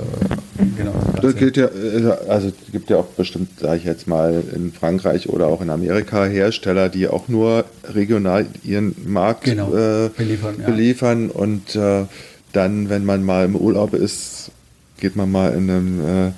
genau. 0.76 0.92
Das, 1.20 1.36
gilt 1.36 1.56
ja, 1.56 1.66
äh, 1.66 2.28
also 2.28 2.48
es 2.48 2.72
gibt 2.72 2.90
ja 2.90 2.98
auch 2.98 3.06
bestimmt, 3.06 3.60
sage 3.60 3.78
ich 3.78 3.84
jetzt 3.84 4.06
mal, 4.06 4.42
in 4.54 4.72
Frankreich 4.72 5.28
oder 5.28 5.46
auch 5.46 5.60
in 5.60 5.70
Amerika 5.70 6.24
Hersteller, 6.26 6.88
die 6.88 7.08
auch 7.08 7.28
nur 7.28 7.64
regional 7.84 8.46
ihren 8.64 8.94
Markt 9.06 9.44
genau. 9.44 9.72
äh, 9.72 10.10
beliefern, 10.16 10.56
ja. 10.60 10.66
beliefern, 10.66 11.30
und 11.30 11.76
äh, 11.76 12.04
dann, 12.52 12.88
wenn 12.88 13.04
man 13.04 13.24
mal 13.24 13.44
im 13.44 13.56
Urlaub 13.56 13.94
ist, 13.94 14.50
geht 14.98 15.16
man 15.16 15.30
mal 15.30 15.54
in 15.54 15.70
einen 15.70 16.28
äh, 16.28 16.32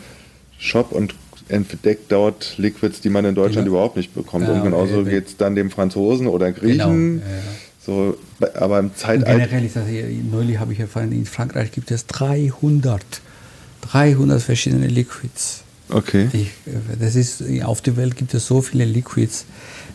Shop 0.58 0.92
und 0.92 1.14
entdeckt 1.48 2.10
dort 2.10 2.54
Liquids, 2.56 3.00
die 3.00 3.10
man 3.10 3.24
in 3.24 3.34
Deutschland 3.34 3.66
genau. 3.66 3.76
überhaupt 3.76 3.96
nicht 3.96 4.14
bekommt. 4.14 4.48
Ja, 4.48 4.54
und 4.54 4.62
genauso 4.62 5.00
okay. 5.00 5.10
geht 5.10 5.26
es 5.26 5.36
dann 5.36 5.54
dem 5.54 5.70
Franzosen 5.70 6.26
oder 6.26 6.52
Griechen. 6.52 7.20
Genau. 7.20 7.24
Ja, 7.26 7.42
so, 7.84 8.16
aber 8.54 8.78
im 8.78 8.94
Zeitalter. 8.94 9.32
Generell 9.32 9.64
ist 9.64 9.76
das 9.76 9.86
hier, 9.88 10.06
neulich 10.08 10.58
habe 10.58 10.72
ich 10.72 10.80
erfahren, 10.80 11.12
in 11.12 11.26
Frankreich 11.26 11.70
gibt 11.72 11.90
es 11.90 12.06
300, 12.06 13.02
300 13.82 14.42
verschiedene 14.42 14.86
Liquids. 14.86 15.62
Okay. 15.90 16.28
Ich, 16.32 16.50
das 16.98 17.14
ist, 17.14 17.42
auf 17.62 17.82
der 17.82 17.96
Welt 17.96 18.16
gibt 18.16 18.32
es 18.32 18.46
so 18.46 18.62
viele 18.62 18.84
Liquids. 18.84 19.44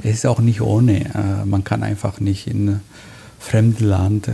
Es 0.03 0.17
ist 0.17 0.25
auch 0.27 0.39
nicht 0.39 0.61
ohne. 0.61 1.05
Äh, 1.05 1.45
man 1.45 1.63
kann 1.63 1.81
einfach 1.81 2.19
nicht 2.19 2.45
in 2.45 2.79
fremdem 3.39 3.87
Land 3.87 4.27
äh, 4.27 4.31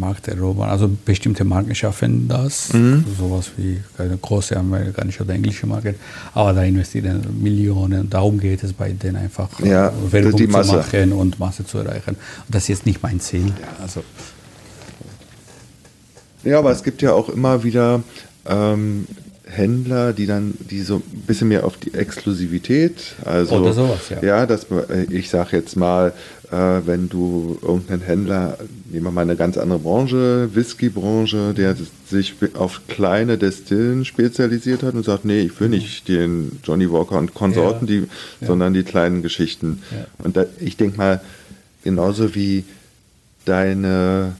Markt 0.00 0.26
erobern. 0.28 0.68
Also 0.70 0.90
bestimmte 1.04 1.44
Marken 1.44 1.74
schaffen 1.74 2.26
das, 2.26 2.72
mhm. 2.72 3.04
sowas 3.18 3.52
wie 3.56 3.80
eine 3.98 4.16
große 4.16 4.56
amerikanische 4.56 5.22
oder 5.22 5.34
englische 5.34 5.66
Marke, 5.66 5.94
aber 6.34 6.52
da 6.54 6.62
investieren 6.64 7.24
Millionen. 7.40 8.10
Darum 8.10 8.40
geht 8.40 8.64
es 8.64 8.72
bei 8.72 8.90
denen 8.90 9.16
einfach, 9.16 9.48
ja, 9.60 9.92
Werbung 10.10 10.36
zu 10.36 10.44
machen 10.48 11.12
und 11.12 11.38
Masse 11.38 11.64
zu 11.64 11.78
erreichen. 11.78 12.16
Und 12.16 12.54
das 12.54 12.64
ist 12.64 12.68
jetzt 12.68 12.86
nicht 12.86 13.02
mein 13.02 13.20
Ziel. 13.20 13.52
Also. 13.80 14.02
Ja, 16.42 16.58
aber 16.58 16.72
es 16.72 16.82
gibt 16.82 17.02
ja 17.02 17.12
auch 17.12 17.28
immer 17.28 17.62
wieder 17.62 18.02
ähm, 18.46 19.06
Händler, 19.50 20.12
die 20.12 20.26
dann, 20.26 20.54
die 20.70 20.80
so 20.82 20.96
ein 20.96 21.22
bisschen 21.26 21.48
mehr 21.48 21.64
auf 21.64 21.76
die 21.76 21.92
Exklusivität, 21.92 23.16
also 23.24 23.56
Oder 23.56 23.72
sowas, 23.72 24.08
ja. 24.08 24.22
Ja, 24.22 24.46
dass 24.46 24.64
äh, 24.70 25.06
ich 25.10 25.28
sage 25.28 25.56
jetzt 25.56 25.76
mal, 25.76 26.12
äh, 26.50 26.56
wenn 26.84 27.08
du 27.08 27.58
irgendeinen 27.60 28.02
Händler, 28.02 28.58
nehmen 28.90 29.06
wir 29.06 29.10
mal 29.10 29.22
eine 29.22 29.36
ganz 29.36 29.58
andere 29.58 29.80
Branche, 29.80 30.50
Whisky-Branche, 30.54 31.54
der 31.54 31.76
sich 32.08 32.34
auf 32.54 32.82
kleine 32.88 33.38
Destillen 33.38 34.04
spezialisiert 34.04 34.82
hat 34.82 34.94
und 34.94 35.04
sagt, 35.04 35.24
nee, 35.24 35.40
ich 35.40 35.58
will 35.60 35.68
mhm. 35.68 35.74
nicht 35.74 36.08
den 36.08 36.60
Johnny 36.64 36.90
Walker 36.90 37.18
und 37.18 37.34
Konsorten, 37.34 37.88
ja. 37.88 37.94
die, 37.94 38.00
ja. 38.40 38.46
sondern 38.46 38.72
die 38.72 38.84
kleinen 38.84 39.22
Geschichten. 39.22 39.82
Und 40.18 40.36
da, 40.36 40.46
ich 40.60 40.76
denke 40.76 40.96
mal, 40.96 41.20
genauso 41.82 42.34
wie 42.34 42.64
deine 43.44 44.36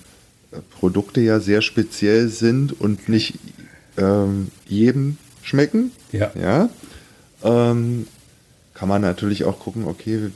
Produkte 0.79 1.21
ja 1.21 1.41
sehr 1.41 1.63
speziell 1.63 2.29
sind 2.29 2.81
und 2.81 3.09
nicht 3.09 3.35
ähm, 3.97 4.49
jedem 4.67 5.17
schmecken, 5.43 5.93
ja. 6.13 6.31
Ja, 6.35 6.69
ähm, 7.43 8.07
kann 8.75 8.89
man 8.89 9.03
natürlich 9.03 9.45
auch 9.45 9.59
gucken, 9.59 9.85
okay, 9.87 10.31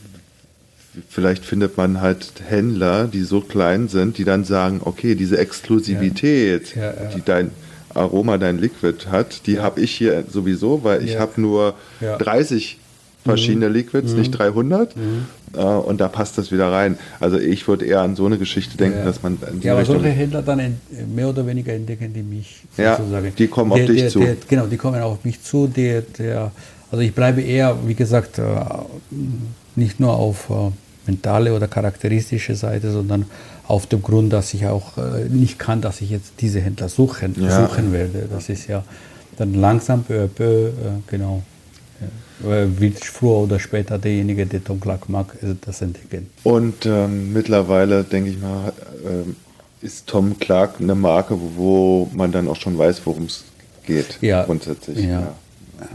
vielleicht 1.09 1.45
findet 1.45 1.77
man 1.77 2.01
halt 2.01 2.33
Händler, 2.47 3.07
die 3.07 3.23
so 3.23 3.41
klein 3.41 3.89
sind, 3.89 4.19
die 4.19 4.25
dann 4.25 4.45
sagen, 4.45 4.81
okay, 4.85 5.15
diese 5.15 5.39
Exklusivität, 5.39 6.77
ja. 6.77 6.83
Ja, 6.83 6.93
die 7.15 7.23
dein 7.23 7.51
Aroma, 7.95 8.39
dein 8.39 8.59
Liquid 8.59 9.07
hat, 9.09 9.47
die 9.47 9.61
habe 9.61 9.81
ich 9.81 9.93
hier 9.93 10.25
sowieso, 10.29 10.83
weil 10.85 11.05
ich 11.05 11.19
habe 11.19 11.41
nur 11.41 11.75
30 12.01 12.79
verschiedene 13.25 13.69
mhm. 13.69 13.75
Liquids, 13.75 14.13
mhm. 14.13 14.19
nicht 14.19 14.31
300. 14.33 14.97
Mhm. 14.97 15.27
Äh, 15.55 15.61
und 15.61 16.01
da 16.01 16.09
passt 16.09 16.39
das 16.39 16.53
wieder 16.53 16.71
rein. 16.71 16.99
Also 17.21 17.39
ich 17.39 17.67
würde 17.67 17.85
eher 17.85 18.03
an 18.03 18.17
so 18.17 18.27
eine 18.27 18.39
Geschichte 18.39 18.77
denken, 18.77 18.99
ja. 18.99 19.05
dass 19.05 19.23
man... 19.23 19.39
ja, 19.61 19.73
aber 19.73 19.81
Richtung 19.81 20.01
solche 20.01 20.11
Händler 20.11 20.43
dann 20.43 20.79
mehr 21.15 21.29
oder 21.29 21.47
weniger 21.47 21.73
entdecken, 21.73 22.13
die 22.13 22.23
mich 22.23 22.63
ja, 22.77 22.97
sozusagen... 22.97 23.33
die 23.37 23.49
kommen 23.49 23.73
der, 23.73 23.83
auf 23.83 23.91
dich 23.91 24.01
der, 24.01 24.11
zu. 24.11 24.21
Der, 24.21 24.37
genau, 24.49 24.67
die 24.67 24.77
kommen 24.77 25.01
auf 25.01 25.25
mich 25.25 25.43
zu. 25.43 25.67
Der, 25.67 26.03
der, 26.03 26.53
also 26.91 27.03
ich 27.03 27.15
bleibe 27.15 27.41
eher, 27.41 27.77
wie 27.87 27.95
gesagt, 27.95 28.39
äh, 28.39 28.43
nicht 29.77 30.01
nur 30.01 30.15
auf 30.15 30.51
äh, 30.51 30.71
mentale 31.07 31.55
oder 31.55 31.69
charakteristische 31.69 32.55
Seite, 32.55 32.91
sondern 32.91 33.27
auf 33.67 33.87
dem 33.87 34.03
Grund, 34.03 34.31
dass 34.33 34.53
ich 34.53 34.67
auch 34.67 34.93
nicht 35.31 35.59
kann, 35.59 35.81
dass 35.81 36.03
ich 36.03 36.11
jetzt 36.11 36.35
diese 36.41 36.61
Händler 36.61 36.91
suchen, 36.91 37.35
ja. 37.41 37.67
suchen 37.67 37.95
werde. 37.95 38.29
Das 38.31 38.51
ist 38.51 38.67
ja 38.67 38.85
dann 39.39 39.55
langsam 39.55 40.03
peu 40.03 40.25
à 40.25 40.27
peu, 40.29 40.71
genau 41.07 41.43
wird 42.41 43.05
früher 43.05 43.39
oder 43.39 43.59
später 43.61 43.99
derjenige, 43.99 44.45
der 44.47 44.63
Tom 44.65 44.81
Clark 44.81 45.09
mag, 45.09 45.37
das 45.65 45.83
entdecken. 45.83 46.29
Und 46.43 46.85
ähm, 46.87 47.33
mittlerweile, 47.33 48.05
denke 48.05 48.31
ich 48.31 48.41
mal, 48.41 48.73
äh, 49.05 49.85
ist 49.87 50.07
Tom 50.07 50.39
Clark 50.39 50.81
eine 50.81 50.95
Marke, 50.95 51.39
wo 51.57 52.09
man 52.15 52.33
dann 52.33 52.49
auch 52.49 52.57
schon 52.57 52.77
weiß, 52.77 53.03
worum 53.05 53.25
es 53.27 53.45
geht. 53.87 54.19
Ja. 54.21 54.45
Grundsätzlich. 54.45 54.99
Ja. 55.05 55.21
Ja. 55.21 55.89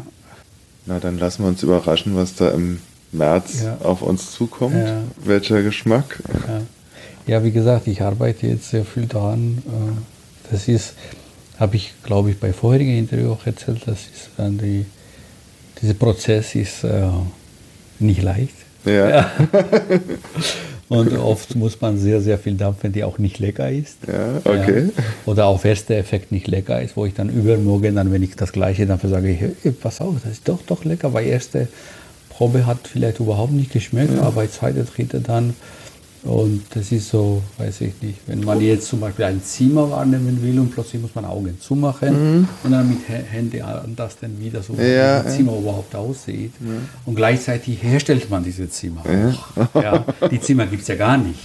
Na, 0.85 0.99
dann 0.99 1.17
lassen 1.19 1.43
wir 1.43 1.49
uns 1.49 1.61
überraschen, 1.63 2.15
was 2.15 2.35
da 2.35 2.49
im 2.51 2.79
März 3.11 3.63
Ja. 3.63 3.77
auf 3.83 4.01
uns 4.01 4.31
zukommt. 4.31 4.75
Ja. 4.75 5.01
Welcher 5.23 5.61
Geschmack. 5.63 6.19
Ja. 6.47 6.61
ja, 7.27 7.43
wie 7.43 7.51
gesagt, 7.51 7.87
ich 7.87 8.01
arbeite 8.01 8.47
jetzt 8.47 8.69
sehr 8.69 8.85
viel 8.85 9.05
daran. 9.07 9.61
Äh, 9.67 10.51
Das 10.51 10.67
ist, 10.67 10.93
habe 11.59 11.75
ich, 11.75 11.93
glaube 12.03 12.31
ich, 12.31 12.39
bei 12.39 12.53
vorherigen 12.53 12.97
Interview 12.97 13.31
auch 13.33 13.45
erzählt, 13.45 13.81
das 13.85 13.99
ist 14.01 14.29
dann 14.37 14.57
die, 14.57 14.85
dieser 15.81 15.93
Prozess 15.93 16.55
ist 16.55 16.83
äh, 16.83 17.07
nicht 17.99 18.21
leicht. 18.21 18.55
Ja. 18.85 19.31
Und 20.89 21.15
oft 21.17 21.55
muss 21.55 21.79
man 21.79 21.99
sehr, 21.99 22.19
sehr 22.19 22.39
viel 22.39 22.55
dampfen, 22.55 22.91
die 22.91 23.03
auch 23.03 23.19
nicht 23.19 23.37
lecker 23.37 23.69
ist. 23.69 23.97
Ja, 24.07 24.37
okay. 24.43 24.85
Ja. 24.85 25.03
Oder 25.27 25.45
auf 25.45 25.63
erster 25.63 25.95
Effekt 25.95 26.31
nicht 26.31 26.47
lecker 26.47 26.81
ist, 26.81 26.97
wo 26.97 27.05
ich 27.05 27.13
dann 27.13 27.29
übermorgen, 27.29 27.95
dann, 27.95 28.11
wenn 28.11 28.23
ich 28.23 28.35
das 28.35 28.51
gleiche 28.51 28.87
dampfe, 28.87 29.07
sage 29.07 29.29
ich, 29.29 29.39
hey, 29.39 29.71
pass 29.71 30.01
auf, 30.01 30.15
das 30.23 30.31
ist 30.33 30.47
doch, 30.47 30.59
doch 30.65 30.83
lecker, 30.85 31.13
weil 31.13 31.27
erste 31.27 31.67
Probe 32.29 32.65
hat 32.65 32.87
vielleicht 32.87 33.19
überhaupt 33.19 33.51
nicht 33.51 33.71
geschmeckt, 33.71 34.17
aber 34.17 34.31
bei 34.31 34.47
zweiter, 34.47 34.83
dritte 34.83 35.19
dann. 35.19 35.53
Und 36.23 36.63
das 36.71 36.91
ist 36.91 37.09
so, 37.09 37.41
weiß 37.57 37.81
ich 37.81 37.93
nicht, 38.01 38.19
wenn 38.27 38.41
man 38.41 38.59
jetzt 38.59 38.87
zum 38.87 38.99
Beispiel 38.99 39.25
ein 39.25 39.41
Zimmer 39.41 39.89
wahrnehmen 39.89 40.41
will 40.43 40.59
und 40.59 40.69
plötzlich 40.69 41.01
muss 41.01 41.15
man 41.15 41.23
Augen 41.25 41.57
zumachen 41.61 42.45
und 42.63 42.71
dann 42.71 42.89
mit 42.89 42.99
Hä- 43.07 43.23
Händen 43.23 43.61
antasten, 43.61 44.35
wie 44.39 44.49
das 44.49 44.67
Mhm. 44.67 44.79
Ja, 44.79 45.23
ja. 45.23 45.25
Zimmer 45.27 45.57
überhaupt 45.57 45.95
aussieht. 45.95 46.51
Und 47.05 47.15
gleichzeitig 47.15 47.81
herstellt 47.81 48.29
man 48.29 48.43
diese 48.43 48.69
Zimmer. 48.69 49.03
Ja. 49.75 50.05
Die 50.29 50.41
Zimmer 50.41 50.65
gibt 50.67 50.81
es 50.81 50.89
ja 50.89 50.95
gar 50.95 51.17
nicht. 51.17 51.39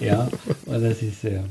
Ja, 0.00 0.28
und 0.66 0.82
das 0.82 1.00
ist 1.02 1.22
sehr. 1.22 1.44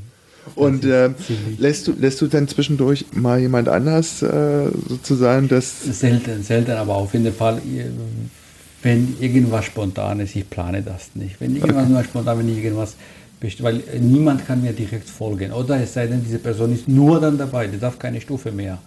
Und 0.54 0.84
äh, 0.84 1.10
lässt, 1.58 1.88
du, 1.88 1.92
lässt 1.98 2.20
du 2.20 2.26
dann 2.26 2.46
zwischendurch 2.46 3.06
mal 3.12 3.40
jemand 3.40 3.68
anders 3.68 4.20
äh, 4.22 4.66
sozusagen 4.88 5.48
das. 5.48 5.82
Selten, 5.98 6.42
selten, 6.42 6.72
aber 6.72 6.94
auf 6.96 7.14
jeden 7.14 7.32
Fall, 7.34 7.58
äh, 7.58 7.86
wenn 8.84 9.16
irgendwas 9.20 9.64
spontan 9.64 10.20
ist, 10.20 10.36
ich 10.36 10.48
plane 10.48 10.82
das 10.82 11.10
nicht. 11.14 11.40
Wenn 11.40 11.56
irgendwas 11.56 11.88
nur 11.88 12.04
spontan, 12.04 12.38
wenn 12.38 12.48
ich 12.48 12.62
irgendwas 12.62 12.94
weil 13.60 13.82
niemand 14.00 14.46
kann 14.46 14.62
mir 14.62 14.72
direkt 14.72 15.08
folgen. 15.08 15.52
Oder 15.52 15.78
es 15.82 15.92
sei 15.92 16.06
denn, 16.06 16.22
diese 16.24 16.38
Person 16.38 16.72
ist 16.72 16.88
nur 16.88 17.20
dann 17.20 17.36
dabei, 17.36 17.66
die 17.66 17.78
darf 17.78 17.98
keine 17.98 18.18
Stufe 18.18 18.50
mehr 18.50 18.78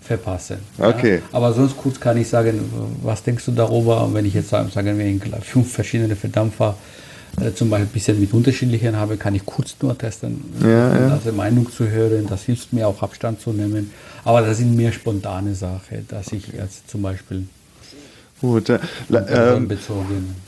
verpassen. 0.00 0.58
Okay. 0.78 1.16
Ja? 1.16 1.22
Aber 1.32 1.52
sonst 1.52 1.76
kurz 1.76 2.00
kann 2.00 2.16
ich 2.16 2.28
sagen, 2.28 2.58
was 3.02 3.22
denkst 3.22 3.44
du 3.44 3.52
darüber? 3.52 4.04
Und 4.04 4.14
wenn 4.14 4.24
ich 4.24 4.34
jetzt 4.34 4.48
sagen, 4.48 4.70
wir 4.74 5.40
fünf 5.42 5.72
verschiedene 5.72 6.16
Verdampfer 6.16 6.76
äh, 7.40 7.52
zum 7.52 7.68
Beispiel 7.68 7.88
ein 7.88 7.92
bisschen 7.92 8.20
mit 8.20 8.32
unterschiedlichen 8.32 8.96
habe, 8.96 9.18
kann 9.18 9.34
ich 9.34 9.44
kurz 9.44 9.76
nur 9.82 9.96
testen, 9.98 10.42
Ja, 10.62 10.90
um 10.90 10.96
ja. 10.96 11.12
also 11.12 11.32
Meinung 11.32 11.70
zu 11.70 11.86
hören. 11.86 12.26
Das 12.28 12.44
hilft 12.44 12.72
mir 12.72 12.88
auch 12.88 13.02
Abstand 13.02 13.40
zu 13.40 13.52
nehmen. 13.52 13.90
Aber 14.24 14.40
das 14.40 14.56
sind 14.58 14.74
mehr 14.74 14.92
spontane 14.92 15.54
Sachen, 15.54 16.06
dass 16.08 16.32
ich 16.32 16.48
jetzt 16.48 16.88
zum 16.88 17.02
Beispiel 17.02 17.46
Gut, 18.40 18.68
äh, 18.68 18.78
ähm, 19.10 19.68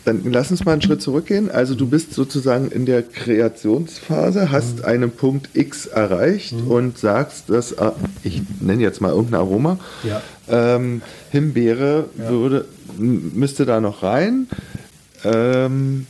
dann 0.04 0.22
lass 0.32 0.50
uns 0.52 0.64
mal 0.64 0.72
einen 0.72 0.82
Schritt 0.82 1.02
zurückgehen. 1.02 1.50
Also 1.50 1.74
du 1.74 1.88
bist 1.88 2.14
sozusagen 2.14 2.70
in 2.70 2.86
der 2.86 3.02
Kreationsphase, 3.02 4.52
hast 4.52 4.84
einen 4.84 5.10
Punkt 5.10 5.48
X 5.54 5.86
erreicht 5.86 6.54
und 6.68 6.98
sagst, 6.98 7.50
dass 7.50 7.72
äh, 7.72 7.90
ich 8.22 8.42
nenne 8.60 8.82
jetzt 8.82 9.00
mal 9.00 9.10
irgendein 9.10 9.40
Aroma. 9.40 9.78
Ja. 10.04 10.22
Ähm, 10.48 11.02
Himbeere 11.30 12.04
würde, 12.16 12.66
m- 12.96 13.32
müsste 13.34 13.66
da 13.66 13.80
noch 13.80 14.04
rein. 14.04 14.46
Ähm, 15.24 16.06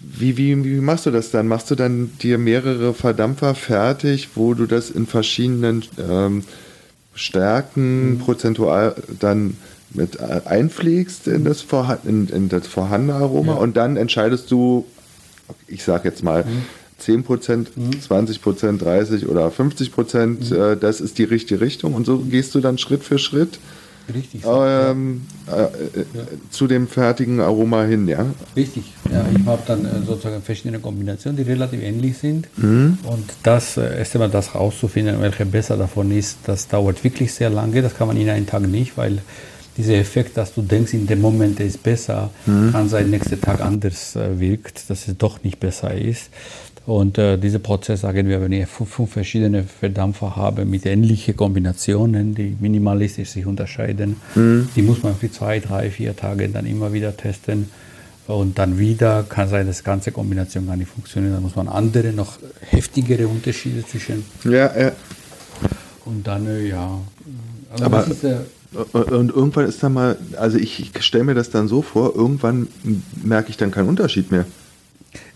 wie, 0.00 0.36
wie, 0.36 0.64
wie 0.64 0.80
machst 0.80 1.06
du 1.06 1.10
das 1.10 1.30
dann? 1.30 1.48
Machst 1.48 1.70
du 1.70 1.74
dann 1.76 2.10
dir 2.20 2.36
mehrere 2.36 2.92
Verdampfer 2.92 3.54
fertig, 3.54 4.30
wo 4.34 4.52
du 4.54 4.66
das 4.66 4.90
in 4.90 5.06
verschiedenen 5.06 5.82
ähm, 5.98 6.44
Stärken 7.14 8.20
prozentual 8.24 8.94
dann 9.20 9.56
mit 9.94 10.18
äh, 10.20 10.40
einpflegst 10.46 11.26
in 11.28 11.44
das, 11.44 11.62
vorha- 11.62 11.98
in, 12.06 12.28
in 12.28 12.48
das 12.48 12.66
vorhandene 12.66 13.14
Aroma 13.14 13.52
Ja. 13.54 13.58
und 13.58 13.76
dann 13.76 13.96
entscheidest 13.96 14.50
du, 14.50 14.86
ich 15.68 15.84
sag 15.84 16.04
jetzt 16.04 16.22
mal, 16.24 16.44
10%, 17.02 17.66
20%, 18.08 18.78
30 18.78 19.28
oder 19.28 19.48
50%, 19.48 20.54
äh, 20.72 20.76
das 20.76 21.00
ist 21.00 21.18
die 21.18 21.24
richtige 21.24 21.60
Richtung 21.60 21.94
und 21.94 22.06
so 22.06 22.18
gehst 22.18 22.54
du 22.54 22.60
dann 22.60 22.78
Schritt 22.78 23.02
für 23.04 23.18
Schritt 23.18 23.58
Richtig. 24.14 24.42
ähm, 24.46 25.22
äh, 25.50 25.62
äh, 25.62 26.04
zu 26.50 26.66
dem 26.66 26.86
fertigen 26.88 27.40
Aroma 27.40 27.84
hin, 27.84 28.06
ja? 28.08 28.26
Richtig. 28.56 28.84
Ja, 29.12 29.24
ich 29.34 29.46
habe 29.46 29.62
dann 29.66 29.84
äh, 29.84 29.88
sozusagen 30.06 30.42
verschiedene 30.42 30.78
Kombinationen, 30.78 31.36
die 31.36 31.50
relativ 31.50 31.82
ähnlich 31.82 32.18
sind. 32.18 32.48
Mhm. 32.56 32.98
Und 33.04 33.24
das 33.42 33.76
äh, 33.76 33.98
erst 33.98 34.14
einmal 34.14 34.30
das 34.30 34.54
rauszufinden, 34.54 35.20
welche 35.20 35.46
besser 35.46 35.76
davon 35.76 36.10
ist, 36.10 36.38
das 36.46 36.68
dauert 36.68 37.02
wirklich 37.04 37.32
sehr 37.32 37.50
lange. 37.50 37.82
Das 37.82 37.94
kann 37.96 38.06
man 38.08 38.16
in 38.16 38.28
einem 38.28 38.46
Tag 38.46 38.62
nicht, 38.62 38.96
weil 38.96 39.18
dieser 39.76 39.94
Effekt, 39.94 40.36
dass 40.36 40.52
du 40.54 40.60
denkst, 40.62 40.92
in 40.92 41.06
dem 41.06 41.20
Moment 41.22 41.58
ist 41.60 41.82
besser, 41.82 42.30
Mhm. 42.46 42.72
kann 42.72 42.88
sein, 42.90 43.08
nächsten 43.10 43.40
Tag 43.40 43.60
anders 43.62 44.14
äh, 44.16 44.38
wirkt, 44.38 44.90
dass 44.90 45.08
es 45.08 45.16
doch 45.16 45.42
nicht 45.42 45.58
besser 45.60 45.94
ist. 45.94 46.28
Und 46.84 47.16
äh, 47.16 47.36
dieser 47.38 47.60
Prozess, 47.60 48.00
sagen 48.00 48.26
wir, 48.28 48.40
wenn 48.40 48.50
ich 48.50 48.66
fünf, 48.66 49.12
verschiedene 49.12 49.62
Verdampfer 49.62 50.34
habe 50.34 50.64
mit 50.64 50.84
ähnlichen 50.84 51.36
Kombinationen, 51.36 52.34
die 52.34 52.56
minimalistisch 52.58 53.30
sich 53.30 53.46
unterscheiden, 53.46 54.16
die 54.34 54.82
muss 54.82 55.02
man 55.04 55.14
für 55.14 55.30
zwei, 55.30 55.60
drei, 55.60 55.90
vier 55.90 56.16
Tage 56.16 56.48
dann 56.48 56.66
immer 56.66 56.92
wieder 56.92 57.16
testen. 57.16 57.68
Und 58.26 58.58
dann 58.58 58.78
wieder 58.78 59.24
kann 59.28 59.48
sein, 59.48 59.66
dass 59.66 59.78
die 59.78 59.84
ganze 59.84 60.10
Kombination 60.12 60.66
gar 60.66 60.76
nicht 60.76 60.88
funktioniert. 60.90 61.34
Dann 61.34 61.42
muss 61.42 61.54
man 61.56 61.68
andere, 61.68 62.12
noch 62.12 62.38
heftigere 62.70 63.26
Unterschiede 63.28 63.84
zwischen. 63.86 64.24
Ja, 64.44 64.76
ja. 64.78 64.92
Und 66.04 66.26
dann, 66.26 66.46
äh, 66.46 66.66
ja. 66.68 66.98
Also 67.72 67.84
Aber- 67.84 68.06
ist, 68.06 68.24
äh, 68.24 68.38
Und 68.92 69.30
irgendwann 69.30 69.66
ist 69.66 69.82
dann 69.82 69.92
mal, 69.92 70.16
also 70.38 70.56
ich, 70.56 70.80
ich 70.80 71.02
stelle 71.04 71.24
mir 71.24 71.34
das 71.34 71.50
dann 71.50 71.68
so 71.68 71.82
vor, 71.82 72.14
irgendwann 72.16 72.68
merke 73.22 73.50
ich 73.50 73.56
dann 73.56 73.70
keinen 73.70 73.88
Unterschied 73.88 74.30
mehr. 74.32 74.46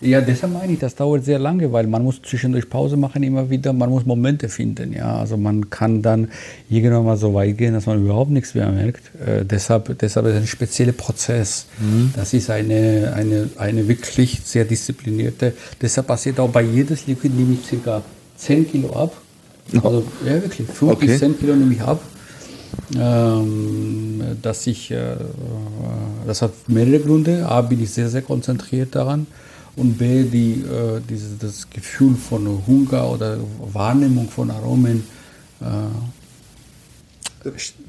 Ja, 0.01 0.21
deshalb 0.21 0.53
meine 0.53 0.73
ich, 0.73 0.79
das 0.79 0.95
dauert 0.95 1.25
sehr 1.25 1.39
lange, 1.39 1.73
weil 1.73 1.87
man 1.87 2.03
muss 2.03 2.21
zwischendurch 2.23 2.69
Pause 2.69 2.97
machen 2.97 3.23
immer 3.23 3.51
wieder, 3.51 3.73
man 3.73 3.91
muss 3.91 4.07
Momente 4.07 4.49
finden. 4.49 4.93
Ja, 4.93 5.19
also 5.19 5.37
man 5.37 5.69
kann 5.71 6.03
dann 6.03 6.29
irgendwann 6.69 7.05
mal 7.05 7.17
so 7.17 7.35
weit 7.35 7.59
gehen, 7.59 7.75
dass 7.75 7.87
man 7.87 8.03
überhaupt 8.03 8.31
nichts 8.31 8.55
mehr 8.55 8.71
merkt. 8.71 9.11
Äh, 9.27 9.45
deshalb, 9.45 9.99
deshalb 9.99 10.27
ist 10.27 10.35
es 10.35 10.41
ein 10.41 10.47
spezieller 10.47 10.93
Prozess. 10.93 11.67
Das 12.15 12.33
ist 12.33 12.51
eine, 12.51 13.13
eine, 13.15 13.51
eine 13.57 13.89
wirklich 13.89 14.41
sehr 14.45 14.65
disziplinierte. 14.65 15.53
Deshalb 15.81 16.07
passiert 16.07 16.41
auch 16.41 16.51
bei 16.51 16.63
jedes 16.63 17.07
Liquid 17.07 17.35
nehme 17.35 17.55
ich 17.55 17.67
circa 17.67 18.03
10 18.37 18.71
Kilo 18.71 18.93
ab. 18.95 19.17
Also 19.83 20.05
ja 20.25 20.35
wirklich, 20.35 20.69
5 20.69 20.93
Okay. 20.93 21.07
bis 21.07 21.19
10 21.19 21.39
Kilo 21.39 21.55
nehme 21.55 21.75
ich 21.75 21.81
ab. 21.81 22.01
Ähm, 22.99 24.21
dass 24.43 24.67
ich, 24.67 24.91
äh, 24.91 25.17
das 26.27 26.43
hat 26.43 26.53
mehrere 26.69 27.01
Gründe. 27.01 27.47
A, 27.49 27.63
bin 27.63 27.83
ich 27.83 27.91
sehr, 27.91 28.09
sehr 28.09 28.23
konzentriert 28.23 28.95
daran. 28.95 29.27
Und 29.77 29.99
B, 29.99 30.25
die, 30.25 30.63
äh, 30.63 31.01
dieses, 31.09 31.39
das 31.39 31.69
Gefühl 31.69 32.15
von 32.17 32.63
Hunger 32.67 33.11
oder 33.11 33.39
Wahrnehmung 33.73 34.29
von 34.31 34.51
Aromen 34.51 35.05
äh, 35.61 35.65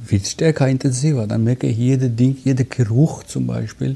wird 0.06 0.28
stärker, 0.28 0.68
intensiver. 0.68 1.26
Dann 1.28 1.44
merke 1.44 1.68
ich 1.68 1.78
jede 1.78 2.10
Ding, 2.10 2.38
jeder 2.44 2.66
Geruch 2.66 3.24
zum 3.24 3.48
Beispiel. 3.48 3.96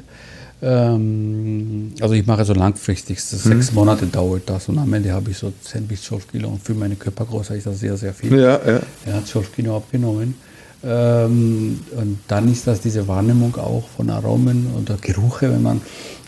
Ähm, 0.62 1.94
also 2.00 2.14
ich 2.14 2.26
mache 2.26 2.46
so 2.46 2.54
langfristig, 2.54 3.22
so 3.22 3.36
sechs 3.36 3.72
Monate 3.72 4.06
dauert 4.06 4.44
das 4.46 4.70
und 4.70 4.78
am 4.78 4.94
Ende 4.94 5.12
habe 5.12 5.32
ich 5.32 5.38
so 5.38 5.52
10 5.64 5.88
bis 5.88 6.04
12 6.04 6.32
Kilo 6.32 6.50
und 6.50 6.62
für 6.62 6.76
meine 6.76 6.96
Körpergröße 6.96 7.56
ist 7.56 7.66
das 7.66 7.80
sehr, 7.80 7.98
sehr 7.98 8.14
viel. 8.14 8.38
Ja, 8.38 8.60
ja. 8.66 8.80
Er 9.06 9.14
hat 9.16 9.28
12 9.28 9.56
Kilo 9.56 9.78
abgenommen. 9.78 10.36
Ähm, 10.84 11.80
und 11.96 12.20
dann 12.28 12.52
ist 12.52 12.66
das 12.66 12.82
diese 12.82 13.08
Wahrnehmung 13.08 13.56
auch 13.58 13.88
von 13.90 14.10
Aromen 14.10 14.68
oder 14.82 14.98
Gerüche, 15.00 15.52
wenn 15.52 15.62
man 15.62 15.82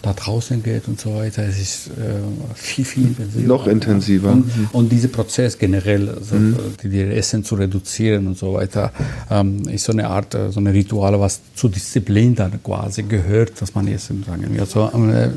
da 0.03 0.13
draußen 0.13 0.61
geht 0.61 0.87
und 0.87 0.99
so 0.99 1.15
weiter. 1.15 1.43
Es 1.43 1.59
ist 1.59 1.87
äh, 1.87 2.53
viel, 2.53 2.85
viel 2.85 3.07
intensiver. 3.07 3.47
Noch 3.47 3.67
intensiver. 3.67 4.31
Und, 4.33 4.51
und 4.73 4.91
dieser 4.91 5.07
Prozess 5.07 5.57
generell, 5.57 6.09
also 6.09 6.35
die, 6.83 6.89
die 6.89 7.01
Essen 7.01 7.43
zu 7.43 7.55
reduzieren 7.55 8.27
und 8.27 8.37
so 8.37 8.53
weiter, 8.53 8.91
ähm, 9.31 9.67
ist 9.69 9.85
so 9.85 9.93
eine 9.93 10.07
Art, 10.07 10.35
äh, 10.35 10.51
so 10.51 10.59
eine 10.59 10.73
Rituale, 10.73 11.19
was 11.19 11.41
zur 11.55 11.71
Disziplin 11.71 12.35
dann 12.35 12.61
quasi 12.61 13.03
gehört, 13.03 13.59
dass 13.61 13.73
man 13.73 13.87
jetzt 13.87 14.07
sagen 14.07 14.45
wir 14.51 14.65
so, 14.65 14.87
äh, 14.87 15.29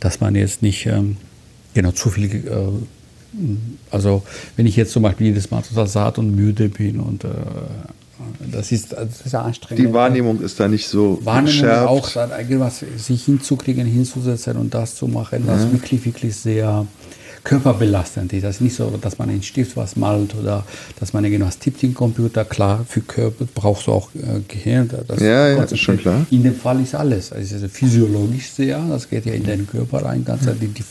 dass 0.00 0.20
man 0.20 0.36
jetzt 0.36 0.62
nicht 0.62 0.88
genau 1.74 1.90
zu 1.90 2.10
viel 2.10 2.80
also 3.90 4.22
wenn 4.56 4.66
ich 4.66 4.76
jetzt 4.76 4.92
zum 4.92 5.02
Beispiel 5.02 5.28
jedes 5.28 5.50
Mal 5.50 5.62
total 5.62 5.86
satt 5.86 6.18
und 6.18 6.34
müde 6.34 6.68
bin 6.68 7.00
und 7.00 7.24
äh, 7.24 7.28
das 8.50 8.72
ist, 8.72 8.92
das 8.92 9.22
ist 9.24 9.34
anstrengend. 9.34 9.86
Die 9.86 9.92
Wahrnehmung 9.92 10.40
ist 10.40 10.58
da 10.60 10.68
nicht 10.68 10.86
so 10.86 11.18
Wahrnehmung 11.24 11.46
geschärft. 11.46 11.88
auch, 11.88 12.10
dann 12.10 12.30
irgendwas 12.30 12.84
sich 12.96 13.24
hinzukriegen, 13.24 13.86
hinzusetzen 13.86 14.56
und 14.56 14.72
das 14.72 14.94
zu 14.94 15.08
machen, 15.08 15.42
was 15.46 15.70
wirklich, 15.72 16.04
wirklich 16.04 16.36
sehr 16.36 16.86
körperbelastend 17.42 18.32
ist. 18.32 18.42
Das 18.44 18.56
ist 18.56 18.60
nicht 18.62 18.74
so, 18.74 18.90
dass 19.00 19.18
man 19.18 19.28
in 19.28 19.42
Stift 19.42 19.76
was 19.76 19.96
malt 19.96 20.34
oder 20.34 20.64
dass 20.98 21.12
man 21.12 21.24
irgendwas 21.24 21.58
tippt 21.58 21.82
im 21.82 21.92
Computer. 21.92 22.44
Klar, 22.44 22.84
für 22.88 23.02
Körper 23.02 23.46
brauchst 23.54 23.86
du 23.86 23.92
auch 23.92 24.08
äh, 24.14 24.40
Gehirn. 24.48 24.88
Das 25.06 25.20
Ja, 25.20 25.48
ja, 25.50 25.62
ist 25.62 25.78
schon 25.78 25.98
klar. 25.98 26.26
In 26.30 26.42
dem 26.42 26.56
Fall 26.56 26.80
ist 26.80 26.94
alles. 26.94 27.32
Also 27.32 27.56
es 27.56 27.62
ist 27.62 27.76
physiologisch 27.76 28.50
sehr, 28.50 28.82
das 28.88 29.08
geht 29.08 29.26
ja 29.26 29.34
in 29.34 29.44
den 29.44 29.66
Körper 29.66 30.04
rein, 30.04 30.24
ganz 30.24 30.42
die, 30.60 30.68
die 30.68 30.84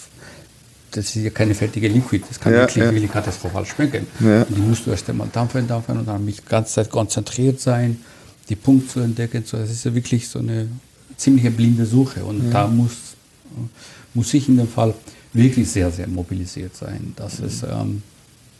das 0.94 1.16
ist 1.16 1.24
ja 1.24 1.30
keine 1.30 1.56
fertige 1.56 1.88
Liquid, 1.88 2.24
das 2.28 2.39
kann 2.39 2.54
Ja, 2.54 2.60
wirklich, 2.60 2.84
ja. 2.84 2.91
wirklich 2.91 3.12
katastrophal 3.12 3.66
schmecken. 3.66 4.08
Ja. 4.20 4.46
Die 4.46 4.62
musst 4.62 4.86
du 4.86 4.91
erst 4.91 5.10
einmal 5.10 5.28
dampfen, 5.32 5.68
dampfen 5.68 5.98
und 5.98 6.08
dann 6.08 6.26
die 6.26 6.36
ganze 6.48 6.74
Zeit 6.74 6.89
konzentriert 6.89 7.60
sein, 7.60 8.00
die 8.50 8.56
Punkte 8.56 8.88
zu 8.88 9.00
entdecken. 9.00 9.44
So, 9.46 9.58
das 9.58 9.72
ist 9.72 9.84
ja 9.86 9.94
wirklich 9.94 10.28
so 10.28 10.39
eine 10.39 10.68
ziemliche 11.18 11.52
blinde 11.52 11.86
Suche. 11.86 12.24
Und 12.24 12.52
da 12.52 12.68
muss, 12.68 13.16
muss 14.14 14.34
ich 14.34 14.48
in 14.48 14.58
dem 14.58 14.68
Fall 14.68 14.94
wirklich 15.34 15.70
sehr, 15.70 15.91
sehr 15.91 16.08
mobilisiert 16.08 16.76
sein, 16.76 17.14
dass, 17.16 17.39
es, 17.39 17.64
ähm, 17.64 18.04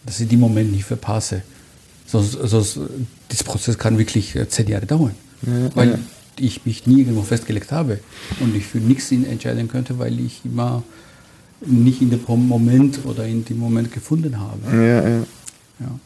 dass 0.06 0.20
ich 0.20 0.28
die 0.28 0.38
Momente 0.38 0.72
nicht 0.72 0.86
verpasse. 0.86 1.44
Sonst, 2.06 2.32
sonst, 2.32 2.80
das 3.30 3.44
Prozess 3.44 3.78
kann 3.78 3.98
wirklich 3.98 4.36
äh, 4.36 4.48
zehn 4.50 4.68
Jahre 4.68 4.86
dauern, 4.86 5.16
weil 5.74 5.92
ja. 5.92 6.00
ich 6.40 6.66
mich 6.66 6.86
nie 6.86 7.00
irgendwo 7.00 7.22
festgelegt 7.22 7.72
habe 7.72 8.00
und 8.40 8.56
ich 8.56 8.66
für 8.66 8.80
nichts 8.80 9.12
entscheiden 9.12 9.68
könnte, 9.68 10.00
weil 10.00 10.20
ich 10.20 10.42
immer 10.44 10.84
nicht 11.66 12.01
in 12.01 12.09
dem 12.09 12.22
Moment 12.47 12.99
oder 13.05 13.26
in 13.26 13.45
dem 13.45 13.59
Moment 13.59 13.91
gefunden 13.91 14.39
habe. 14.39 14.59
Ja, 14.72 15.09
ja. 15.09 15.18
Ja. 15.80 15.99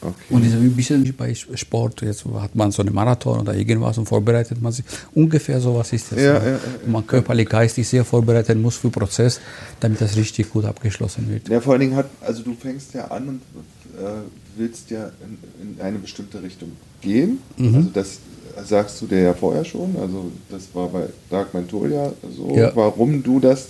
Okay. 0.00 0.14
Und 0.34 0.44
das 0.44 0.52
ist 0.52 0.58
ein 0.58 0.76
bisschen 0.76 1.04
wie 1.04 1.12
bei 1.12 1.34
Sport. 1.34 2.02
Jetzt 2.02 2.24
hat 2.26 2.54
man 2.54 2.70
so 2.70 2.82
einen 2.82 2.94
Marathon 2.94 3.40
oder 3.40 3.54
irgendwas 3.54 3.96
und 3.96 4.06
vorbereitet 4.06 4.60
man 4.60 4.70
sich. 4.70 4.84
Ungefähr 5.14 5.58
sowas 5.60 5.92
ist 5.92 6.12
das. 6.12 6.20
Ja, 6.20 6.34
ja. 6.34 6.50
ja, 6.52 6.58
man 6.86 7.06
körperlich, 7.06 7.48
geistig 7.48 7.88
sehr 7.88 8.04
vorbereiten 8.04 8.60
muss 8.60 8.76
für 8.76 8.88
den 8.88 8.92
Prozess, 8.92 9.40
damit 9.80 10.00
das 10.00 10.16
richtig 10.16 10.50
gut 10.50 10.66
abgeschlossen 10.66 11.28
wird. 11.30 11.48
Ja, 11.48 11.60
vor 11.60 11.72
allen 11.72 11.80
Dingen 11.80 11.96
hat, 11.96 12.10
also 12.20 12.42
du 12.42 12.54
fängst 12.54 12.92
ja 12.92 13.06
an 13.06 13.28
und 13.28 13.40
äh, 13.98 14.04
willst 14.56 14.90
ja 14.90 15.10
in, 15.24 15.38
in 15.76 15.80
eine 15.80 15.98
bestimmte 15.98 16.42
Richtung 16.42 16.72
gehen. 17.00 17.38
Mhm. 17.56 17.74
Also 17.74 17.88
das 17.94 18.18
sagst 18.64 19.00
du 19.00 19.06
dir 19.06 19.20
ja 19.20 19.34
vorher 19.34 19.64
schon. 19.64 19.96
Also 20.00 20.30
das 20.50 20.68
war 20.74 20.88
bei 20.88 21.06
Dark 21.30 21.54
Menthol 21.54 21.90
ja 21.92 22.12
so. 22.36 22.54
Ja. 22.54 22.70
Warum 22.74 23.22
du 23.22 23.40
das 23.40 23.68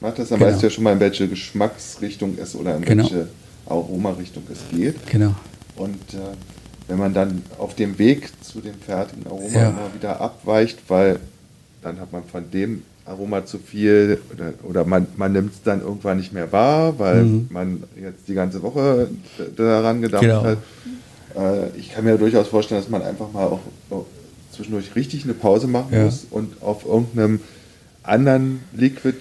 machst, 0.00 0.18
dann 0.18 0.26
Genau. 0.26 0.40
weißt 0.50 0.62
du 0.62 0.66
ja 0.66 0.70
schon 0.70 0.84
mal, 0.84 0.92
in 0.92 1.00
welche 1.00 1.28
Geschmacksrichtung 1.28 2.36
es 2.40 2.54
oder 2.54 2.76
in 2.76 2.82
Genau. 2.82 3.04
welche 3.04 3.28
Aromarichtung 3.66 4.42
es 4.52 4.58
geht. 4.76 4.94
Genau. 5.10 5.34
Und 5.76 6.14
äh, 6.14 6.18
wenn 6.88 6.98
man 6.98 7.12
dann 7.14 7.42
auf 7.58 7.74
dem 7.74 7.98
Weg 7.98 8.30
zu 8.42 8.60
dem 8.60 8.74
fertigen 8.74 9.26
Aroma 9.26 9.48
Ja. 9.52 9.68
immer 9.70 9.90
wieder 9.94 10.20
abweicht, 10.20 10.78
weil 10.88 11.18
dann 11.82 12.00
hat 12.00 12.12
man 12.12 12.24
von 12.24 12.50
dem 12.50 12.82
Aroma 13.04 13.44
zu 13.46 13.58
viel 13.58 14.20
oder, 14.34 14.52
oder 14.68 14.84
man, 14.84 15.06
man 15.16 15.32
nimmt 15.32 15.52
es 15.54 15.62
dann 15.62 15.80
irgendwann 15.80 16.16
nicht 16.16 16.32
mehr 16.32 16.50
wahr, 16.52 16.98
weil 16.98 17.22
Mhm. 17.24 17.46
man 17.50 17.82
jetzt 18.00 18.26
die 18.28 18.34
ganze 18.34 18.62
Woche 18.62 19.08
daran 19.56 20.00
gedacht 20.02 20.22
Genau. 20.22 20.42
hat. 20.44 20.58
Äh, 21.36 21.68
ich 21.78 21.92
kann 21.92 22.04
mir 22.04 22.16
durchaus 22.18 22.48
vorstellen, 22.48 22.80
dass 22.80 22.90
man 22.90 23.02
einfach 23.02 23.30
mal 23.32 23.44
auch, 23.46 23.60
auch 23.90 24.06
zwischendurch 24.52 24.94
richtig 24.96 25.24
eine 25.24 25.34
Pause 25.34 25.66
machen 25.68 25.92
Ja. 25.92 26.04
muss 26.04 26.26
und 26.30 26.60
auf 26.62 26.84
irgendeinem 26.84 27.40
anderen 28.02 28.60
Liquid 28.72 29.16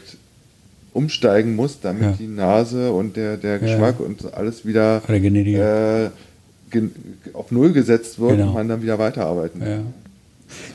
umsteigen 0.95 1.55
muss, 1.55 1.79
damit 1.81 2.01
Ja. 2.03 2.11
die 2.17 2.27
Nase 2.27 2.91
und 2.91 3.15
der, 3.17 3.37
der 3.37 3.59
Geschmack 3.59 3.99
und 3.99 4.33
alles 4.33 4.65
wieder 4.65 5.01
äh, 5.07 6.09
auf 7.33 7.51
Null 7.51 7.71
gesetzt 7.73 8.19
wird 8.19 8.31
Genau. 8.31 8.47
und 8.47 8.53
man 8.53 8.67
dann 8.67 8.81
wieder 8.81 8.97
weiterarbeiten 8.97 9.61
Ja. 9.61 9.67
kann. 9.67 9.93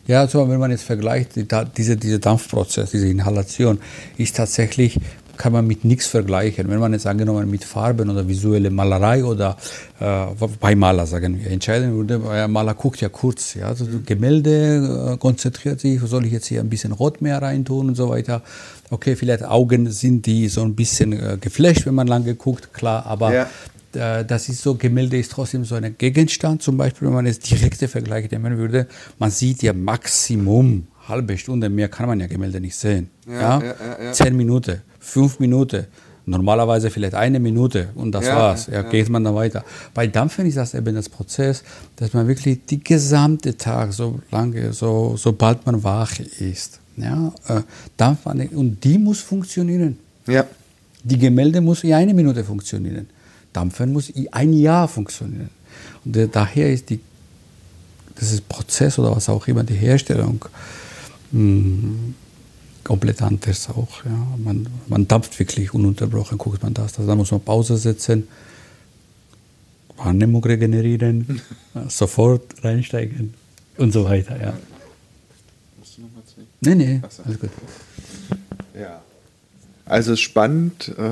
Ja, 0.07 0.21
also 0.21 0.49
wenn 0.49 0.59
man 0.59 0.71
jetzt 0.71 0.83
vergleicht, 0.83 1.37
die, 1.37 1.47
diese, 1.77 1.97
dieser 1.97 2.19
Dampfprozess, 2.19 2.91
diese 2.91 3.07
Inhalation, 3.09 3.79
ist 4.19 4.37
tatsächlich, 4.37 4.99
kann 5.37 5.53
man 5.53 5.67
mit 5.67 5.85
nichts 5.85 6.07
vergleichen. 6.07 6.69
Wenn 6.69 6.81
man 6.81 6.93
jetzt 6.93 7.07
angenommen 7.07 7.49
mit 7.51 7.65
Farben 7.65 8.11
oder 8.11 8.27
visuelle 8.29 8.71
Malerei 8.71 9.25
oder 9.25 9.57
äh, 10.01 10.27
bei 10.61 10.75
Maler, 10.75 11.07
sagen 11.07 11.41
wir, 11.43 11.51
entscheiden 11.51 11.95
würde, 11.97 12.23
weil 12.25 12.43
ein 12.43 12.51
Maler 12.51 12.75
guckt 12.75 13.01
ja 13.01 13.09
kurz, 13.09 13.55
ja, 13.55 13.67
also 13.69 13.87
Gemälde 14.05 15.13
äh, 15.15 15.17
konzentriert 15.17 15.81
sich, 15.81 16.01
soll 16.01 16.27
ich 16.27 16.33
jetzt 16.33 16.47
hier 16.47 16.61
ein 16.61 16.69
bisschen 16.69 16.93
Rot 16.93 17.23
mehr 17.23 17.41
reintun 17.41 17.89
und 17.89 17.95
so 17.95 18.09
weiter. 18.11 18.43
Okay, 18.91 19.15
vielleicht 19.17 19.45
Augen 19.45 19.91
sind 19.91 20.27
die 20.27 20.49
so 20.49 20.63
ein 20.63 20.75
bisschen 20.75 21.13
äh, 21.13 21.39
geflasht, 21.41 21.87
wenn 21.87 21.95
man 21.95 22.07
lange 22.09 22.35
guckt, 22.35 22.75
klar, 22.75 23.07
aber 23.07 23.33
Ja. 23.33 23.49
äh, 23.95 24.25
das 24.25 24.49
ist 24.49 24.63
so, 24.63 24.75
Gemälde 24.75 25.17
ist 25.19 25.31
trotzdem 25.33 25.65
so 25.65 25.77
ein 25.77 25.95
Gegenstand. 25.97 26.63
Zum 26.63 26.77
Beispiel, 26.77 27.07
wenn 27.09 27.15
man 27.15 27.27
jetzt 27.27 27.49
direkte 27.51 27.87
Vergleich 27.89 28.31
nehmen 28.31 28.59
würde, 28.59 28.87
man 29.19 29.31
sieht 29.31 29.63
ja 29.63 29.73
Maximum 29.73 30.87
halbe 31.09 31.39
Stunde, 31.39 31.69
mehr 31.69 31.89
kann 31.89 32.07
man 32.07 32.21
ja 32.21 32.27
Gemälde 32.27 32.61
nicht 32.61 32.77
sehen. 32.77 33.11
Ja, 33.29 33.61
Ja, 33.61 33.63
ja, 33.63 34.05
ja. 34.05 34.13
Zehn 34.13 34.37
Minuten, 34.37 34.81
fünf 34.99 35.39
Minuten, 35.41 35.87
normalerweise 36.27 36.91
vielleicht 36.91 37.15
eine 37.15 37.41
Minute 37.41 37.89
und 37.95 38.13
das 38.13 38.27
war's. 38.27 38.67
ja. 38.67 38.83
geht 38.83 39.09
man 39.09 39.25
dann 39.25 39.35
weiter. 39.35 39.65
Bei 39.95 40.07
Dampfen 40.07 40.47
ist 40.47 40.57
das 40.57 40.75
eben 40.75 40.95
das 40.95 41.09
Prozess, 41.09 41.63
dass 41.97 42.13
man 42.13 42.27
wirklich 42.29 42.65
die 42.67 42.83
gesamte 42.83 43.57
Tag, 43.57 43.93
so 43.93 44.21
lange, 44.31 44.73
so, 44.73 45.15
sobald 45.17 45.65
man 45.67 45.83
wach 45.83 46.19
ist, 46.39 46.80
ja, 46.97 47.33
äh, 47.49 47.63
an- 47.99 48.49
und 48.49 48.83
die 48.85 48.99
muss 48.99 49.21
funktionieren. 49.21 49.99
Ja, 50.27 50.45
Die 51.03 51.19
Gemälde 51.19 51.61
muss 51.61 51.83
in 51.85 51.95
eine 51.95 52.13
Minute 52.13 52.45
funktionieren. 52.45 53.07
Dampfen 53.53 53.93
muss 53.93 54.11
in 54.11 54.33
ein 54.33 54.53
Jahr 54.53 54.87
funktionieren. 54.87 55.51
Und 56.05 56.17
äh, 56.17 56.29
daher 56.29 56.73
ist 56.73 56.91
die, 56.91 57.01
das 58.15 58.33
ist 58.33 58.49
Prozess 58.49 58.99
oder 58.99 59.15
was 59.17 59.29
auch 59.29 59.47
immer, 59.49 59.65
die 59.65 59.75
Herstellung 59.75 60.45
mh, 61.33 62.13
komplett 62.85 63.23
anders 63.23 63.69
auch. 63.71 64.05
Ja. 64.05 64.27
Man, 64.37 64.69
man 64.89 65.09
dampft 65.09 65.39
wirklich 65.39 65.73
ununterbrochen, 65.73 66.37
guckt 66.39 66.63
man 66.63 66.75
das. 66.75 66.99
Also 66.99 67.07
da 67.09 67.15
muss 67.15 67.31
man 67.31 67.41
Pause 67.41 67.77
setzen, 67.77 68.29
Wahrnehmung 69.97 70.45
regenerieren, 70.45 71.41
sofort 71.89 72.43
reinsteigen 72.63 73.35
und 73.79 73.93
so 73.93 74.05
weiter. 74.05 74.41
Ja. 74.41 74.53
Musst 75.79 75.97
du 75.97 76.03
noch 76.03 76.13
mal 76.15 76.23
zwingen? 76.27 76.50
Nee, 76.61 76.75
nee, 76.75 77.01
so. 77.09 77.23
alles 77.23 77.41
gut. 77.41 77.51
ja. 78.79 79.01
Also 79.87 80.15
spannend 80.17 80.93
äh, 80.99 81.03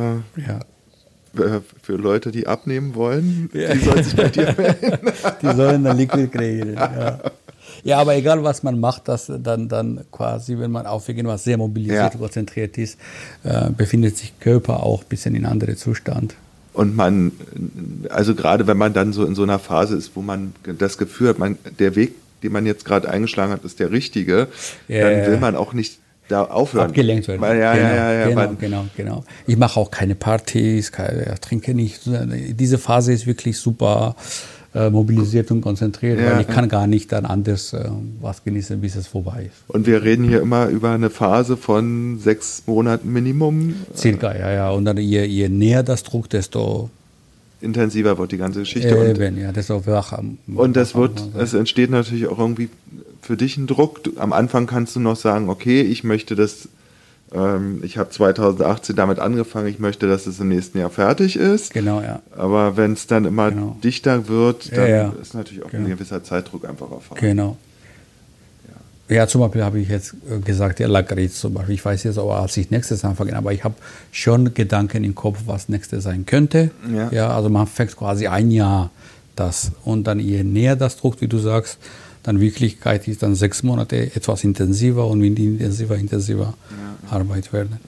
Ja. 0.40 0.60
äh, 1.56 1.60
für 1.82 1.96
Leute, 1.96 2.30
die 2.30 2.46
abnehmen 2.46 2.94
wollen. 2.94 3.50
Ja. 3.52 3.72
Die 3.74 3.80
sollen 3.80 4.04
sich 4.04 4.14
bei 4.14 4.28
dir 4.28 4.54
melden. 4.58 4.98
Die 5.42 5.54
sollen 5.56 5.84
dann 5.84 5.96
Liquid 5.96 6.28
kreieren. 6.30 6.74
Ja. 6.74 7.18
ja, 7.82 7.98
aber 7.98 8.14
egal 8.16 8.44
was 8.44 8.62
man 8.62 8.78
macht, 8.78 9.08
das 9.08 9.32
dann, 9.42 9.68
dann 9.68 10.04
quasi, 10.12 10.58
wenn 10.58 10.70
man 10.70 10.86
auf 10.86 11.08
irgendwas 11.08 11.44
sehr 11.44 11.56
mobilisiert, 11.58 12.14
Ja. 12.14 12.18
konzentriert 12.20 12.78
ist, 12.78 12.98
äh, 13.42 13.70
befindet 13.70 14.16
sich 14.16 14.38
Körper 14.38 14.82
auch 14.82 15.02
ein 15.02 15.08
bisschen 15.08 15.34
in 15.34 15.44
einem 15.46 15.76
Zustand. 15.76 16.34
Und 16.72 16.94
man, 16.94 17.32
also 18.10 18.36
gerade 18.36 18.68
wenn 18.68 18.76
man 18.76 18.92
dann 18.92 19.12
so 19.12 19.24
in 19.24 19.34
so 19.34 19.42
einer 19.42 19.58
Phase 19.58 19.96
ist, 19.96 20.12
wo 20.14 20.22
man 20.22 20.52
das 20.78 20.96
Gefühl 20.98 21.30
hat, 21.30 21.38
man, 21.40 21.58
der 21.80 21.96
Weg, 21.96 22.14
den 22.42 22.52
man 22.52 22.66
jetzt 22.66 22.84
gerade 22.84 23.08
eingeschlagen 23.08 23.52
hat, 23.52 23.64
ist 23.64 23.80
der 23.80 23.90
richtige, 23.90 24.48
Ja, 24.88 25.10
dann 25.10 25.26
will 25.30 25.38
man 25.38 25.56
auch 25.56 25.72
nicht 25.72 25.98
da 26.28 26.44
aufhören. 26.44 26.88
Abgelenkt 26.88 27.26
werden. 27.28 27.42
Ja, 27.42 27.74
genau, 27.74 27.88
ja, 27.88 28.12
ja, 28.12 28.28
genau, 28.28 28.54
genau, 28.60 28.84
genau. 28.96 29.24
Ich 29.46 29.56
mache 29.56 29.80
auch 29.80 29.90
keine 29.90 30.14
Partys, 30.14 30.92
keine, 30.92 31.34
trinke 31.40 31.74
nicht. 31.74 32.02
Diese 32.04 32.78
Phase 32.78 33.12
ist 33.12 33.26
wirklich 33.26 33.58
super 33.58 34.14
äh, 34.74 34.90
mobilisiert 34.90 35.50
und 35.50 35.62
konzentriert, 35.62 36.20
Ja, 36.20 36.32
weil 36.32 36.42
ich 36.42 36.46
kann 36.46 36.68
gar 36.68 36.86
nicht 36.86 37.10
dann 37.12 37.24
anders 37.24 37.72
äh, 37.72 37.88
was 38.20 38.44
genießen, 38.44 38.80
bis 38.80 38.96
es 38.96 39.06
vorbei 39.06 39.46
ist. 39.46 39.64
Und 39.68 39.86
wir 39.86 40.02
reden 40.02 40.28
hier 40.28 40.42
immer 40.42 40.68
über 40.68 40.90
eine 40.90 41.10
Phase 41.10 41.56
von 41.56 42.18
sechs 42.18 42.62
Monaten 42.66 43.10
Minimum. 43.12 43.74
Circa, 43.96 44.36
ja, 44.36 44.52
ja. 44.52 44.70
Und 44.70 44.84
dann 44.84 44.98
je, 44.98 45.24
je 45.24 45.48
näher 45.48 45.82
das 45.82 46.02
Druck, 46.02 46.28
desto 46.28 46.90
Intensiver 47.60 48.18
wird 48.18 48.32
die 48.32 48.36
ganze 48.38 48.60
Geschichte. 48.60 48.88
äh, 48.90 49.28
und, 49.28 49.36
ja, 49.36 49.52
desto 49.52 49.84
wacher. 49.86 50.22
und 50.54 50.76
das 50.76 50.94
wird, 50.94 51.20
es 51.36 51.54
entsteht 51.54 51.90
natürlich 51.90 52.26
auch 52.28 52.38
irgendwie 52.38 52.68
für 53.20 53.36
dich 53.36 53.56
ein 53.56 53.66
Druck. 53.66 54.04
Du, 54.04 54.12
am 54.16 54.32
Anfang 54.32 54.66
kannst 54.66 54.94
du 54.96 55.00
noch 55.00 55.16
sagen, 55.16 55.48
okay, 55.48 55.82
ich 55.82 56.04
möchte 56.04 56.36
das, 56.36 56.68
ähm, 57.32 57.80
ich 57.82 57.98
habe 57.98 58.10
2018 58.10 58.94
damit 58.96 59.18
angefangen, 59.18 59.66
ich 59.66 59.78
möchte, 59.80 60.06
dass 60.08 60.26
es 60.26 60.38
im 60.40 60.48
nächsten 60.48 60.78
Jahr 60.78 60.90
fertig 60.90 61.36
ist. 61.36 61.74
Genau, 61.74 62.00
ja. 62.00 62.22
Aber 62.36 62.76
wenn 62.76 62.92
es 62.92 63.06
dann 63.08 63.24
immer 63.24 63.50
Genau. 63.50 63.76
dichter 63.82 64.28
wird, 64.28 64.70
dann 64.76 64.88
Ja, 64.88 64.96
ja. 64.96 65.12
ist 65.20 65.34
natürlich 65.34 65.64
auch 65.64 65.70
Genau. 65.70 65.84
ein 65.86 65.90
gewisser 65.90 66.22
Zeitdruck 66.22 66.64
einfach 66.68 66.90
erfahren. 66.90 67.18
Genau. 67.20 67.56
Ja, 69.08 69.26
zum 69.26 69.40
Beispiel 69.40 69.64
habe 69.64 69.80
ich 69.80 69.88
jetzt 69.88 70.14
äh, 70.30 70.38
gesagt, 70.40 70.78
der 70.78 70.88
Lakritz 70.88 71.40
zum 71.40 71.54
Beispiel. 71.54 71.76
Ich 71.76 71.84
weiß 71.84 72.02
jetzt 72.04 72.18
auch, 72.18 72.34
als 72.34 72.56
ich 72.56 72.70
nächstes 72.70 73.04
anfange, 73.04 73.34
aber 73.36 73.52
ich 73.52 73.64
habe 73.64 73.74
schon 74.12 74.52
Gedanken 74.52 75.04
im 75.04 75.14
Kopf, 75.14 75.40
was 75.46 75.68
nächstes 75.68 76.04
sein 76.04 76.26
könnte. 76.26 76.70
Ja. 77.10 77.30
also 77.30 77.48
man 77.48 77.66
fängt 77.66 77.96
quasi 77.96 78.26
ein 78.26 78.50
Jahr 78.50 78.90
das. 79.34 79.72
Und 79.84 80.06
dann 80.06 80.20
je 80.20 80.44
näher 80.44 80.76
das 80.76 80.96
druckt, 80.96 81.20
wie 81.20 81.28
du 81.28 81.38
sagst, 81.38 81.78
dann 82.22 82.40
Wirklichkeit 82.40 83.08
ist 83.08 83.22
dann 83.22 83.34
sechs 83.34 83.62
Monate 83.62 84.14
etwas 84.14 84.44
intensiver 84.44 85.06
und 85.06 85.20
die 85.20 85.46
intensiver, 85.46 85.96
intensiver 85.96 86.54
Arbeit 87.10 87.52
werden. 87.52 87.78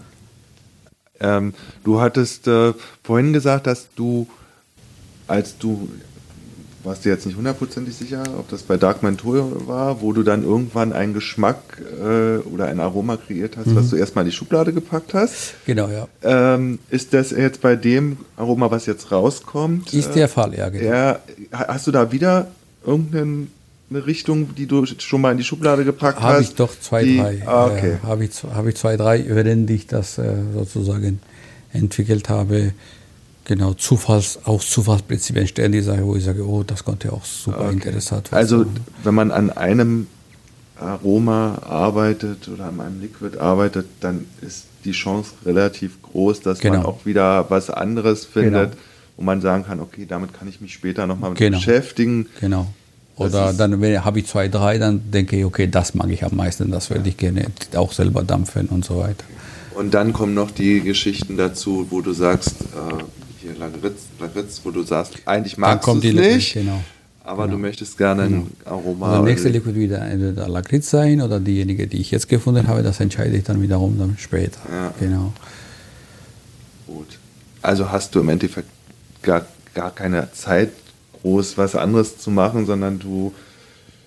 Ähm, 1.20 1.52
du 1.84 2.00
hattest 2.00 2.48
äh, 2.48 2.72
vorhin 3.02 3.34
gesagt, 3.34 3.66
dass 3.66 3.88
du, 3.94 4.26
als 5.26 5.58
du, 5.58 5.90
warst 6.82 7.04
du 7.04 7.08
jetzt 7.10 7.26
nicht 7.26 7.36
hundertprozentig 7.36 7.94
sicher, 7.94 8.22
ob 8.38 8.48
das 8.48 8.62
bei 8.62 8.76
Dark 8.76 9.02
Menthol 9.02 9.66
war, 9.66 10.00
wo 10.00 10.12
du 10.12 10.22
dann 10.22 10.42
irgendwann 10.44 10.92
einen 10.92 11.12
Geschmack 11.14 11.58
äh, 12.02 12.38
oder 12.38 12.66
ein 12.66 12.80
Aroma 12.80 13.16
kreiert 13.18 13.56
hast, 13.56 13.66
Mhm. 13.66 13.76
was 13.76 13.90
du 13.90 13.96
erstmal 13.96 14.24
in 14.24 14.30
die 14.30 14.36
Schublade 14.36 14.72
gepackt 14.72 15.12
hast. 15.14 15.54
Genau, 15.66 15.88
ja. 15.88 16.08
Ähm, 16.22 16.78
ist 16.90 17.12
das 17.12 17.30
jetzt 17.32 17.60
bei 17.60 17.76
dem 17.76 18.16
Aroma, 18.36 18.70
was 18.70 18.86
jetzt 18.86 19.12
rauskommt? 19.12 19.92
Ist 19.92 20.14
der 20.14 20.28
Fall, 20.28 20.54
ja, 20.56 20.68
genau. 20.70 20.90
Ha- 20.90 21.18
hast 21.52 21.86
du 21.86 21.90
da 21.92 22.10
wieder 22.12 22.48
irgendeine 22.86 23.46
Richtung, 23.92 24.54
die 24.54 24.66
du 24.66 24.86
schon 24.86 25.20
mal 25.20 25.32
in 25.32 25.38
die 25.38 25.44
Schublade 25.44 25.84
gepackt 25.84 26.20
hast? 26.20 26.32
Habe 26.32 26.42
ich 26.42 26.54
doch 26.54 26.70
zwei, 26.80 27.04
die, 27.04 27.18
drei. 27.18 27.42
Ah, 27.46 27.66
okay. 27.66 27.98
Äh, 28.02 28.06
habe 28.06 28.24
ich, 28.24 28.30
habe 28.44 28.68
ich 28.70 28.76
zwei, 28.76 28.96
drei, 28.96 29.24
während 29.28 29.68
ich 29.70 29.86
das 29.86 30.16
äh, 30.18 30.32
sozusagen 30.54 31.20
entwickelt 31.72 32.28
habe, 32.28 32.72
genau 33.50 33.74
Zufalls, 33.74 34.38
aus 34.44 34.70
Zufallsprinzip 34.70 35.36
entstehen 35.36 35.72
die 35.72 35.80
Sachen, 35.80 36.06
wo 36.06 36.14
ich 36.14 36.22
sage, 36.22 36.46
oh, 36.46 36.62
das 36.62 36.84
konnte 36.84 37.12
auch 37.12 37.24
super 37.24 37.64
okay. 37.64 37.72
interessant 37.72 38.30
werden. 38.30 38.38
Also 38.38 38.66
wenn 39.02 39.14
man 39.14 39.32
an 39.32 39.50
einem 39.50 40.06
Aroma 40.78 41.58
arbeitet 41.68 42.46
oder 42.46 42.66
an 42.66 42.80
einem 42.80 43.00
Liquid 43.00 43.38
arbeitet, 43.38 43.86
dann 43.98 44.26
ist 44.40 44.66
die 44.84 44.92
Chance 44.92 45.32
relativ 45.44 46.00
groß, 46.00 46.42
dass 46.42 46.60
genau. 46.60 46.76
man 46.76 46.86
auch 46.86 47.04
wieder 47.04 47.50
was 47.50 47.70
anderes 47.70 48.24
findet, 48.24 48.70
genau. 48.70 48.82
wo 49.16 49.24
man 49.24 49.40
sagen 49.40 49.64
kann, 49.64 49.80
okay, 49.80 50.06
damit 50.08 50.32
kann 50.32 50.46
ich 50.46 50.60
mich 50.60 50.72
später 50.72 51.08
nochmal 51.08 51.34
genau. 51.34 51.58
beschäftigen. 51.58 52.28
Genau. 52.40 52.68
Oder 53.16 53.52
dann 53.52 53.72
habe 54.04 54.20
ich 54.20 54.28
zwei, 54.28 54.46
drei, 54.46 54.78
dann 54.78 55.10
denke 55.10 55.36
ich, 55.36 55.44
okay, 55.44 55.66
das 55.66 55.94
mag 55.94 56.08
ich 56.10 56.22
am 56.22 56.36
meisten, 56.36 56.70
das 56.70 56.88
würde 56.88 57.08
ich 57.08 57.16
gerne 57.16 57.46
auch 57.74 57.92
selber 57.92 58.22
dampfen 58.22 58.68
und 58.68 58.84
so 58.84 58.98
weiter. 58.98 59.24
Und 59.74 59.92
dann 59.92 60.12
kommen 60.12 60.34
noch 60.34 60.52
die 60.52 60.82
Geschichten 60.82 61.36
dazu, 61.36 61.88
wo 61.90 62.00
du 62.00 62.12
sagst, 62.12 62.52
äh, 62.62 63.02
hier 63.40 63.54
Lagritz, 63.56 64.02
Lagritz, 64.18 64.60
wo 64.64 64.70
du 64.70 64.82
sagst, 64.82 65.14
eigentlich 65.24 65.56
magst 65.56 65.86
du 65.86 65.98
es 65.98 66.14
nicht, 66.14 66.54
genau. 66.54 66.82
aber 67.24 67.44
genau. 67.44 67.56
du 67.56 67.62
möchtest 67.62 67.96
gerne 67.96 68.28
genau. 68.28 68.40
ein 68.40 68.52
Aroma. 68.66 69.18
Und 69.18 69.24
der 69.24 69.32
nächste 69.32 69.48
Liquid 69.48 69.74
wieder 69.74 70.02
entweder 70.02 70.48
Lagritz 70.48 70.90
sein 70.90 71.20
oder 71.20 71.40
diejenige, 71.40 71.86
die 71.86 72.00
ich 72.00 72.10
jetzt 72.10 72.28
gefunden 72.28 72.68
habe, 72.68 72.82
das 72.82 73.00
entscheide 73.00 73.36
ich 73.36 73.44
dann 73.44 73.62
wiederum 73.62 73.98
dann 73.98 74.16
später. 74.18 74.60
Ja. 74.70 74.94
Genau. 75.00 75.32
Gut. 76.86 77.18
Also 77.62 77.90
hast 77.90 78.14
du 78.14 78.20
im 78.20 78.28
Endeffekt 78.28 78.68
gar, 79.22 79.46
gar 79.74 79.94
keine 79.94 80.32
Zeit 80.32 80.70
groß 81.22 81.58
was 81.58 81.74
anderes 81.74 82.18
zu 82.18 82.30
machen, 82.30 82.66
sondern 82.66 82.98
du 82.98 83.32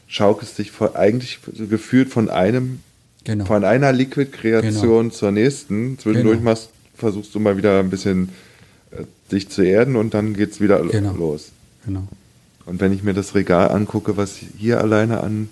schaukelst 0.08 0.58
dich 0.60 0.72
von, 0.72 0.96
eigentlich 0.96 1.40
gefühlt 1.70 2.10
von 2.10 2.30
einem, 2.30 2.82
genau. 3.24 3.46
von 3.46 3.64
einer 3.64 3.92
Liquid-Kreation 3.92 5.10
genau. 5.10 5.14
zur 5.14 5.32
nächsten. 5.32 5.98
Zwischendurch 5.98 6.38
genau. 6.40 6.52
machst, 6.52 6.70
versuchst 6.96 7.34
du 7.34 7.40
mal 7.40 7.58
wieder 7.58 7.80
ein 7.80 7.90
bisschen 7.90 8.30
dich 9.32 9.50
zu 9.50 9.62
erden 9.62 9.96
und 9.96 10.14
dann 10.14 10.34
geht 10.34 10.52
es 10.52 10.62
wieder 10.62 10.80
genau. 10.84 11.14
los. 11.14 11.52
Genau. 11.86 12.08
Und 12.66 12.80
wenn 12.80 12.94
ich 12.94 13.04
mir 13.04 13.14
das 13.14 13.36
Regal 13.36 13.72
angucke, 13.72 14.16
was 14.18 14.38
hier 14.58 14.80
alleine 14.80 15.22
an 15.22 15.50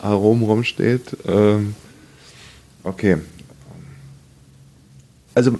Aromen 0.00 0.44
rumsteht, 0.44 1.16
ähm, 1.26 1.74
okay. 2.84 3.18
Also 5.34 5.58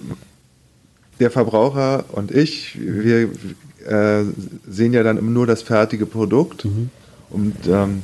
der 1.18 1.30
Verbraucher 1.30 2.04
und 2.12 2.30
ich, 2.30 2.78
wir 2.78 3.30
äh, 3.86 4.24
sehen 4.68 4.92
ja 4.92 5.02
dann 5.02 5.32
nur 5.32 5.46
das 5.46 5.62
fertige 5.62 6.06
Produkt. 6.06 6.64
Mhm. 6.64 6.90
Und 7.30 7.56
ähm, 7.66 8.02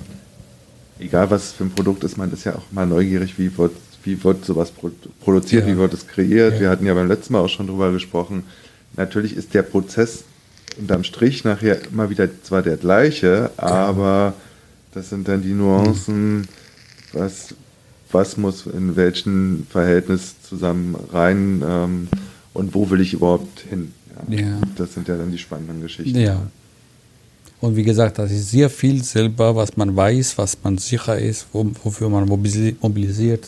egal 0.99 1.31
was 1.31 1.53
für 1.53 1.65
ein 1.65 1.71
Produkt 1.71 2.05
ist, 2.05 2.17
man 2.17 2.33
ist 2.33 2.45
ja 2.45 2.57
auch 2.57 2.73
mal 2.73 2.87
neugierig, 2.87 3.39
wie 3.39 3.57
wird, 3.57 3.73
wie 4.05 4.23
wird 4.25 4.45
sowas 4.45 4.73
produziert, 5.21 5.67
ja. 5.67 5.73
wie 5.73 5.79
wird 5.79 5.95
es 5.95 6.07
kreiert. 6.07 6.55
Ja. 6.55 6.61
Wir 6.61 6.71
hatten 6.71 6.87
ja 6.87 6.95
beim 6.95 7.09
letzten 7.09 7.35
Mal 7.35 7.41
auch 7.41 7.49
schon 7.49 7.67
drüber 7.67 7.93
gesprochen. 7.93 8.45
Natürlich 8.97 9.37
ist 9.37 9.55
der 9.55 9.63
Prozess 9.63 10.25
unterm 10.79 11.05
Strich 11.05 11.45
nachher 11.45 11.85
immer 11.87 12.11
wieder 12.11 12.29
zwar 12.43 12.63
der 12.63 12.77
gleiche, 12.77 13.51
aber 13.57 14.35
das 14.93 15.11
sind 15.11 15.29
dann 15.29 15.43
die 15.43 15.53
Nuancen, 15.53 16.47
was, 17.13 17.55
was 18.11 18.37
muss 18.37 18.67
in 18.67 18.97
welchem 18.97 19.67
Verhältnis 19.71 20.35
zusammen 20.43 20.97
rein 21.13 21.63
ähm, 21.67 22.09
und 22.53 22.75
wo 22.75 22.89
will 22.91 23.01
ich 23.01 23.15
überhaupt 23.15 23.61
hin. 23.69 23.93
Ja. 24.29 24.61
Das 24.77 24.95
sind 24.95 25.09
ja 25.09 25.17
dann 25.17 25.33
die 25.33 25.39
spannenden 25.39 25.81
Geschichten. 25.81 26.19
Ja. 26.19 26.43
Und 27.61 27.77
wie 27.77 27.85
gesagt, 27.85 28.19
das 28.19 28.31
ist 28.33 28.51
sehr 28.51 28.69
viel 28.69 29.03
selber, 29.05 29.55
was 29.55 29.77
man 29.77 29.95
weiß, 29.95 30.37
was 30.37 30.59
man 30.63 30.79
sicher 30.79 31.19
ist, 31.19 31.47
wofür 31.53 32.09
man 32.09 32.27
mobilisiert, 32.27 33.47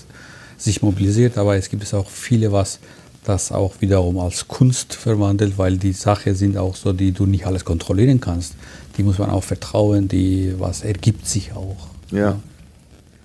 sich 0.57 0.83
mobilisiert. 0.83 1.37
Aber 1.37 1.57
es 1.57 1.69
gibt 1.69 1.93
auch 1.93 2.09
viele, 2.09 2.53
was 2.53 2.79
das 3.25 3.53
auch 3.53 3.81
wiederum 3.81 4.19
als 4.19 4.49
Kunst 4.49 4.95
verwandelt, 4.95 5.59
weil 5.59 5.77
die 5.79 5.93
Sachen 5.93 6.35
sind 6.35 6.57
auch 6.57 6.77
so, 6.77 6.93
die 6.93 7.13
du 7.13 7.27
nicht 7.27 7.47
alles 7.47 7.65
kontrollieren 7.65 8.21
kannst. 8.21 8.55
Die 8.97 9.03
muss 9.03 9.19
man 9.19 9.31
auch 9.31 9.43
vertrauen, 9.43 10.09
die 10.09 10.55
was 10.59 10.83
ergibt 10.83 11.27
sich 11.27 11.53
auch. 11.53 11.89
Ja. 12.11 12.19
ja. 12.19 12.41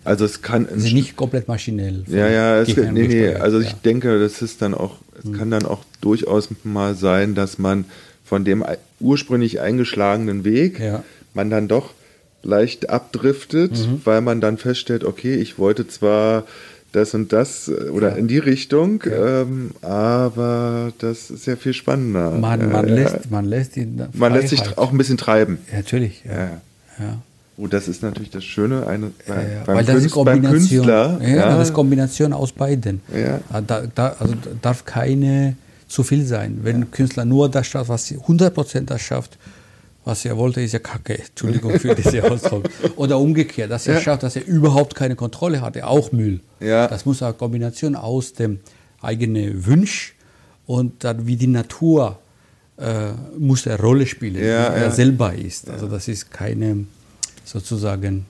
Also 0.03 0.25
es 0.25 0.41
kann. 0.41 0.67
Sie 0.73 0.81
sind 0.81 0.93
nicht 0.95 1.15
komplett 1.15 1.47
maschinell. 1.47 2.03
Ja, 2.07 2.27
ja, 2.27 2.61
es, 2.61 2.75
nee, 2.75 3.07
nee, 3.07 3.33
also 3.33 3.59
ich 3.59 3.73
denke, 3.73 4.19
das 4.19 4.41
ist 4.41 4.61
dann 4.61 4.73
auch 4.73 4.95
es 5.19 5.25
mhm. 5.25 5.37
kann 5.37 5.51
dann 5.51 5.65
auch 5.65 5.83
durchaus 6.01 6.49
mal 6.63 6.95
sein, 6.95 7.35
dass 7.35 7.57
man 7.57 7.85
von 8.23 8.45
dem 8.45 8.63
ursprünglich 8.99 9.59
eingeschlagenen 9.59 10.43
Weg 10.43 10.79
ja. 10.79 11.03
man 11.33 11.49
dann 11.49 11.67
doch 11.67 11.93
leicht 12.41 12.89
abdriftet, 12.89 13.71
mhm. 13.71 14.01
weil 14.05 14.21
man 14.21 14.39
dann 14.39 14.57
feststellt, 14.57 15.03
okay, 15.03 15.35
ich 15.35 15.57
wollte 15.57 15.87
zwar 15.87 16.45
das 16.91 17.13
und 17.13 17.31
das 17.31 17.67
äh, 17.67 17.89
oder 17.89 18.11
ja. 18.11 18.15
in 18.15 18.27
die 18.27 18.37
Richtung, 18.37 19.03
ja. 19.05 19.41
ähm, 19.41 19.71
aber 19.81 20.91
das 20.99 21.29
ist 21.29 21.45
ja 21.45 21.55
viel 21.55 21.73
spannender. 21.73 22.31
Man, 22.31 22.71
man, 22.71 22.87
äh, 22.87 22.93
lässt, 22.93 23.31
man 23.31 23.45
lässt 23.45 23.77
ihn 23.77 24.01
Man 24.13 24.33
lässt 24.33 24.49
sich 24.49 24.77
auch 24.77 24.91
ein 24.91 24.97
bisschen 24.97 25.17
treiben. 25.17 25.59
Ja, 25.71 25.77
natürlich. 25.77 26.23
Ja. 26.25 26.61
Oh, 27.57 27.67
das 27.67 27.89
ist 27.89 28.01
natürlich 28.03 28.29
das 28.29 28.45
Schöne 28.45 28.87
eine, 28.87 29.11
bei, 29.27 29.61
beim, 29.65 29.85
Künst, 29.85 30.15
beim, 30.23 30.43
Künstler. 30.43 31.19
Ja, 31.21 31.57
das 31.57 31.69
ist 31.69 31.73
Kombination 31.73 32.31
aus 32.31 32.53
beiden. 32.53 33.01
Ja. 33.13 33.41
Ah, 33.51 33.61
da, 33.61 33.83
da, 33.93 34.15
also 34.17 34.33
darf 34.61 34.85
keine 34.85 35.57
zu 35.89 36.03
viel 36.03 36.25
sein. 36.25 36.59
Wenn 36.63 36.77
ein 36.77 36.91
Künstler 36.91 37.25
nur 37.25 37.49
das 37.49 37.67
schafft, 37.67 37.89
was 37.89 38.09
100% 38.09 38.85
das 38.85 39.01
schafft, 39.01 39.37
was 40.09 40.25
er 40.25 40.35
wollte, 40.35 40.61
ist 40.61 40.73
ja 40.73 40.79
Kacke. 40.79 41.19
Entschuldigung 41.19 41.79
für 41.79 41.93
diese 41.93 42.23
Ausdruck. 42.31 42.63
Oder 42.95 43.19
umgekehrt, 43.19 43.69
dass 43.69 43.87
er 43.87 43.95
ja. 43.95 44.01
schafft, 44.01 44.23
dass 44.23 44.35
er 44.35 44.45
überhaupt 44.45 44.95
keine 44.95 45.15
Kontrolle 45.15 45.61
hatte, 45.61 45.85
auch 45.85 46.11
Müll. 46.11 46.39
Ja. 46.59 46.87
Das 46.87 47.05
muss 47.05 47.21
eine 47.21 47.33
Kombination 47.33 47.95
aus 47.95 48.33
dem 48.33 48.59
eigenen 49.01 49.65
Wunsch 49.65 50.15
und 50.65 51.03
dann 51.03 51.27
wie 51.27 51.35
die 51.35 51.47
Natur 51.47 52.19
äh, 52.77 53.11
muss 53.37 53.67
eine 53.67 53.79
Rolle 53.79 54.05
spielen, 54.07 54.35
ja, 54.35 54.75
wie 54.75 54.81
er 54.81 54.91
selber 54.91 55.33
ist. 55.33 55.69
Also 55.69 55.87
das 55.87 56.07
ist 56.07 56.31
keine 56.31 56.85
sozusagen, 57.45 58.25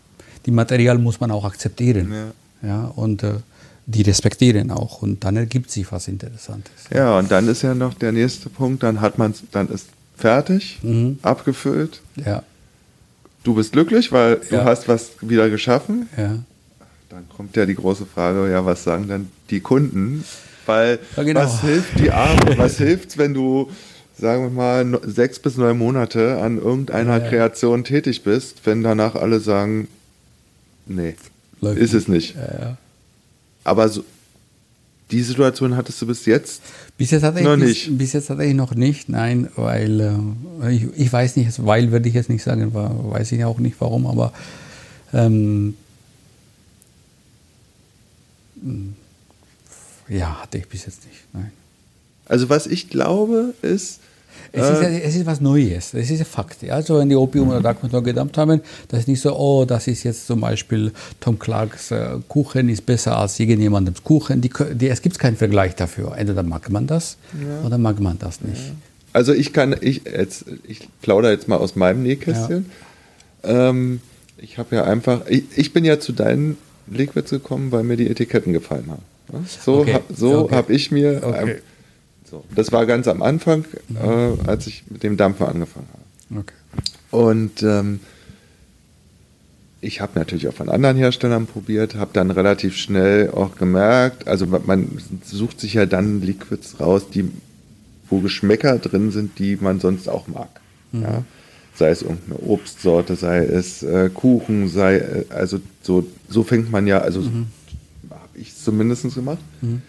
die 0.46 0.52
Material 0.52 0.98
muss 0.98 1.20
man 1.20 1.32
auch 1.32 1.46
akzeptieren. 1.46 2.34
Ja. 2.62 2.92
und 2.96 3.24
äh, 3.24 3.36
die 3.86 4.02
respektieren 4.04 4.70
auch. 4.70 5.02
Und 5.02 5.24
dann 5.24 5.38
ergibt 5.38 5.72
sich 5.72 5.92
was 5.92 6.08
Interessantes. 6.08 6.74
Ja, 6.94 7.18
und 7.18 7.32
dann 7.32 7.48
ist 7.48 7.62
ja 7.64 7.74
noch 7.74 7.94
der 7.94 8.12
nächste 8.12 8.50
Punkt, 8.50 8.84
dann 8.84 9.02
hat 9.02 9.18
man 9.18 9.34
dann 9.52 9.70
ist 9.70 9.88
fertig, 10.20 10.80
mhm. 10.84 11.20
abgefüllt. 11.22 12.02
Ja. 12.16 12.44
Du 13.44 13.56
bist 13.56 13.72
glücklich, 13.72 14.12
weil 14.12 14.42
ja. 14.50 14.60
du 14.60 14.64
hast 14.66 14.88
was 14.88 15.12
wieder 15.22 15.50
geschaffen. 15.50 16.10
Ja. 16.18 16.40
Dann 17.10 17.28
kommt 17.36 17.56
ja 17.56 17.66
die 17.66 17.76
große 17.76 18.06
Frage, 18.06 18.52
ja, 18.52 18.66
was 18.66 18.84
sagen 18.84 19.08
dann 19.08 19.32
die 19.50 19.62
Kunden? 19.62 20.24
Weil 20.66 21.00
ja, 21.16 21.24
genau. 21.24 21.40
was 21.42 21.62
hilft 21.62 22.00
die 22.00 22.12
Arme, 22.12 22.58
was 22.58 22.78
hilft, 22.78 23.18
wenn 23.18 23.34
du 23.34 23.70
sagen 24.20 24.44
wir 24.44 24.50
mal, 24.50 25.00
sechs 25.04 25.40
bis 25.40 25.58
neun 25.58 25.78
Monate 25.78 26.40
an 26.42 26.58
irgendeiner. 26.58 27.20
Kreation 27.22 27.84
tätig 27.84 28.24
bist, 28.24 28.66
wenn 28.66 28.84
danach 28.84 29.16
alle 29.16 29.40
sagen, 29.40 29.88
nee, 30.86 31.16
Läuft 31.62 31.80
ist 31.80 31.94
nicht. 31.94 32.02
es 32.02 32.08
nicht. 32.08 32.36
Aber 33.64 33.90
so, 33.90 34.04
die 35.12 35.22
Situation 35.24 35.76
hattest 35.76 36.02
du 36.02 36.08
bis 36.08 36.26
jetzt, 36.26 36.62
bis 36.98 37.12
jetzt 37.12 37.24
hatte 37.24 37.42
noch 37.42 37.54
ich, 37.58 37.64
nicht. 37.64 37.88
Bis, 37.88 37.98
bis, 37.98 38.14
jetzt 38.14 38.30
hatte 38.30 38.44
ich 38.44 38.54
noch 38.54 38.76
nicht, 38.76 39.10
nein, 39.10 39.50
weil 39.56 40.00
äh, 40.62 40.72
ich, 40.72 40.88
ich, 40.96 41.12
weiß 41.12 41.36
nicht, 41.36 41.66
weil 41.66 41.92
würde 41.92 42.08
ich 42.08 42.16
jetzt 42.16 42.30
nicht 42.30 42.44
sagen, 42.44 42.74
weiß 42.74 43.32
ich 43.32 43.44
auch 43.44 43.60
nicht 43.60 43.76
warum, 43.80 44.06
aber 44.06 44.34
ähm, 45.14 45.76
ja, 50.08 50.42
hatte 50.42 50.60
ich 50.60 50.68
bis 50.68 50.86
jetzt 50.86 51.06
nicht, 51.06 51.18
nein. 51.34 51.52
Also 52.26 52.50
was 52.50 52.68
ich 52.68 52.90
glaube 52.90 53.56
ist, 53.64 54.02
es, 54.52 54.70
ist, 54.70 54.82
ja, 54.82 54.90
es 54.90 55.16
ist 55.16 55.26
was 55.26 55.42
Neues, 55.42 55.94
es 55.94 56.10
ist 56.10 56.20
ein 56.20 56.26
Fakt. 56.26 56.68
Also 56.70 56.98
wenn 57.00 57.10
die 57.10 57.16
Opium 57.16 57.50
oder 57.50 57.62
Darkmatter 57.62 58.02
gedacht 58.02 58.38
haben, 58.38 58.62
das 58.88 59.02
ist 59.02 59.08
nicht 59.08 59.22
so, 59.22 59.36
oh, 59.36 59.66
das 59.66 59.88
ist 59.88 60.04
jetzt 60.04 60.28
zum 60.28 60.42
Beispiel 60.42 60.92
Tom 61.20 61.38
Clarks 61.38 61.92
äh, 61.92 62.18
Kuchen 62.28 62.70
ist 62.70 62.86
besser 62.86 63.18
als 63.18 63.40
irgendjemandem 63.40 63.96
Kuchen. 64.04 64.42
Die, 64.42 64.52
die, 64.74 64.90
es 64.90 65.02
gibt 65.02 65.20
keinen 65.20 65.38
Vergleich 65.38 65.76
dafür. 65.76 66.16
Entweder 66.18 66.44
mag 66.44 66.70
man 66.70 66.88
das 66.88 67.18
ja. 67.40 67.66
oder 67.66 67.78
mag 67.78 68.00
man 68.00 68.18
das 68.18 68.42
nicht. 68.42 68.68
Ja. 68.68 68.74
Also 69.14 69.34
ich 69.34 69.54
kann, 69.54 69.76
ich, 69.80 70.04
jetzt, 70.06 70.46
ich 70.68 70.88
plaudere 71.02 71.32
jetzt 71.32 71.48
mal 71.48 71.58
aus 71.58 71.76
meinem 71.76 72.04
Nähkästchen. 72.04 72.66
Ja. 73.44 73.70
Ähm, 73.70 74.02
ich 74.38 74.58
habe 74.58 74.76
ja 74.76 74.84
einfach, 74.84 75.28
ich, 75.28 75.44
ich, 75.56 75.74
bin 75.74 75.84
ja 75.86 76.00
zu 76.00 76.12
deinen 76.12 76.58
Liquids 76.88 77.32
gekommen, 77.32 77.72
weil 77.72 77.84
mir 77.84 77.98
die 77.98 78.10
Etiketten 78.10 78.54
gefallen 78.54 78.86
haben. 78.90 79.46
So, 79.64 79.80
okay. 79.80 80.00
so 80.16 80.46
okay. 80.46 80.56
habe 80.56 80.74
ich 80.74 80.92
mir 80.92 81.22
okay. 81.24 81.58
So, 82.30 82.44
das 82.54 82.72
war 82.72 82.86
ganz 82.86 83.08
am 83.08 83.22
Anfang, 83.24 83.66
äh, 83.96 84.48
als 84.48 84.68
ich 84.68 84.84
mit 84.90 85.02
dem 85.04 85.18
Dampfer 85.18 85.50
angefangen 85.50 85.88
habe. 85.92 86.42
Okay. 86.42 86.54
Und 87.10 87.64
ähm, 87.64 88.00
ich 89.82 90.02
habe 90.02 90.20
natürlich 90.20 90.48
auch 90.48 90.54
von 90.54 90.70
anderen 90.70 90.98
Herstellern 90.98 91.48
probiert, 91.48 91.96
habe 91.96 92.12
dann 92.14 92.30
relativ 92.30 92.76
schnell 92.76 93.32
auch 93.32 93.56
gemerkt, 93.56 94.28
also 94.28 94.46
man 94.46 95.02
sucht 95.24 95.60
sich 95.60 95.74
ja 95.74 95.86
dann 95.86 96.22
Liquids 96.22 96.80
raus, 96.80 97.10
die, 97.12 97.32
wo 98.10 98.20
Geschmäcker 98.20 98.78
drin 98.78 99.12
sind, 99.12 99.40
die 99.40 99.56
man 99.56 99.80
sonst 99.80 100.08
auch 100.08 100.28
mag. 100.28 100.50
Mhm. 100.92 101.02
Ja? 101.02 101.24
Sei 101.74 101.90
es 101.90 102.02
irgendeine 102.02 102.40
Obstsorte, 102.42 103.16
sei 103.16 103.40
es 103.46 103.82
äh, 103.82 104.10
Kuchen, 104.14 104.68
sei, 104.68 104.98
äh, 104.98 105.26
also 105.30 105.60
so, 105.82 106.06
so 106.28 106.44
fängt 106.44 106.72
man 106.72 106.86
ja, 106.86 107.00
also 107.00 107.22
mhm. 107.22 107.48
habe 108.10 108.38
ich 108.38 108.50
es 108.50 108.64
zumindest 108.64 109.16
gemacht. 109.16 109.40
Mhm. 109.62 109.82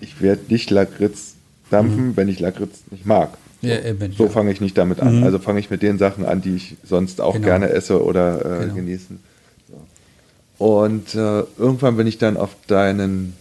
Ich 0.00 0.20
werde 0.20 0.42
nicht 0.48 0.70
Lakritz 0.70 1.35
dampfen, 1.70 2.16
wenn 2.16 2.28
ich 2.28 2.40
Lakritz 2.40 2.80
nicht 2.90 3.06
mag. 3.06 3.30
So, 3.62 3.68
Ja, 3.68 3.80
eben, 3.84 4.12
so 4.12 4.28
fange 4.28 4.52
ich 4.52 4.60
nicht 4.60 4.76
damit 4.78 5.00
an. 5.00 5.24
Also 5.24 5.38
fange 5.38 5.60
ich 5.60 5.70
mit 5.70 5.82
den 5.82 5.98
Sachen 5.98 6.24
an, 6.24 6.40
die 6.42 6.56
ich 6.56 6.76
sonst 6.84 7.20
auch 7.20 7.34
Genau. 7.34 7.46
gerne 7.46 7.70
esse 7.70 8.02
oder 8.04 8.44
äh, 8.44 8.62
Genau. 8.64 8.74
genießen. 8.74 9.18
So. 10.58 10.64
Und 10.64 11.14
äh, 11.14 11.42
irgendwann 11.58 11.96
bin 11.96 12.06
ich 12.06 12.18
dann 12.18 12.36
auf 12.36 12.56
deinen, 12.66 13.34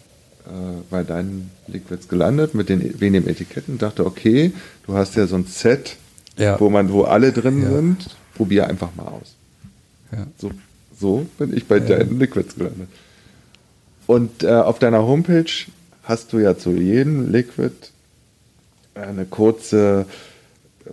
äh, 0.46 0.50
bei 0.90 1.04
deinen 1.04 1.52
Liquids 1.68 2.08
gelandet 2.08 2.56
mit 2.56 2.70
den 2.70 2.80
dem 3.00 3.28
Etiketten 3.28 3.78
dachte, 3.78 4.06
okay, 4.06 4.52
du 4.88 4.94
hast 4.96 5.16
ja 5.16 5.28
so 5.28 5.36
ein 5.36 5.46
Set, 5.46 5.98
Ja. 6.38 6.60
wo 6.60 6.70
man, 6.70 6.92
wo 6.92 7.04
alle 7.04 7.32
drin 7.32 7.62
Ja. 7.62 7.72
sind. 7.72 8.16
Probier 8.36 8.68
einfach 8.68 8.90
mal 8.96 9.08
aus. 9.08 9.36
So, 10.38 10.52
so 11.00 11.26
bin 11.38 11.56
ich 11.56 11.68
bei 11.68 11.80
deinen 11.80 12.20
Liquids 12.20 12.56
gelandet. 12.56 12.88
Und 14.08 14.44
äh, 14.44 14.48
auf 14.52 14.80
deiner 14.80 15.04
Homepage 15.06 15.46
hast 16.04 16.32
du 16.34 16.40
ja 16.40 16.58
zu 16.58 16.72
jedem 16.72 17.32
Liquid 17.32 17.72
eine 18.96 19.26
kurze 19.26 20.06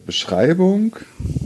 Beschreibung 0.07 0.97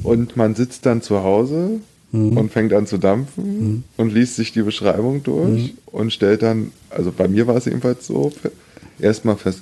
und 0.03 0.37
man 0.37 0.55
sitzt 0.55 0.87
dann 0.87 1.03
zu 1.03 1.23
Hause 1.23 1.81
und 2.13 2.51
fängt 2.51 2.73
an 2.73 2.87
zu 2.87 2.97
dampfen 2.99 3.85
und 3.97 4.13
liest 4.15 4.37
sich 4.37 4.53
die 4.53 4.63
Beschreibung 4.63 5.23
durch 5.23 5.75
und 5.87 6.13
stellt 6.13 6.43
dann, 6.43 6.73
also 6.89 7.13
bei 7.13 7.29
mir 7.29 7.47
war 7.47 7.57
es 7.57 7.67
jedenfalls 7.67 8.07
so, 8.07 8.33
erstmal 8.99 9.37
fest, 9.37 9.61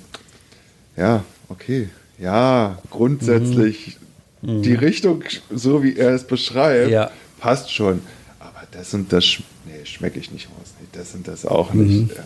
ja, 0.95 1.25
okay, 1.49 1.89
ja, 2.17 2.77
grundsätzlich 2.91 3.97
die 4.41 4.75
Richtung, 4.75 5.23
so 5.53 5.83
wie 5.83 5.95
er 5.97 6.11
es 6.11 6.23
beschreibt, 6.25 6.91
Ja. 6.91 7.09
passt 7.39 7.73
schon. 7.73 7.99
Aber 8.39 8.61
das 8.71 8.93
und 8.93 9.11
das, 9.11 9.25
sch 9.25 9.41
nee, 9.65 9.83
schmecke 9.85 10.19
ich 10.19 10.31
nicht 10.31 10.47
raus. 10.49 10.73
Nee, 10.79 10.87
das 10.93 11.13
und 11.15 11.27
das 11.27 11.45
auch 11.45 11.73
nicht. 11.73 12.15
Ja. 12.15 12.23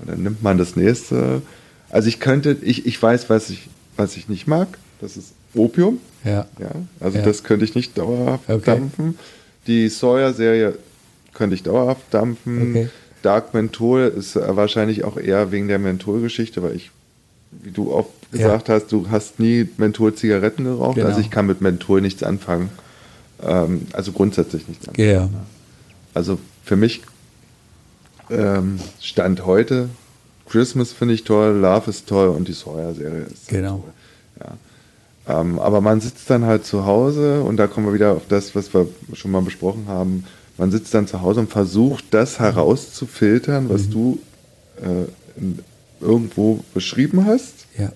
Und 0.00 0.10
dann 0.10 0.22
nimmt 0.22 0.42
man 0.42 0.58
das 0.58 0.76
nächste. 0.76 1.42
Also 1.90 2.08
ich 2.08 2.20
könnte, 2.20 2.56
ich, 2.62 2.84
ich 2.86 3.02
weiß, 3.02 3.30
was 3.30 3.48
ich, 3.50 3.68
was 3.98 4.16
ich 4.16 4.28
nicht 4.28 4.46
mag. 4.46 4.68
Das 5.00 5.16
ist 5.18 5.32
Opium. 5.54 5.98
Ja. 6.24 6.46
Ja, 6.58 6.70
also 7.00 7.18
Ja. 7.18 7.24
das 7.24 7.44
könnte 7.44 7.64
ich 7.64 7.74
nicht 7.74 7.98
dauerhaft 7.98 8.48
Okay. 8.48 8.62
dampfen. 8.64 9.18
Die 9.66 9.88
Sawyer-Serie 9.88 10.78
könnte 11.34 11.54
ich 11.54 11.62
dauerhaft 11.62 12.02
dampfen. 12.10 12.70
Okay. 12.70 12.88
Dark 13.22 13.52
Menthol 13.52 14.12
ist 14.16 14.36
wahrscheinlich 14.36 15.04
auch 15.04 15.16
eher 15.18 15.50
wegen 15.52 15.68
der 15.68 15.78
Menthol-Geschichte, 15.78 16.62
weil 16.62 16.74
ich, 16.76 16.90
wie 17.50 17.70
du 17.70 17.90
Ja. 17.92 18.04
gesagt 18.30 18.68
hast, 18.68 18.92
du 18.92 19.10
hast 19.10 19.38
nie 19.40 19.68
Menthol-Zigaretten 19.76 20.64
geraucht. 20.64 20.94
Genau. 20.96 21.08
Also 21.08 21.20
ich 21.20 21.30
kann 21.30 21.46
mit 21.46 21.60
Menthol 21.60 22.00
nichts 22.00 22.22
anfangen. 22.22 22.70
Ähm, 23.42 23.86
also 23.92 24.12
grundsätzlich 24.12 24.66
nichts 24.68 24.88
anfangen. 24.88 25.08
Ja. 25.08 25.28
Also 26.14 26.38
für 26.64 26.76
mich 26.76 27.02
ähm, 28.30 28.78
Stand 29.00 29.46
heute, 29.46 29.88
Christmas 30.48 30.92
finde 30.92 31.14
ich 31.14 31.24
toll, 31.24 31.56
Love 31.60 31.90
ist 31.90 32.08
toll 32.08 32.28
und 32.28 32.48
die 32.48 32.52
Sawyer-Serie 32.52 33.22
ist 33.22 33.48
Genau. 33.48 33.84
toll. 34.38 34.46
Ja. 35.28 35.40
Ähm, 35.40 35.58
aber 35.58 35.80
man 35.80 36.00
sitzt 36.00 36.30
dann 36.30 36.44
halt 36.44 36.64
zu 36.64 36.86
Hause 36.86 37.42
und 37.42 37.56
da 37.58 37.66
kommen 37.66 37.86
wir 37.86 37.92
wieder 37.94 38.12
auf 38.12 38.22
das, 38.28 38.54
was 38.54 38.72
wir 38.72 38.88
schon 39.12 39.30
mal 39.30 39.42
besprochen 39.42 39.84
haben. 39.88 40.24
Man 40.56 40.70
sitzt 40.70 40.92
dann 40.94 41.06
zu 41.06 41.20
Hause 41.20 41.40
und 41.40 41.50
versucht, 41.50 42.04
das 42.12 42.38
herauszufiltern, 42.40 43.68
was 43.68 43.88
du 43.90 44.18
äh, 44.82 45.04
irgendwo 46.00 46.60
beschrieben 46.74 47.26
hast 47.26 47.66
Ja. 47.78 47.92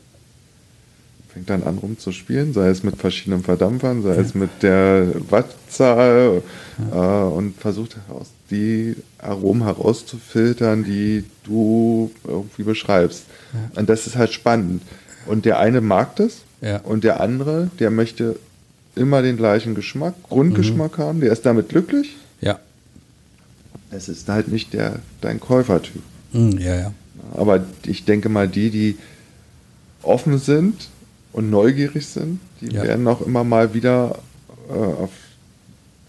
Fängt 1.32 1.48
dann 1.50 1.62
an 1.62 1.78
rumzuspielen, 1.78 2.52
sei 2.52 2.68
es 2.68 2.82
mit 2.82 2.96
verschiedenen 2.96 3.42
Verdampfern, 3.42 4.02
sei 4.02 4.16
es 4.16 4.34
mit 4.34 4.50
der 4.62 5.06
Wattzahl 5.30 6.42
äh, 6.92 6.94
und 6.96 7.56
versucht 7.58 7.96
heraus, 8.06 8.26
die 8.50 8.96
Aromen 9.18 9.62
herauszufiltern, 9.64 10.84
die 10.84 11.24
du 11.44 12.10
irgendwie 12.24 12.64
beschreibst. 12.64 13.24
Und 13.76 13.88
das 13.88 14.06
ist 14.06 14.16
halt 14.16 14.32
spannend. 14.32 14.82
Und 15.26 15.44
der 15.44 15.58
eine 15.58 15.80
mag 15.80 16.16
das 16.16 16.38
Ja. 16.60 16.78
und 16.78 17.04
der 17.04 17.20
andere, 17.20 17.70
der 17.78 17.90
möchte 17.90 18.36
immer 18.94 19.22
den 19.22 19.36
gleichen 19.38 19.74
Geschmack, 19.74 20.14
Grundgeschmack 20.28 20.98
haben, 20.98 21.20
der 21.20 21.32
ist 21.32 21.46
damit 21.46 21.70
glücklich. 21.70 22.16
Ja. 22.42 22.58
Es 23.90 24.08
ist 24.08 24.28
halt 24.28 24.48
nicht 24.48 24.72
der, 24.74 24.98
dein 25.22 25.40
Käufertyp. 25.40 26.02
Hm, 26.32 26.58
ja, 26.58 26.74
ja. 26.76 26.92
Aber 27.34 27.64
ich 27.86 28.04
denke 28.04 28.28
mal, 28.28 28.48
die, 28.48 28.68
die 28.70 28.98
offen 30.02 30.38
sind 30.38 30.88
und 31.32 31.50
neugierig 31.50 32.06
sind, 32.06 32.40
die 32.60 32.66
Ja. 32.74 32.82
werden 32.82 33.06
auch 33.08 33.20
immer 33.22 33.44
mal 33.44 33.72
wieder 33.74 34.18
äh, 34.68 34.72
auf 34.74 35.10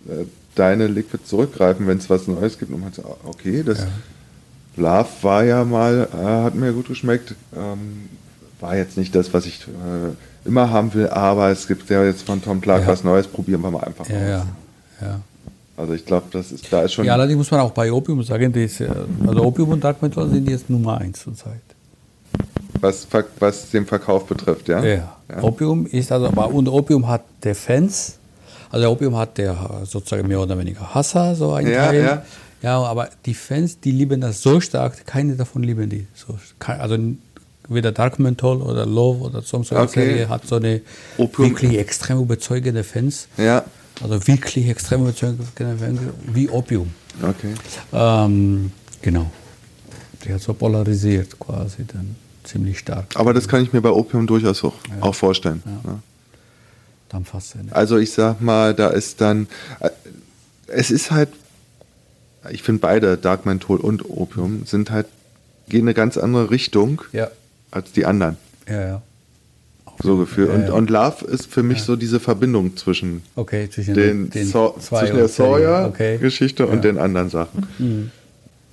äh, 0.08 0.26
deine 0.56 0.88
Liquid 0.88 1.24
zurückgreifen, 1.26 1.88
wenn 1.88 1.98
es 1.98 2.10
was 2.10 2.28
Neues 2.28 2.60
gibt. 2.60 2.72
Und 2.72 2.82
man 2.82 2.94
sagt, 2.94 3.08
ah, 3.08 3.16
okay, 3.28 3.64
das 3.64 3.80
Ja. 3.80 3.88
Love 4.76 5.10
war 5.22 5.44
ja 5.44 5.64
mal, 5.64 6.08
äh, 6.14 6.18
hat 6.44 6.56
mir 6.56 6.72
gut 6.74 6.88
geschmeckt. 6.88 7.36
Ähm, 7.56 8.10
war 8.60 8.76
jetzt 8.78 8.98
nicht 8.98 9.14
das, 9.16 9.34
was 9.34 9.46
ich 9.46 9.62
äh, 9.68 10.48
immer 10.48 10.70
haben 10.72 10.94
will, 10.94 11.08
aber 11.10 11.50
es 11.52 11.68
gibt 11.68 11.90
ja 11.90 12.04
jetzt 12.04 12.24
von 12.24 12.42
Tom 12.42 12.60
Clark 12.62 12.82
Ja. 12.84 12.88
was 12.88 13.04
Neues, 13.04 13.28
probieren 13.28 13.62
wir 13.62 13.72
mal 13.72 13.84
einfach 13.84 14.08
Ja, 14.10 14.16
aus. 14.16 14.22
ja. 14.22 14.46
ja. 15.02 15.20
Also 15.76 15.94
ich 15.94 16.06
glaube, 16.06 16.28
das 16.32 16.52
ist, 16.52 16.72
da 16.72 16.82
ist 16.84 16.94
schon. 16.94 17.06
Ja, 17.06 17.14
allerdings 17.14 17.38
muss 17.38 17.50
man 17.52 17.60
auch 17.62 17.72
bei 17.72 17.92
Opium 17.92 18.22
sagen, 18.24 18.54
das, 18.54 18.80
äh, 18.80 18.90
also 19.26 19.44
Opium 19.44 19.70
und 19.70 19.84
Dark 19.84 20.02
Metal 20.02 20.30
sind 20.30 20.48
jetzt 20.50 20.70
Nummer 20.70 20.98
eins 21.00 21.24
zurzeit. 21.24 21.62
Was, 22.84 23.08
was 23.40 23.70
den 23.72 23.86
Verkauf 23.86 24.26
betrifft, 24.28 24.68
ja? 24.68 24.84
Ja. 24.84 25.18
Opium 25.42 25.88
ist 25.88 26.12
also, 26.12 26.28
aber 26.28 26.50
und 26.54 26.68
Opium 26.68 27.08
hat 27.08 27.24
der 27.44 27.56
Fans, 27.56 28.18
also 28.70 28.90
Opium 28.90 29.16
hat 29.18 29.38
der 29.38 29.82
sozusagen 29.86 30.28
mehr 30.28 30.40
oder 30.42 30.58
weniger 30.58 30.94
Hasser, 30.94 31.34
so 31.36 31.54
ein 31.54 31.68
Ja, 31.68 31.88
Teil. 31.88 32.04
ja. 32.04 32.26
ja, 32.62 32.82
aber 32.84 33.10
die 33.26 33.34
Fans, 33.34 33.80
die 33.80 33.92
lieben 33.92 34.22
das 34.22 34.42
so 34.42 34.60
stark, 34.60 35.06
keine 35.08 35.36
davon 35.36 35.64
lieben 35.64 35.90
die. 35.90 36.06
So, 36.14 36.38
also 36.68 36.98
weder 37.70 37.92
Dark 37.94 38.20
Menthol 38.20 38.62
oder 38.62 38.86
Love 38.86 39.22
oder 39.24 39.42
sonst 39.42 39.70
so 39.70 39.76
eine 39.76 39.86
Okay. 39.86 40.02
Serie 40.06 40.30
hat 40.30 40.46
so 40.46 40.58
eine 40.58 40.82
Opium- 41.18 41.50
wirklich 41.52 41.78
extrem 41.80 42.20
überzeugende 42.20 42.84
Fans. 42.84 43.28
Ja, 43.38 43.64
Also 44.02 44.28
wirklich 44.28 44.68
extrem 44.68 45.02
überzeugende 45.04 45.46
Fans, 45.80 46.00
wie 46.34 46.50
Opium. 46.50 46.92
okay. 47.22 47.54
Ähm, 47.94 48.72
genau. 49.02 49.32
Die 50.26 50.34
hat 50.34 50.42
so 50.42 50.54
polarisiert 50.54 51.38
quasi 51.40 51.86
dann 51.86 52.16
ziemlich 52.44 52.80
stark. 52.80 53.06
Aber 53.16 53.34
das 53.34 53.48
kann 53.48 53.64
ich 53.64 53.74
mir 53.74 53.82
bei 53.82 53.90
Opium 53.92 54.28
durchaus 54.28 54.64
auch, 54.64 54.74
auch 55.02 55.16
vorstellen. 55.16 55.62
ne? 55.84 56.00
Dann 57.10 57.26
faszinierend. 57.26 57.74
Also 57.76 57.98
ich 57.98 58.12
sag 58.12 58.42
mal, 58.42 58.74
da 58.74 58.88
ist 58.90 59.22
dann, 59.22 59.48
äh, 59.80 59.90
es 60.68 60.90
ist 60.92 61.12
halt, 61.12 61.30
ich 62.50 62.64
finde 62.64 62.82
beide, 62.82 63.18
Dark 63.18 63.46
Menthol 63.46 63.78
und 63.80 64.10
Opium, 64.10 64.66
sind 64.66 64.90
halt, 64.92 65.06
gehen 65.70 65.82
eine 65.84 65.94
ganz 65.94 66.18
andere 66.18 66.50
Richtung 66.50 67.02
Ja, 67.14 67.30
als 67.72 67.92
die 67.92 68.06
anderen. 68.06 68.38
ja, 68.68 68.82
ja. 68.88 69.02
So 70.02 70.18
gefühlt. 70.18 70.50
Ja, 70.50 70.56
Und, 70.56 70.64
ja. 70.64 70.74
und 70.74 70.90
Love 70.90 71.24
ist 71.26 71.46
für 71.46 71.62
mich 71.62 71.84
so 71.84 71.96
diese 71.96 72.20
Verbindung 72.20 72.76
zwischen 72.78 73.22
Okay, 73.36 73.70
zwischen 73.70 73.94
den, 73.94 74.30
den 74.32 74.48
zwei 74.48 74.72
zwischen 74.80 75.18
der. 75.18 75.28
Sawyer-Geschichte 75.28 76.64
Okay. 76.64 76.74
und 76.74 76.84
den 76.84 76.98
anderen 76.98 77.30
Sachen. 77.30 78.12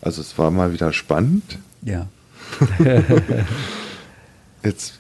Also 0.00 0.22
es 0.22 0.38
war 0.38 0.50
mal 0.50 0.72
wieder 0.72 0.94
spannend. 0.94 1.58
Ja. 1.82 2.08
Jetzt, 4.62 4.98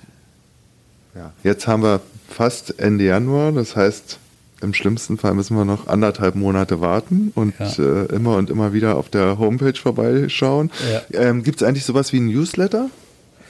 ja, 1.14 1.32
jetzt 1.44 1.66
haben 1.66 1.82
wir 1.82 2.00
fast 2.28 2.78
Ende 2.80 3.04
Januar, 3.04 3.52
das 3.52 3.76
heißt, 3.76 4.18
im 4.62 4.72
schlimmsten 4.74 5.18
Fall 5.18 5.34
müssen 5.34 5.56
wir 5.56 5.64
noch 5.66 5.86
anderthalb 5.86 6.34
Monate 6.34 6.80
warten 6.80 7.32
und 7.34 7.54
Ja. 7.58 7.66
äh, 7.78 8.06
immer 8.14 8.36
und 8.36 8.48
immer 8.50 8.72
wieder 8.72 8.96
auf 8.96 9.08
der 9.10 9.38
Homepage 9.38 9.74
vorbeischauen. 9.78 10.70
Ja. 11.12 11.20
Ähm, 11.20 11.42
Gibt 11.42 11.60
es 11.60 11.66
eigentlich 11.68 11.84
sowas 11.84 12.12
wie 12.12 12.20
ein 12.20 12.26
Newsletter 12.26 12.88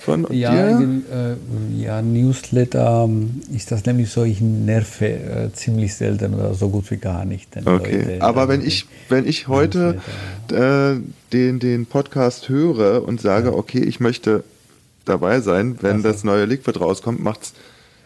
von 0.00 0.26
Ja, 0.30 0.78
dir? 0.78 1.02
äh, 1.12 1.80
ja, 1.82 2.02
Newsletter 2.02 3.04
ähm, 3.04 3.42
ist 3.54 3.70
das 3.70 3.84
nämlich 3.86 4.10
so, 4.10 4.24
ich 4.24 4.40
nerve 4.40 5.06
äh, 5.06 5.52
ziemlich 5.52 5.94
selten 5.94 6.34
oder 6.34 6.54
so 6.54 6.68
gut 6.70 6.90
wie 6.90 6.96
gar 6.96 7.24
nicht. 7.24 7.48
Okay, 7.56 8.02
Leute, 8.02 8.22
aber 8.22 8.48
wenn 8.48 8.62
ich, 8.62 8.86
wenn 9.08 9.26
ich 9.26 9.48
heute 9.48 10.00
äh, 10.50 10.96
den, 11.32 11.58
den 11.58 11.86
Podcast 11.86 12.48
höre 12.48 13.06
und 13.06 13.20
sage, 13.20 13.54
okay, 13.56 13.80
ich 13.80 14.00
möchte 14.00 14.42
dabei 15.04 15.40
sein, 15.40 15.76
wenn 15.80 15.96
Also. 15.96 16.08
das 16.08 16.24
neue 16.24 16.44
Liquid 16.44 16.78
rauskommt, 16.78 17.22
macht's 17.22 17.52
Bei 17.52 17.58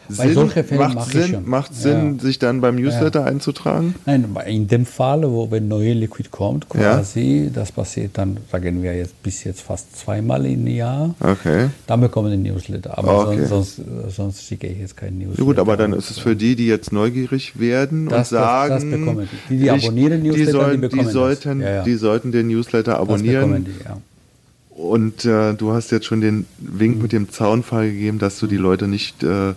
Sinn, 0.09 0.35
solchen 0.35 0.65
Fällen 0.65 0.95
macht 0.95 1.11
Sinn, 1.11 1.29
schon. 1.29 1.49
macht 1.49 1.75
Sinn 1.75 2.15
Ja. 2.17 2.23
sich 2.23 2.39
dann 2.39 2.61
beim 2.61 2.77
Newsletter 2.77 3.25
einzutragen? 3.25 3.95
Nein, 4.07 4.27
in 4.47 4.67
dem 4.69 4.85
Fall, 4.87 5.23
wo 5.31 5.51
wenn 5.51 5.69
neue 5.69 5.93
Liquid 5.95 6.29
kommt, 6.31 6.67
Ja. 6.75 6.97
quasi, 6.97 7.51
das 7.53 7.73
passiert 7.73 8.19
dann, 8.19 8.37
sagen 8.53 8.83
wir 8.83 8.95
jetzt 8.97 9.23
bis 9.23 9.45
jetzt 9.45 9.63
fast 9.63 9.97
zweimal 9.97 10.45
im 10.47 10.67
Jahr, 10.67 11.15
Okay. 11.21 11.69
dann 11.87 12.01
bekommen 12.01 12.31
wir 12.31 12.37
den 12.37 12.43
Newsletter. 12.43 12.97
Aber 12.99 13.29
Okay. 13.29 13.47
sonst, 13.47 13.77
sonst, 13.77 14.15
sonst 14.17 14.45
schicke 14.45 14.67
ich 14.67 14.79
jetzt 14.79 14.97
keinen 14.97 15.19
Newsletter. 15.19 15.41
Ja 15.41 15.45
gut, 15.47 15.59
aber 15.59 15.77
dann 15.77 15.93
ist 15.93 16.11
es 16.11 16.19
für 16.19 16.37
die, 16.37 16.55
die 16.57 16.67
jetzt 16.67 16.93
neugierig 16.93 17.59
werden 17.59 18.07
Das- 18.09 18.13
und 18.13 18.19
das- 18.19 18.29
sagen, 18.45 18.75
das 18.75 18.85
bekommen 18.85 19.29
die. 19.51 19.55
Die, 19.57 19.63
die 19.63 19.71
abonnieren 19.71 20.23
die, 20.23 20.29
Newsletter, 20.29 20.45
die 20.47 20.53
sollten, 20.53 20.81
bekommen 20.81 21.01
die, 21.01 21.05
das. 21.07 21.13
sollten, 21.15 21.61
Ja, 21.61 21.71
ja. 21.71 21.83
die 21.85 21.95
sollten 21.95 22.33
den 22.33 22.49
Newsletter 22.49 22.93
das 22.93 23.01
abonnieren. 23.01 23.51
bekommen 23.51 23.65
die, 23.65 23.85
ja. 23.85 23.97
Und 24.77 25.25
äh, 25.25 25.55
du 25.55 25.73
hast 25.73 25.93
jetzt 25.93 26.05
schon 26.07 26.21
den 26.21 26.39
Mhm. 26.59 26.81
Wink 26.81 27.03
mit 27.03 27.13
dem 27.13 27.31
Zaunfall 27.31 27.91
gegeben, 27.91 28.19
dass 28.19 28.39
du 28.41 28.47
die 28.49 28.57
Leute 28.57 28.89
nicht 28.89 29.23
äh, 29.23 29.53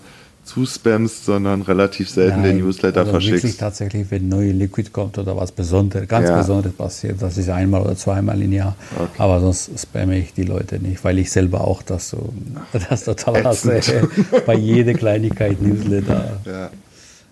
zuspammst, 0.48 1.26
sondern 1.26 1.62
relativ 1.62 2.10
selten 2.10 2.42
Nein, 2.42 2.58
den 2.58 2.66
Newsletter 2.66 3.02
also 3.02 3.12
verschickst. 3.12 3.44
Wirklich 3.44 3.58
tatsächlich, 3.58 4.10
wenn 4.10 4.28
neue 4.30 4.52
Liquid 4.52 4.90
kommt 4.92 5.18
oder 5.18 5.36
was 5.38 5.52
Besonderes, 5.52 6.08
ganz 6.08 6.28
Ja. 6.30 6.38
Besonderes 6.38 6.76
passiert, 6.76 7.22
das 7.22 7.38
ist 7.38 7.50
einmal 7.50 7.82
oder 7.82 7.96
zweimal 7.96 8.42
im 8.42 8.54
Jahr. 8.54 8.76
Okay. 8.96 9.08
Aber 9.20 9.40
sonst 9.42 9.70
spamme 9.80 10.18
ich 10.18 10.34
die 10.34 10.44
Leute 10.44 10.80
nicht, 10.80 11.04
weil 11.04 11.20
ich 11.20 11.30
selber 11.32 11.62
auch 11.62 11.84
das 11.84 12.10
so, 12.10 12.34
das 12.90 13.04
total 13.04 13.44
hasse. 13.44 13.80
Bei 14.46 14.56
jeder 14.56 14.94
Kleinigkeit 14.94 15.62
Newsletter. 15.62 16.40
Ja. 16.46 16.70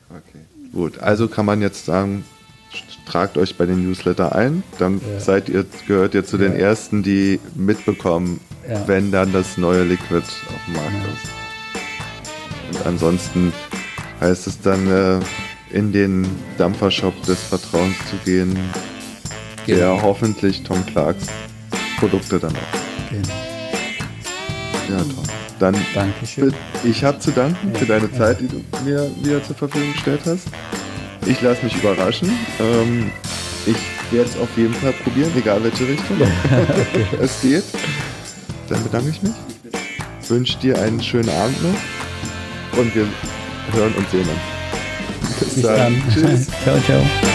Okay. 0.10 0.70
Gut, 0.74 1.00
also 1.00 1.28
kann 1.28 1.46
man 1.46 1.62
jetzt 1.62 1.86
sagen, 1.86 2.26
tragt 3.08 3.38
euch 3.38 3.56
bei 3.58 3.66
den 3.66 3.84
Newsletter 3.88 4.36
ein, 4.36 4.64
dann 4.80 4.96
Ja. 5.00 5.20
seid 5.20 5.48
ihr, 5.50 5.66
gehört 5.88 6.14
ihr 6.14 6.26
zu 6.26 6.38
den 6.38 6.54
ersten, 6.54 7.02
die 7.04 7.40
mitbekommen, 7.56 8.42
wenn 8.88 9.12
dann 9.12 9.32
das 9.32 9.58
neue 9.58 9.84
Liquid 9.84 10.18
auf 10.24 10.66
dem 10.68 10.74
Markt 10.74 10.96
ist. 11.14 11.45
Und 12.72 12.86
ansonsten 12.86 13.54
heißt 14.22 14.48
es 14.48 14.60
dann 14.62 14.88
äh, 14.92 15.20
in 15.76 15.92
den 15.92 16.26
Dampfershop 16.58 17.14
des 17.24 17.40
Vertrauens 17.42 17.96
zu 18.10 18.16
gehen, 18.26 18.58
der 19.68 19.78
Genau. 19.92 20.02
hoffentlich 20.02 20.64
Tom 20.64 20.86
Clarks 20.86 21.26
Produkte 22.00 22.40
dann 22.40 22.52
auch. 22.56 23.10
Genau. 23.10 23.28
Ja, 24.90 24.98
Tom. 25.04 25.24
Dann 25.58 25.76
Dankeschön. 25.94 26.54
ich 26.84 27.04
habe 27.04 27.18
zu 27.20 27.32
danken 27.32 27.74
für 27.76 27.86
deine 27.86 28.10
Ja. 28.12 28.18
Zeit, 28.18 28.42
die 28.42 28.48
du 28.48 28.62
mir 28.84 29.10
wieder 29.24 29.42
zur 29.44 29.56
Verfügung 29.56 29.94
gestellt 29.94 30.22
hast. 30.26 30.48
Ich 31.26 31.42
lasse 31.42 31.64
mich 31.64 31.76
überraschen. 31.76 32.30
Ähm, 32.60 33.10
ich 33.66 33.78
werde 34.12 34.30
es 34.30 34.38
auf 34.38 34.50
jeden 34.58 34.74
Fall 34.76 34.92
probieren, 34.94 35.32
egal 35.36 35.64
welche 35.64 35.88
Richtung 35.88 36.18
es 37.22 37.42
geht. 37.42 37.64
Dann 38.70 38.84
bedanke 38.84 39.10
ich 39.10 39.24
mich. 39.24 39.32
Wünsche 40.28 40.58
dir 40.60 40.80
einen 40.82 41.02
schönen 41.02 41.30
Abend 41.30 41.64
noch 41.64 41.76
und 42.78 42.94
wir 42.96 43.08
hören 43.74 43.94
und 43.98 44.10
sehen 44.10 44.28
uns. 44.28 45.54
Bis 45.54 45.62
dann. 45.62 46.02
Tschüss. 46.14 46.48
ciao, 46.64 46.80
ciao. 46.82 47.35